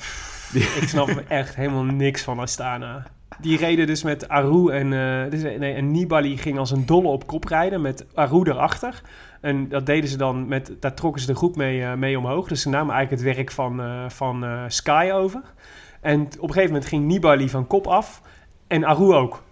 ik 0.81 0.87
snap 0.87 1.07
er 1.07 1.25
echt 1.27 1.55
helemaal 1.55 1.83
niks 1.83 2.21
van 2.21 2.39
Astana. 2.39 3.07
Die 3.39 3.57
reden 3.57 3.87
dus 3.87 4.03
met 4.03 4.27
Aru 4.27 4.71
en, 4.71 4.93
eh, 4.93 5.57
nee, 5.59 5.73
en 5.73 5.91
Nibali 5.91 6.37
ging 6.37 6.57
als 6.57 6.71
een 6.71 6.85
dolle 6.85 7.07
op 7.07 7.27
kop 7.27 7.43
rijden 7.43 7.81
met 7.81 8.05
Aru 8.13 8.41
erachter. 8.49 9.01
En 9.41 9.69
dat 9.69 9.85
deden 9.85 10.09
ze 10.09 10.17
dan 10.17 10.47
met, 10.47 10.75
daar 10.79 10.93
trokken 10.93 11.21
ze 11.21 11.27
de 11.27 11.35
groep 11.35 11.55
mee, 11.55 11.83
eh, 11.83 11.93
mee 11.93 12.17
omhoog. 12.17 12.47
Dus 12.47 12.61
ze 12.61 12.69
namen 12.69 12.93
eigenlijk 12.95 13.23
het 13.23 13.35
werk 13.35 13.51
van, 13.51 13.81
eh, 13.81 14.09
van 14.09 14.45
Sky 14.67 15.09
over. 15.13 15.41
En 16.01 16.21
op 16.21 16.41
een 16.41 16.47
gegeven 16.47 16.71
moment 16.71 16.85
ging 16.85 17.05
Nibali 17.05 17.49
van 17.49 17.67
kop 17.67 17.87
af 17.87 18.21
en 18.67 18.83
Aru 18.83 19.13
ook. 19.13 19.43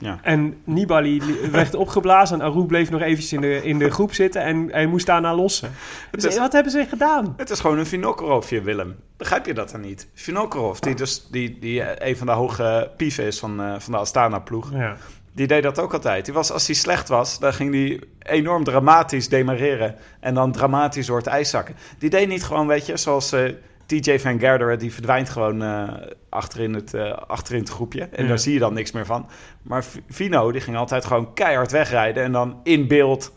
Ja. 0.00 0.18
En 0.22 0.60
Nibali 0.64 1.22
li- 1.24 1.50
werd 1.50 1.74
opgeblazen 1.84 2.40
en 2.40 2.46
Aru 2.46 2.64
bleef 2.66 2.90
nog 2.90 3.00
eventjes 3.00 3.32
in 3.32 3.40
de, 3.40 3.62
in 3.62 3.78
de 3.78 3.90
groep 3.90 4.14
zitten 4.14 4.42
en 4.42 4.68
hij 4.70 4.86
moest 4.86 5.06
daarna 5.06 5.34
lossen. 5.34 5.70
Dus, 6.10 6.24
is- 6.24 6.38
wat 6.38 6.52
hebben 6.52 6.72
ze 6.72 6.86
gedaan? 6.88 7.34
Het 7.36 7.50
is 7.50 7.60
gewoon 7.60 7.78
een 7.78 7.86
Vinokorofje, 7.86 8.60
Willem. 8.62 8.96
Begrijp 9.16 9.46
je 9.46 9.54
dat 9.54 9.70
dan 9.70 9.80
niet? 9.80 10.08
Vinokorov, 10.14 10.78
die, 10.78 10.94
dus, 10.94 11.26
die, 11.30 11.58
die 11.58 11.82
eh, 11.82 12.08
een 12.08 12.16
van 12.16 12.26
de 12.26 12.32
hoge 12.32 12.90
pieven 12.96 13.24
is 13.24 13.38
van, 13.38 13.60
eh, 13.62 13.74
van 13.78 13.92
de 13.92 13.98
Astana-ploeg... 13.98 14.70
Ja. 14.72 14.96
Die 15.32 15.46
deed 15.46 15.62
dat 15.62 15.78
ook 15.80 15.92
altijd. 15.92 16.24
Die 16.24 16.34
was, 16.34 16.50
als 16.52 16.66
hij 16.66 16.74
slecht 16.74 17.08
was, 17.08 17.38
dan 17.38 17.52
ging 17.52 17.72
hij 17.74 18.00
enorm 18.36 18.64
dramatisch 18.64 19.28
demareren. 19.28 19.94
En 20.20 20.34
dan 20.34 20.52
dramatisch 20.52 21.06
door 21.06 21.16
het 21.16 21.26
ijs 21.26 21.50
zakken. 21.50 21.74
Die 21.98 22.10
deed 22.10 22.28
niet 22.28 22.44
gewoon, 22.44 22.66
weet 22.66 22.86
je, 22.86 22.96
zoals 22.96 23.32
eh, 23.32 23.52
TJ 23.88 24.18
van 24.18 24.40
Garderen. 24.40 24.78
Die 24.78 24.92
verdwijnt 24.92 25.28
gewoon 25.28 25.62
eh, 25.62 25.88
achterin, 26.28 26.74
het, 26.74 26.94
eh, 26.94 27.12
achterin 27.12 27.60
het 27.60 27.68
groepje. 27.70 28.02
En 28.02 28.22
Ja. 28.22 28.28
daar 28.28 28.38
zie 28.38 28.52
je 28.52 28.58
dan 28.58 28.74
niks 28.74 28.92
meer 28.92 29.06
van. 29.06 29.28
Maar 29.62 29.84
Vino, 30.08 30.52
die 30.52 30.60
ging 30.60 30.76
altijd 30.76 31.04
gewoon 31.04 31.34
keihard 31.34 31.70
wegrijden. 31.70 32.22
En 32.22 32.32
dan 32.32 32.60
in 32.62 32.88
beeld 32.88 33.32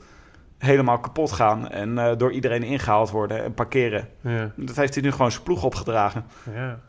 helemaal 0.57 0.99
kapot 0.99 1.31
gaan. 1.31 1.69
En 1.69 1.97
eh, 1.97 2.17
door 2.17 2.31
iedereen 2.31 2.63
ingehaald 2.63 3.09
worden 3.09 3.43
en 3.43 3.53
parkeren. 3.53 4.07
Ja. 4.21 4.51
Dat 4.55 4.75
heeft 4.75 4.93
hij 4.93 5.03
nu 5.03 5.11
gewoon 5.11 5.31
zijn 5.31 5.43
ploeg 5.43 5.63
opgedragen. 5.63 6.25
Ja. 6.53 6.79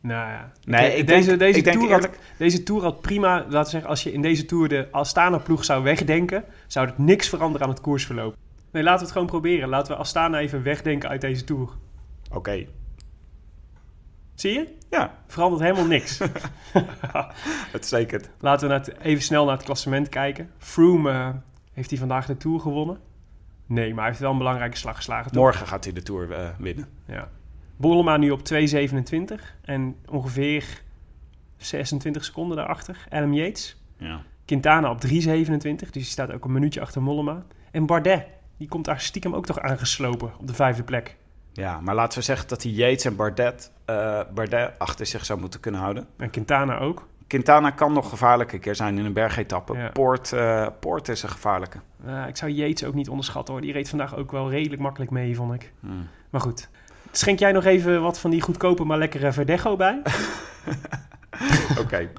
Nou 0.00 0.30
ja. 0.30 0.52
Nee, 0.64 0.96
ik 0.96 1.06
deze, 1.06 1.26
denk- 1.26 1.38
deze, 1.38 1.58
ik 1.58 1.64
denk 1.64 1.76
tour 1.76 1.92
had, 1.92 2.08
deze 2.38 2.62
tour 2.62 2.82
had 2.82 3.00
prima, 3.00 3.36
laten 3.38 3.58
we 3.62 3.68
zeggen, 3.68 3.90
als 3.90 4.02
je 4.02 4.12
in 4.12 4.22
deze 4.22 4.44
tour 4.44 4.68
de 4.68 4.88
Astana-ploeg 4.90 5.64
zou 5.64 5.82
wegdenken, 5.82 6.44
zou 6.66 6.86
het 6.86 6.98
niks 6.98 7.28
veranderen 7.28 7.66
aan 7.66 7.72
het 7.72 7.82
koersverloop. 7.82 8.34
Nee, 8.72 8.82
laten 8.82 8.98
we 8.98 9.04
het 9.04 9.12
gewoon 9.12 9.26
proberen. 9.26 9.68
Laten 9.68 9.92
we 9.92 9.98
Astana 9.98 10.38
even 10.38 10.62
wegdenken 10.62 11.08
uit 11.08 11.20
deze 11.20 11.44
tour. 11.44 11.68
Oké. 12.30 12.66
Zie 14.42 14.52
je? 14.52 14.74
Ja, 14.90 15.14
Verandert 15.26 15.62
helemaal 15.62 15.86
niks. 15.86 16.20
uitstekend. 17.72 18.30
laten 18.40 18.68
we 18.68 18.74
naar 18.74 18.84
het- 18.84 18.98
even 18.98 19.22
snel 19.22 19.44
naar 19.44 19.54
het 19.56 19.64
klassement 19.64 20.08
kijken. 20.08 20.50
Froome, 20.58 21.10
eh, 21.10 21.28
heeft 21.72 21.90
hij 21.90 21.98
vandaag 21.98 22.26
de 22.26 22.36
tour 22.36 22.60
gewonnen? 22.60 22.98
Nee, 23.66 23.88
maar 23.88 23.98
hij 23.98 24.06
heeft 24.08 24.20
wel 24.20 24.30
een 24.30 24.38
belangrijke 24.38 24.76
slag 24.76 24.96
geslagen. 24.96 25.32
toch? 25.32 25.42
Morgen 25.42 25.66
gaat 25.66 25.84
hij 25.84 25.92
de 25.92 26.02
Tour 26.02 26.32
eh, 26.32 26.48
winnen. 26.58 26.88
Ja. 27.06 27.28
Bollema 27.76 28.16
nu 28.16 28.30
op 28.30 28.40
2,27 28.44 29.56
en 29.62 29.96
ongeveer 30.08 30.82
26 31.56 32.24
seconden 32.24 32.56
daarachter. 32.56 33.06
Adam 33.10 33.34
Yates. 33.34 33.76
Ja. 33.96 34.22
Quintana 34.44 34.90
op 34.90 35.00
3,27, 35.06 35.10
dus 35.10 35.90
die 35.92 36.02
staat 36.02 36.32
ook 36.32 36.44
een 36.44 36.52
minuutje 36.52 36.80
achter 36.80 37.02
Mollema. 37.02 37.42
En 37.70 37.86
Bardet, 37.86 38.24
die 38.56 38.68
komt 38.68 38.84
daar 38.84 39.00
stiekem 39.00 39.34
ook 39.34 39.46
toch 39.46 39.58
aangeslopen 39.60 40.32
op 40.38 40.46
de 40.46 40.54
vijfde 40.54 40.82
plek. 40.82 41.16
Ja, 41.52 41.80
maar 41.80 41.94
laten 41.94 42.18
we 42.18 42.24
zeggen 42.24 42.48
dat 42.48 42.62
hij 42.62 42.72
Yates 42.72 43.04
en 43.04 43.16
Bardet, 43.16 43.72
eh, 43.84 44.20
Bardet 44.34 44.72
achter 44.78 45.06
zich 45.06 45.24
zou 45.24 45.40
moeten 45.40 45.60
kunnen 45.60 45.80
houden. 45.80 46.06
En 46.16 46.30
Quintana 46.30 46.78
ook. 46.78 47.06
Quintana 47.26 47.70
kan 47.70 47.92
nog 47.92 48.08
gevaarlijk 48.08 48.52
een 48.52 48.60
keer 48.60 48.74
zijn 48.74 48.98
in 48.98 49.04
een 49.04 49.12
bergetappe. 49.12 49.76
Ja. 49.76 49.88
Poort, 49.88 50.32
eh, 50.32 50.66
Poort 50.80 51.08
is 51.08 51.22
een 51.22 51.28
gevaarlijke. 51.28 51.78
Eh, 52.06 52.26
ik 52.28 52.36
zou 52.36 52.50
Yates 52.50 52.84
ook 52.84 52.94
niet 52.94 53.08
onderschatten 53.08 53.54
hoor. 53.54 53.62
Die 53.62 53.72
reed 53.72 53.88
vandaag 53.88 54.16
ook 54.16 54.30
wel 54.30 54.50
redelijk 54.50 54.82
makkelijk 54.82 55.10
mee, 55.10 55.36
vond 55.36 55.54
ik. 55.54 55.72
Hmm. 55.80 56.08
Maar 56.30 56.40
goed. 56.40 56.68
Schenk 57.10 57.38
jij 57.38 57.52
nog 57.52 57.64
even 57.64 58.02
wat 58.02 58.18
van 58.18 58.30
die 58.30 58.40
goedkope, 58.40 58.84
maar 58.84 58.98
lekkere 58.98 59.32
Verdecho 59.32 59.76
bij? 59.76 60.02
Oké. 61.82 62.10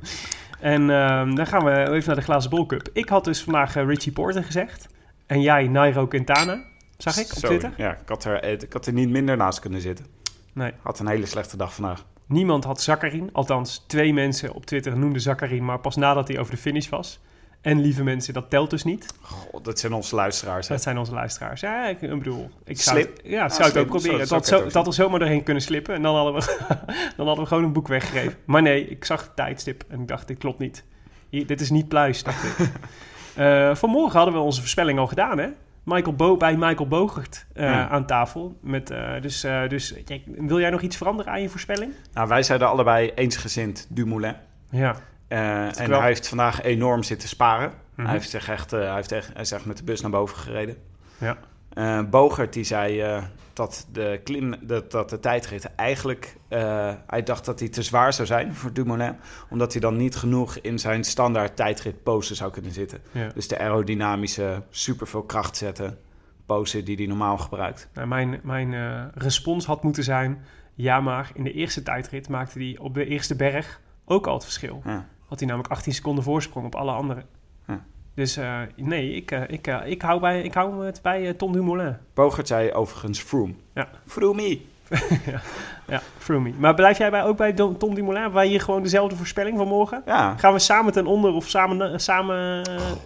En 0.60 0.90
ehm, 0.90 1.36
dan 1.36 1.48
gaan 1.48 1.64
we 1.66 1.72
even 1.72 2.08
naar 2.08 2.16
de 2.16 2.22
glazen 2.22 2.50
bol 2.50 2.66
cup. 2.66 2.90
Ik 2.94 3.10
had 3.10 3.24
dus 3.24 3.44
vandaag 3.44 3.74
Richie 3.74 4.12
Porter 4.12 4.44
gezegd. 4.44 4.88
En 5.26 5.42
jij 5.42 5.68
Nairo 5.68 6.08
Quintana, 6.08 6.64
zag 6.98 7.18
ik 7.18 7.32
op 7.36 7.38
Twitter. 7.38 7.74
Ja, 7.78 7.92
ik 7.92 8.08
had, 8.10 8.24
er, 8.24 8.40
eh, 8.42 8.52
ik 8.52 8.74
had 8.74 8.86
er 8.86 8.94
niet 8.94 9.10
minder 9.10 9.38
naast 9.38 9.60
kunnen 9.60 9.82
zitten. 9.82 10.06
Nee. 10.54 10.72
Had 10.82 11.00
een 11.00 11.08
hele 11.08 11.26
slechte 11.26 11.58
dag 11.58 11.74
vandaag. 11.74 12.06
Niemand 12.26 12.64
had 12.64 12.82
Zakarin. 12.82 13.30
Althans, 13.34 13.84
twee 13.88 14.14
mensen 14.14 14.54
op 14.54 14.66
Twitter 14.66 14.98
noemden 14.98 15.22
Zakarin, 15.22 15.66
maar 15.66 15.80
pas 15.80 15.96
nadat 15.96 16.28
hij 16.28 16.40
over 16.40 16.52
de 16.52 16.58
finish 16.62 16.90
was. 16.90 17.20
En 17.62 17.80
lieve 17.82 18.04
mensen, 18.04 18.34
dat 18.34 18.50
telt 18.50 18.70
dus 18.70 18.84
niet. 18.84 19.14
God, 19.22 19.66
dat 19.66 19.80
zijn 19.80 19.94
onze 19.94 20.16
luisteraars. 20.16 20.68
hè. 20.68 20.74
Dat 20.74 20.84
zijn 20.84 20.98
onze 20.98 21.14
luisteraars. 21.14 21.62
Ja, 21.62 21.88
ik, 21.88 22.02
ik 22.02 22.10
bedoel, 22.18 22.50
ik 22.66 22.82
zou, 22.82 23.00
het- 23.00 23.22
ja, 23.24 23.44
Ah, 23.44 23.52
zou 23.52 23.68
het 23.68 23.78
ook 23.78 23.88
proberen. 23.88 24.28
Dat, 24.28 24.48
zo, 24.48 24.68
dat 24.68 24.88
er 24.88 24.94
zomaar 24.94 25.20
doorheen 25.20 25.44
kunnen 25.44 25.64
slippen. 25.64 25.96
En 25.96 26.02
dan 26.02 26.16
hadden, 26.16 26.34
we, 26.34 26.58
dan 27.18 27.26
hadden 27.26 27.44
we 27.44 27.50
gewoon 27.50 27.64
een 27.64 27.74
boek 27.74 27.88
weggegeven. 27.88 28.38
Maar 28.46 28.62
nee, 28.62 28.88
ik 28.90 29.06
zag 29.06 29.22
het 29.22 29.36
tijdstip 29.36 29.84
en 29.88 30.00
ik 30.02 30.08
dacht, 30.08 30.28
dit 30.28 30.38
klopt 30.38 30.60
niet. 30.60 30.84
Hier, 31.30 31.46
dit 31.48 31.62
is 31.62 31.70
niet 31.70 31.88
pluis, 31.88 32.24
dacht 32.24 32.44
ik. 32.44 32.70
Eh, 33.36 33.76
vanmorgen 33.76 34.16
hadden 34.18 34.34
we 34.34 34.40
onze 34.42 34.60
voorspelling 34.60 35.00
al 35.00 35.08
gedaan, 35.08 35.38
hè? 35.38 35.48
Michael 35.84 36.16
Bo 36.16 36.38
bij 36.38 36.58
Michael 36.58 36.88
Bogert 36.88 37.46
eh, 37.54 37.64
Ja. 37.64 37.90
aan 37.90 38.06
tafel. 38.06 38.58
Met, 38.62 38.90
eh, 38.90 39.22
dus 39.22 39.44
eh, 39.44 39.70
dus 39.70 40.04
kijk, 40.06 40.22
wil 40.26 40.60
jij 40.60 40.70
nog 40.70 40.82
iets 40.82 40.98
veranderen 40.98 41.32
aan 41.32 41.42
je 41.42 41.50
voorspelling? 41.50 41.94
Nou, 42.14 42.28
wij 42.28 42.44
zeiden 42.44 42.68
allebei 42.68 43.12
eensgezind 43.16 43.88
Dumoulin. 43.90 44.36
Ja. 44.70 44.96
En 45.28 45.92
hij 45.92 46.02
heeft 46.02 46.28
vandaag 46.28 46.62
enorm 46.62 47.04
zitten 47.04 47.30
sparen. 47.30 47.72
Mhm. 47.96 48.06
Hij 48.06 48.16
heeft 48.16 48.30
zich 48.30 48.50
echt, 48.50 48.72
hij 48.72 48.94
heeft 48.96 49.12
echt, 49.12 49.30
hij 49.34 49.42
is 49.42 49.52
echt 49.52 49.66
met 49.66 49.78
de 49.78 49.84
bus 49.84 50.02
naar 50.02 50.12
boven 50.12 50.38
gereden. 50.38 50.78
Ja. 51.18 52.04
Bogert 52.04 52.54
die 52.54 52.64
zei 52.64 53.22
dat, 53.54 53.88
de 53.92 54.20
klim, 54.24 54.56
dat, 54.62 54.92
dat 54.92 55.10
de 55.10 55.20
tijdrit 55.20 55.76
eigenlijk... 55.76 56.36
eh, 56.48 56.94
hij 57.08 57.24
dacht 57.24 57.46
dat 57.46 57.60
hij 57.60 57.70
te 57.70 57.82
zwaar 57.84 58.14
zou 58.14 58.28
zijn 58.28 58.54
voor 58.54 58.74
Dumoulin. 58.74 59.16
Omdat 59.50 59.72
hij 59.72 59.82
dan 59.82 59.98
niet 59.98 60.16
genoeg 60.16 60.58
in 60.58 60.80
zijn 60.80 61.04
standaard 61.04 61.56
tijdrit 61.56 62.04
pose 62.04 62.36
zou 62.36 62.52
kunnen 62.52 62.72
zitten. 62.72 63.00
Ja. 63.12 63.28
Dus 63.28 63.48
de 63.48 63.60
aerodynamische, 63.60 64.64
superveel 64.70 65.24
kracht 65.24 65.58
zetten. 65.58 65.98
pose 66.46 66.84
die 66.84 66.96
hij 66.96 67.06
normaal 67.06 67.38
gebruikt. 67.38 67.90
Nou, 67.94 68.08
mijn 68.08 68.40
mijn 68.44 68.74
eh, 68.74 69.06
respons 69.14 69.66
had 69.66 69.84
moeten 69.84 70.04
zijn... 70.04 70.44
Ja, 70.76 71.02
maar 71.02 71.32
in 71.34 71.44
de 71.44 71.54
eerste 71.54 71.84
tijdrit 71.84 72.30
maakte 72.30 72.60
hij 72.60 72.78
op 72.80 72.94
de 72.94 73.06
eerste 73.06 73.36
berg 73.36 73.82
ook 74.06 74.28
al 74.28 74.34
het 74.34 74.44
verschil. 74.44 74.82
Ja. 74.86 75.08
Had 75.28 75.40
hij 75.40 75.48
namelijk 75.48 75.74
18 75.74 75.94
seconden 75.94 76.24
voorsprong 76.24 76.66
op 76.66 76.76
alle 76.76 76.92
anderen. 76.92 77.26
Dus 78.16 78.38
eh, 78.38 78.60
nee, 78.76 79.16
ik, 79.16 79.32
eh, 79.32 79.42
ik, 79.48 79.68
eh, 79.68 79.80
ik, 79.86 80.02
hou 80.02 80.20
bij, 80.20 80.42
ik 80.42 80.54
hou 80.54 80.86
het 80.86 81.00
bij 81.02 81.34
Tom 81.34 81.52
Dumoulin. 81.54 81.98
Bogert 82.14 82.48
zei 82.48 82.72
overigens 82.72 83.20
Froome. 83.20 83.54
Ja. 83.74 83.88
Froome. 84.06 84.60
Ja. 85.88 86.02
Maar 86.58 86.74
blijf 86.74 86.98
jij 86.98 87.10
bij, 87.10 87.24
ook 87.24 87.38
bij 87.38 87.54
Don- 87.54 87.78
Tom 87.78 87.96
Dumoulin? 87.96 88.22
Hebben 88.22 88.40
wij 88.40 88.48
hier 88.50 88.62
gewoon 88.62 88.84
dezelfde 88.84 89.16
voorspelling 89.16 89.58
van 89.58 89.68
morgen? 89.68 90.02
Ja, 90.06 90.38
Gaan 90.38 90.54
we 90.54 90.60
samen 90.60 90.94
ten 90.94 91.06
onder 91.06 91.34
of 91.34 91.48
samen, 91.50 92.00
samen 92.00 92.62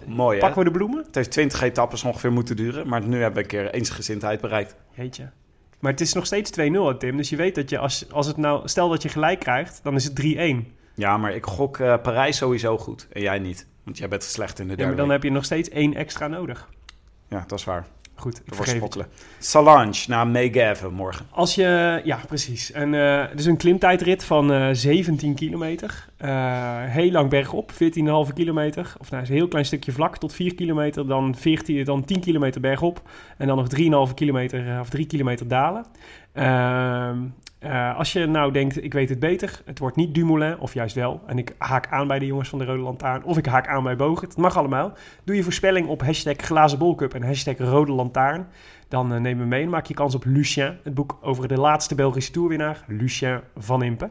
mooi 0.06 0.34
hè? 0.34 0.40
pakken 0.44 0.58
we 0.64 0.70
de 0.70 0.76
bloemen? 0.76 1.04
Het 1.06 1.14
heeft 1.14 1.30
20 1.30 1.62
etappes 1.62 2.04
ongeveer 2.04 2.32
moeten 2.32 2.56
duren, 2.56 2.88
maar 2.88 3.02
nu 3.06 3.16
hebben 3.20 3.34
we 3.34 3.40
een 3.40 3.46
keer 3.64 3.70
eensgezindheid 3.74 4.40
bereikt. 4.40 4.76
Jeetje. 4.94 5.30
Maar 5.78 5.90
het 5.90 6.00
is 6.00 6.12
nog 6.12 6.26
steeds 6.26 6.50
2-0, 6.50 6.62
hè, 6.62 6.96
Tim. 6.98 7.16
Dus 7.16 7.28
je 7.30 7.36
weet 7.36 7.54
dat 7.54 7.70
je, 7.70 7.78
als, 7.78 8.12
als 8.12 8.26
het 8.26 8.36
nou, 8.36 8.68
stel 8.68 8.88
dat 8.88 9.02
je 9.02 9.08
gelijk 9.08 9.38
krijgt, 9.40 9.80
dan 9.82 9.94
is 9.94 10.04
het 10.04 10.20
3-1. 10.66 10.72
Ja, 10.94 11.16
maar 11.16 11.34
ik 11.34 11.46
gok 11.46 11.76
Parijs 12.02 12.36
sowieso 12.36 12.78
goed 12.78 13.08
en 13.12 13.20
jij 13.22 13.38
niet. 13.38 13.66
Want 13.88 14.00
jij 14.00 14.08
bent 14.08 14.22
slecht 14.22 14.58
in 14.58 14.64
de 14.64 14.70
Ja, 14.70 14.76
derde 14.76 14.92
maar 14.92 15.00
dan 15.00 15.08
week. 15.08 15.16
heb 15.16 15.30
je 15.30 15.36
nog 15.36 15.44
steeds 15.44 15.68
één 15.68 15.94
extra 15.94 16.26
nodig. 16.26 16.68
Ja, 17.28 17.44
dat 17.46 17.58
is 17.58 17.64
waar. 17.64 17.86
Goed, 18.14 18.42
ik 18.44 18.64
je. 18.64 18.70
spottelen. 18.70 19.06
Salange 19.38 20.04
na 20.06 20.24
Megave 20.24 20.88
morgen. 20.88 21.26
Als 21.30 21.54
je, 21.54 22.00
ja, 22.04 22.20
precies. 22.26 22.72
En, 22.72 22.94
eh 22.94 23.28
het 23.28 23.38
is 23.38 23.46
een 23.46 23.56
klimtijdrit 23.56 24.24
van 24.24 24.52
eh 24.52 24.68
17 24.72 25.34
kilometer. 25.34 26.08
Eh, 26.16 26.28
heel 26.84 27.10
lang 27.10 27.30
bergop, 27.30 27.72
14,5 27.72 28.32
kilometer. 28.34 28.94
Of 29.00 29.10
nou, 29.10 29.22
is 29.22 29.28
een 29.28 29.34
heel 29.34 29.48
klein 29.48 29.64
stukje 29.64 29.92
vlak 29.92 30.18
tot 30.18 30.32
4 30.32 30.54
kilometer. 30.54 31.06
Dan, 31.06 31.34
14, 31.34 31.84
dan 31.84 32.04
10 32.04 32.20
kilometer 32.20 32.60
bergop. 32.60 33.02
En 33.36 33.46
dan 33.46 33.56
nog 33.56 33.68
3,5 34.08 34.14
kilometer 34.14 34.68
eh, 34.68 34.80
of 34.80 34.88
3 34.88 35.06
kilometer 35.06 35.48
dalen. 35.48 35.84
Eh, 37.58 37.96
als 37.96 38.12
je 38.12 38.26
nou 38.26 38.52
denkt, 38.52 38.84
ik 38.84 38.92
weet 38.92 39.08
het 39.08 39.18
beter. 39.18 39.62
Het 39.64 39.78
wordt 39.78 39.96
niet 39.96 40.14
Dumoulin, 40.14 40.58
of 40.58 40.74
juist 40.74 40.94
wel. 40.94 41.20
En 41.26 41.38
ik 41.38 41.54
haak 41.58 41.86
aan 41.90 42.06
bij 42.06 42.18
de 42.18 42.26
jongens 42.26 42.48
van 42.48 42.58
de 42.58 42.64
Rode 42.64 42.82
Lantaarn. 42.82 43.24
Of 43.24 43.38
ik 43.38 43.46
haak 43.46 43.68
aan 43.68 43.82
bij 43.82 43.96
Bogert. 43.96 44.30
Het 44.30 44.40
mag 44.40 44.56
allemaal. 44.56 44.92
Doe 45.24 45.36
je 45.36 45.42
voorspelling 45.42 45.86
op 45.86 46.02
hashtag 46.02 46.36
glazenbolcup 46.36 47.14
en 47.14 47.22
hashtag 47.22 47.58
Rode 47.58 47.92
Lantaarn. 47.92 48.46
Dan 48.88 49.12
eh, 49.12 49.20
nemen 49.20 49.42
we 49.42 49.48
mee 49.48 49.62
en 49.62 49.68
maak 49.68 49.86
je 49.86 49.94
kans 49.94 50.14
op 50.14 50.24
Lucien. 50.24 50.78
Het 50.82 50.94
boek 50.94 51.18
over 51.20 51.48
de 51.48 51.60
laatste 51.60 51.94
Belgische 51.94 52.32
toerwinnaar, 52.32 52.84
Lucien 52.86 53.40
van 53.56 53.82
Impe. 53.82 54.10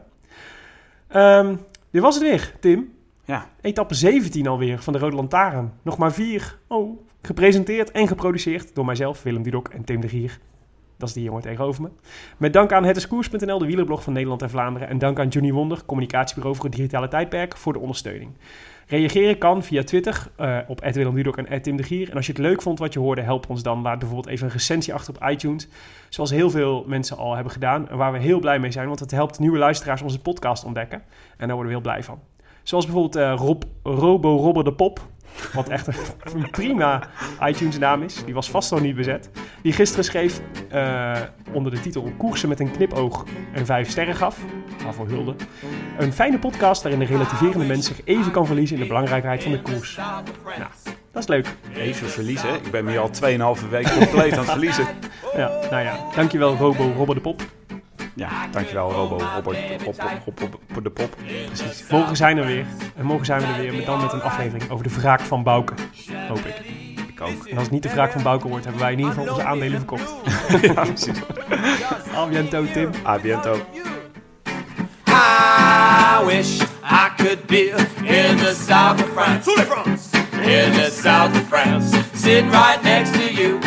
Ehm, 1.08 1.56
dit 1.90 2.02
was 2.02 2.14
het 2.14 2.24
weer, 2.24 2.54
Tim. 2.60 2.92
Ja, 3.24 3.50
Etappe 3.60 3.94
17 3.94 4.46
alweer 4.46 4.82
van 4.82 4.92
de 4.92 4.98
Rode 4.98 5.16
Lantaarn. 5.16 5.72
Nog 5.82 5.98
maar 5.98 6.12
vier. 6.12 6.58
Oh, 6.66 7.00
gepresenteerd 7.22 7.90
en 7.90 8.08
geproduceerd 8.08 8.74
door 8.74 8.84
mijzelf, 8.84 9.22
Willem 9.22 9.42
Dudok 9.42 9.68
en 9.68 9.84
Tim 9.84 10.00
de 10.00 10.08
Gier. 10.08 10.38
Dat 10.98 11.08
is 11.08 11.14
die 11.14 11.24
jongen 11.24 11.42
tegenover 11.42 11.82
me. 11.82 11.88
Met 12.36 12.52
dank 12.52 12.72
aan 12.72 12.84
hetiskoers.nl, 12.84 13.58
de 13.58 13.66
wielerblog 13.66 14.02
van 14.02 14.12
Nederland 14.12 14.42
en 14.42 14.50
Vlaanderen. 14.50 14.88
En 14.88 14.98
dank 14.98 15.18
aan 15.18 15.28
Johnny 15.28 15.52
Wonder, 15.52 15.84
communicatiebureau 15.86 16.56
voor 16.56 16.64
het 16.64 16.74
digitale 16.74 17.08
tijdperk, 17.08 17.56
voor 17.56 17.72
de 17.72 17.78
ondersteuning. 17.78 18.30
Reageren 18.86 19.38
kan 19.38 19.62
via 19.62 19.82
Twitter 19.82 20.30
eh, 20.36 20.58
op 20.66 20.80
Willem 20.80 21.46
en 21.46 21.62
Tim. 21.62 21.78
En 21.78 22.14
als 22.14 22.26
je 22.26 22.32
het 22.32 22.40
leuk 22.40 22.62
vond 22.62 22.78
wat 22.78 22.92
je 22.92 22.98
hoorde, 22.98 23.22
help 23.22 23.50
ons 23.50 23.62
dan. 23.62 23.82
Laat 23.82 23.98
bijvoorbeeld 23.98 24.28
even 24.28 24.46
een 24.46 24.52
recensie 24.52 24.94
achter 24.94 25.14
op 25.14 25.28
iTunes. 25.28 25.68
Zoals 26.08 26.30
heel 26.30 26.50
veel 26.50 26.84
mensen 26.86 27.16
al 27.16 27.34
hebben 27.34 27.52
gedaan. 27.52 27.88
En 27.88 27.96
waar 27.96 28.12
we 28.12 28.18
heel 28.18 28.40
blij 28.40 28.58
mee 28.58 28.70
zijn, 28.70 28.86
want 28.86 29.00
het 29.00 29.10
helpt 29.10 29.38
nieuwe 29.38 29.58
luisteraars 29.58 30.02
onze 30.02 30.20
podcast 30.20 30.64
ontdekken. 30.64 31.02
En 31.36 31.46
daar 31.46 31.56
worden 31.56 31.66
we 31.66 31.72
heel 31.72 31.80
blij 31.80 32.02
van. 32.02 32.20
Zoals 32.62 32.84
bijvoorbeeld 32.84 33.16
eh, 33.16 33.34
Rob, 33.36 33.62
Robo 33.82 34.36
Robber 34.36 34.64
de 34.64 34.72
Pop. 34.72 35.00
Wat 35.52 35.68
echt 35.68 35.86
een, 35.86 36.50
prima 36.50 37.02
iTunes 37.42 37.78
naam 37.78 38.02
is. 38.02 38.24
Die 38.24 38.34
was 38.34 38.50
vast 38.50 38.70
nog 38.70 38.80
niet 38.80 38.96
bezet. 38.96 39.30
Die 39.62 39.72
gisteren 39.72 40.04
schreef 40.04 40.40
eh, 40.70 41.20
onder 41.52 41.72
de 41.72 41.80
titel 41.80 42.12
Koersen 42.16 42.48
met 42.48 42.60
een 42.60 42.70
knipoog 42.70 43.24
en 43.52 43.66
vijf 43.66 43.90
sterren 43.90 44.14
gaf. 44.14 44.38
Waarvoor 44.84 45.08
hulde. 45.08 45.34
Een 45.98 46.12
fijne 46.12 46.38
podcast 46.38 46.82
waarin 46.82 47.00
de 47.00 47.06
relativerende 47.06 47.66
mens 47.66 47.86
zich 47.86 48.00
even 48.04 48.32
kan 48.32 48.46
verliezen 48.46 48.76
in 48.76 48.82
de 48.82 48.88
belangrijkheid 48.88 49.42
van 49.42 49.52
de 49.52 49.62
koers. 49.62 49.96
Nou, 49.96 50.22
dat 51.12 51.22
is 51.22 51.28
leuk. 51.28 51.54
even 51.74 52.08
verliezen. 52.08 52.54
Ik 52.54 52.70
ben 52.70 52.88
hier 52.88 52.98
al 52.98 53.10
2,5 53.58 53.68
week 53.70 53.92
compleet 53.98 54.32
aan 54.32 54.38
het 54.38 54.50
verliezen. 54.50 54.86
Ja, 55.36 55.48
nou 55.70 55.82
ja, 55.82 55.96
dankjewel 56.14 56.56
Robo 56.56 56.92
Robber 56.96 57.14
de 57.14 57.20
Pop. 57.20 57.42
Ja, 58.18 58.46
dankjewel 58.50 58.92
Robo, 58.92 59.16
Robert, 59.34 59.82
Rob, 59.82 59.96
Rob, 60.24 60.38
Rob, 60.38 60.54
Rob, 60.74 60.84
de 60.84 60.90
Pop. 60.90 61.16
Precies. 61.46 61.86
Morgen 61.90 62.16
zijn 62.16 62.36
we 62.36 62.40
er 62.40 62.46
weer. 62.46 62.66
En 62.96 63.04
morgen 63.04 63.26
zijn 63.26 63.40
we 63.40 63.46
er 63.46 63.60
weer, 63.60 63.74
met 63.74 63.86
dan 63.86 64.00
met 64.00 64.12
een 64.12 64.22
aflevering 64.22 64.70
over 64.70 64.84
de 64.84 64.94
wraak 64.94 65.20
van 65.20 65.42
Bouke. 65.42 65.72
Hoop 66.28 66.38
ik. 66.38 66.54
Ik 67.08 67.20
ook. 67.20 67.46
En 67.46 67.54
als 67.54 67.62
het 67.62 67.70
niet 67.70 67.82
de 67.82 67.88
wraak 67.88 68.12
van 68.12 68.22
Bouke 68.22 68.48
wordt, 68.48 68.64
hebben 68.64 68.82
wij 68.82 68.92
in 68.92 68.98
ieder 68.98 69.14
geval 69.14 69.30
onze 69.32 69.46
aandelen 69.46 69.78
verkocht. 69.78 70.12
Ja, 70.74 70.84
precies. 70.84 71.20
Al 72.14 72.28
biento, 72.28 72.64
Tim. 72.72 72.90
A 73.06 73.18
biento. 73.18 73.56
I 75.08 76.24
wish 76.26 76.60
I 76.82 77.10
could 77.16 77.46
be 77.46 77.68
in 78.02 78.36
the 78.36 78.54
south 78.66 79.02
of 79.02 79.08
France. 79.12 79.50
In 80.32 80.72
the 80.72 80.90
south 80.90 81.36
of 81.36 81.46
France, 81.48 81.98
sitting 82.14 82.50
right 82.50 82.82
next 82.82 83.12
to 83.12 83.32
you. 83.32 83.58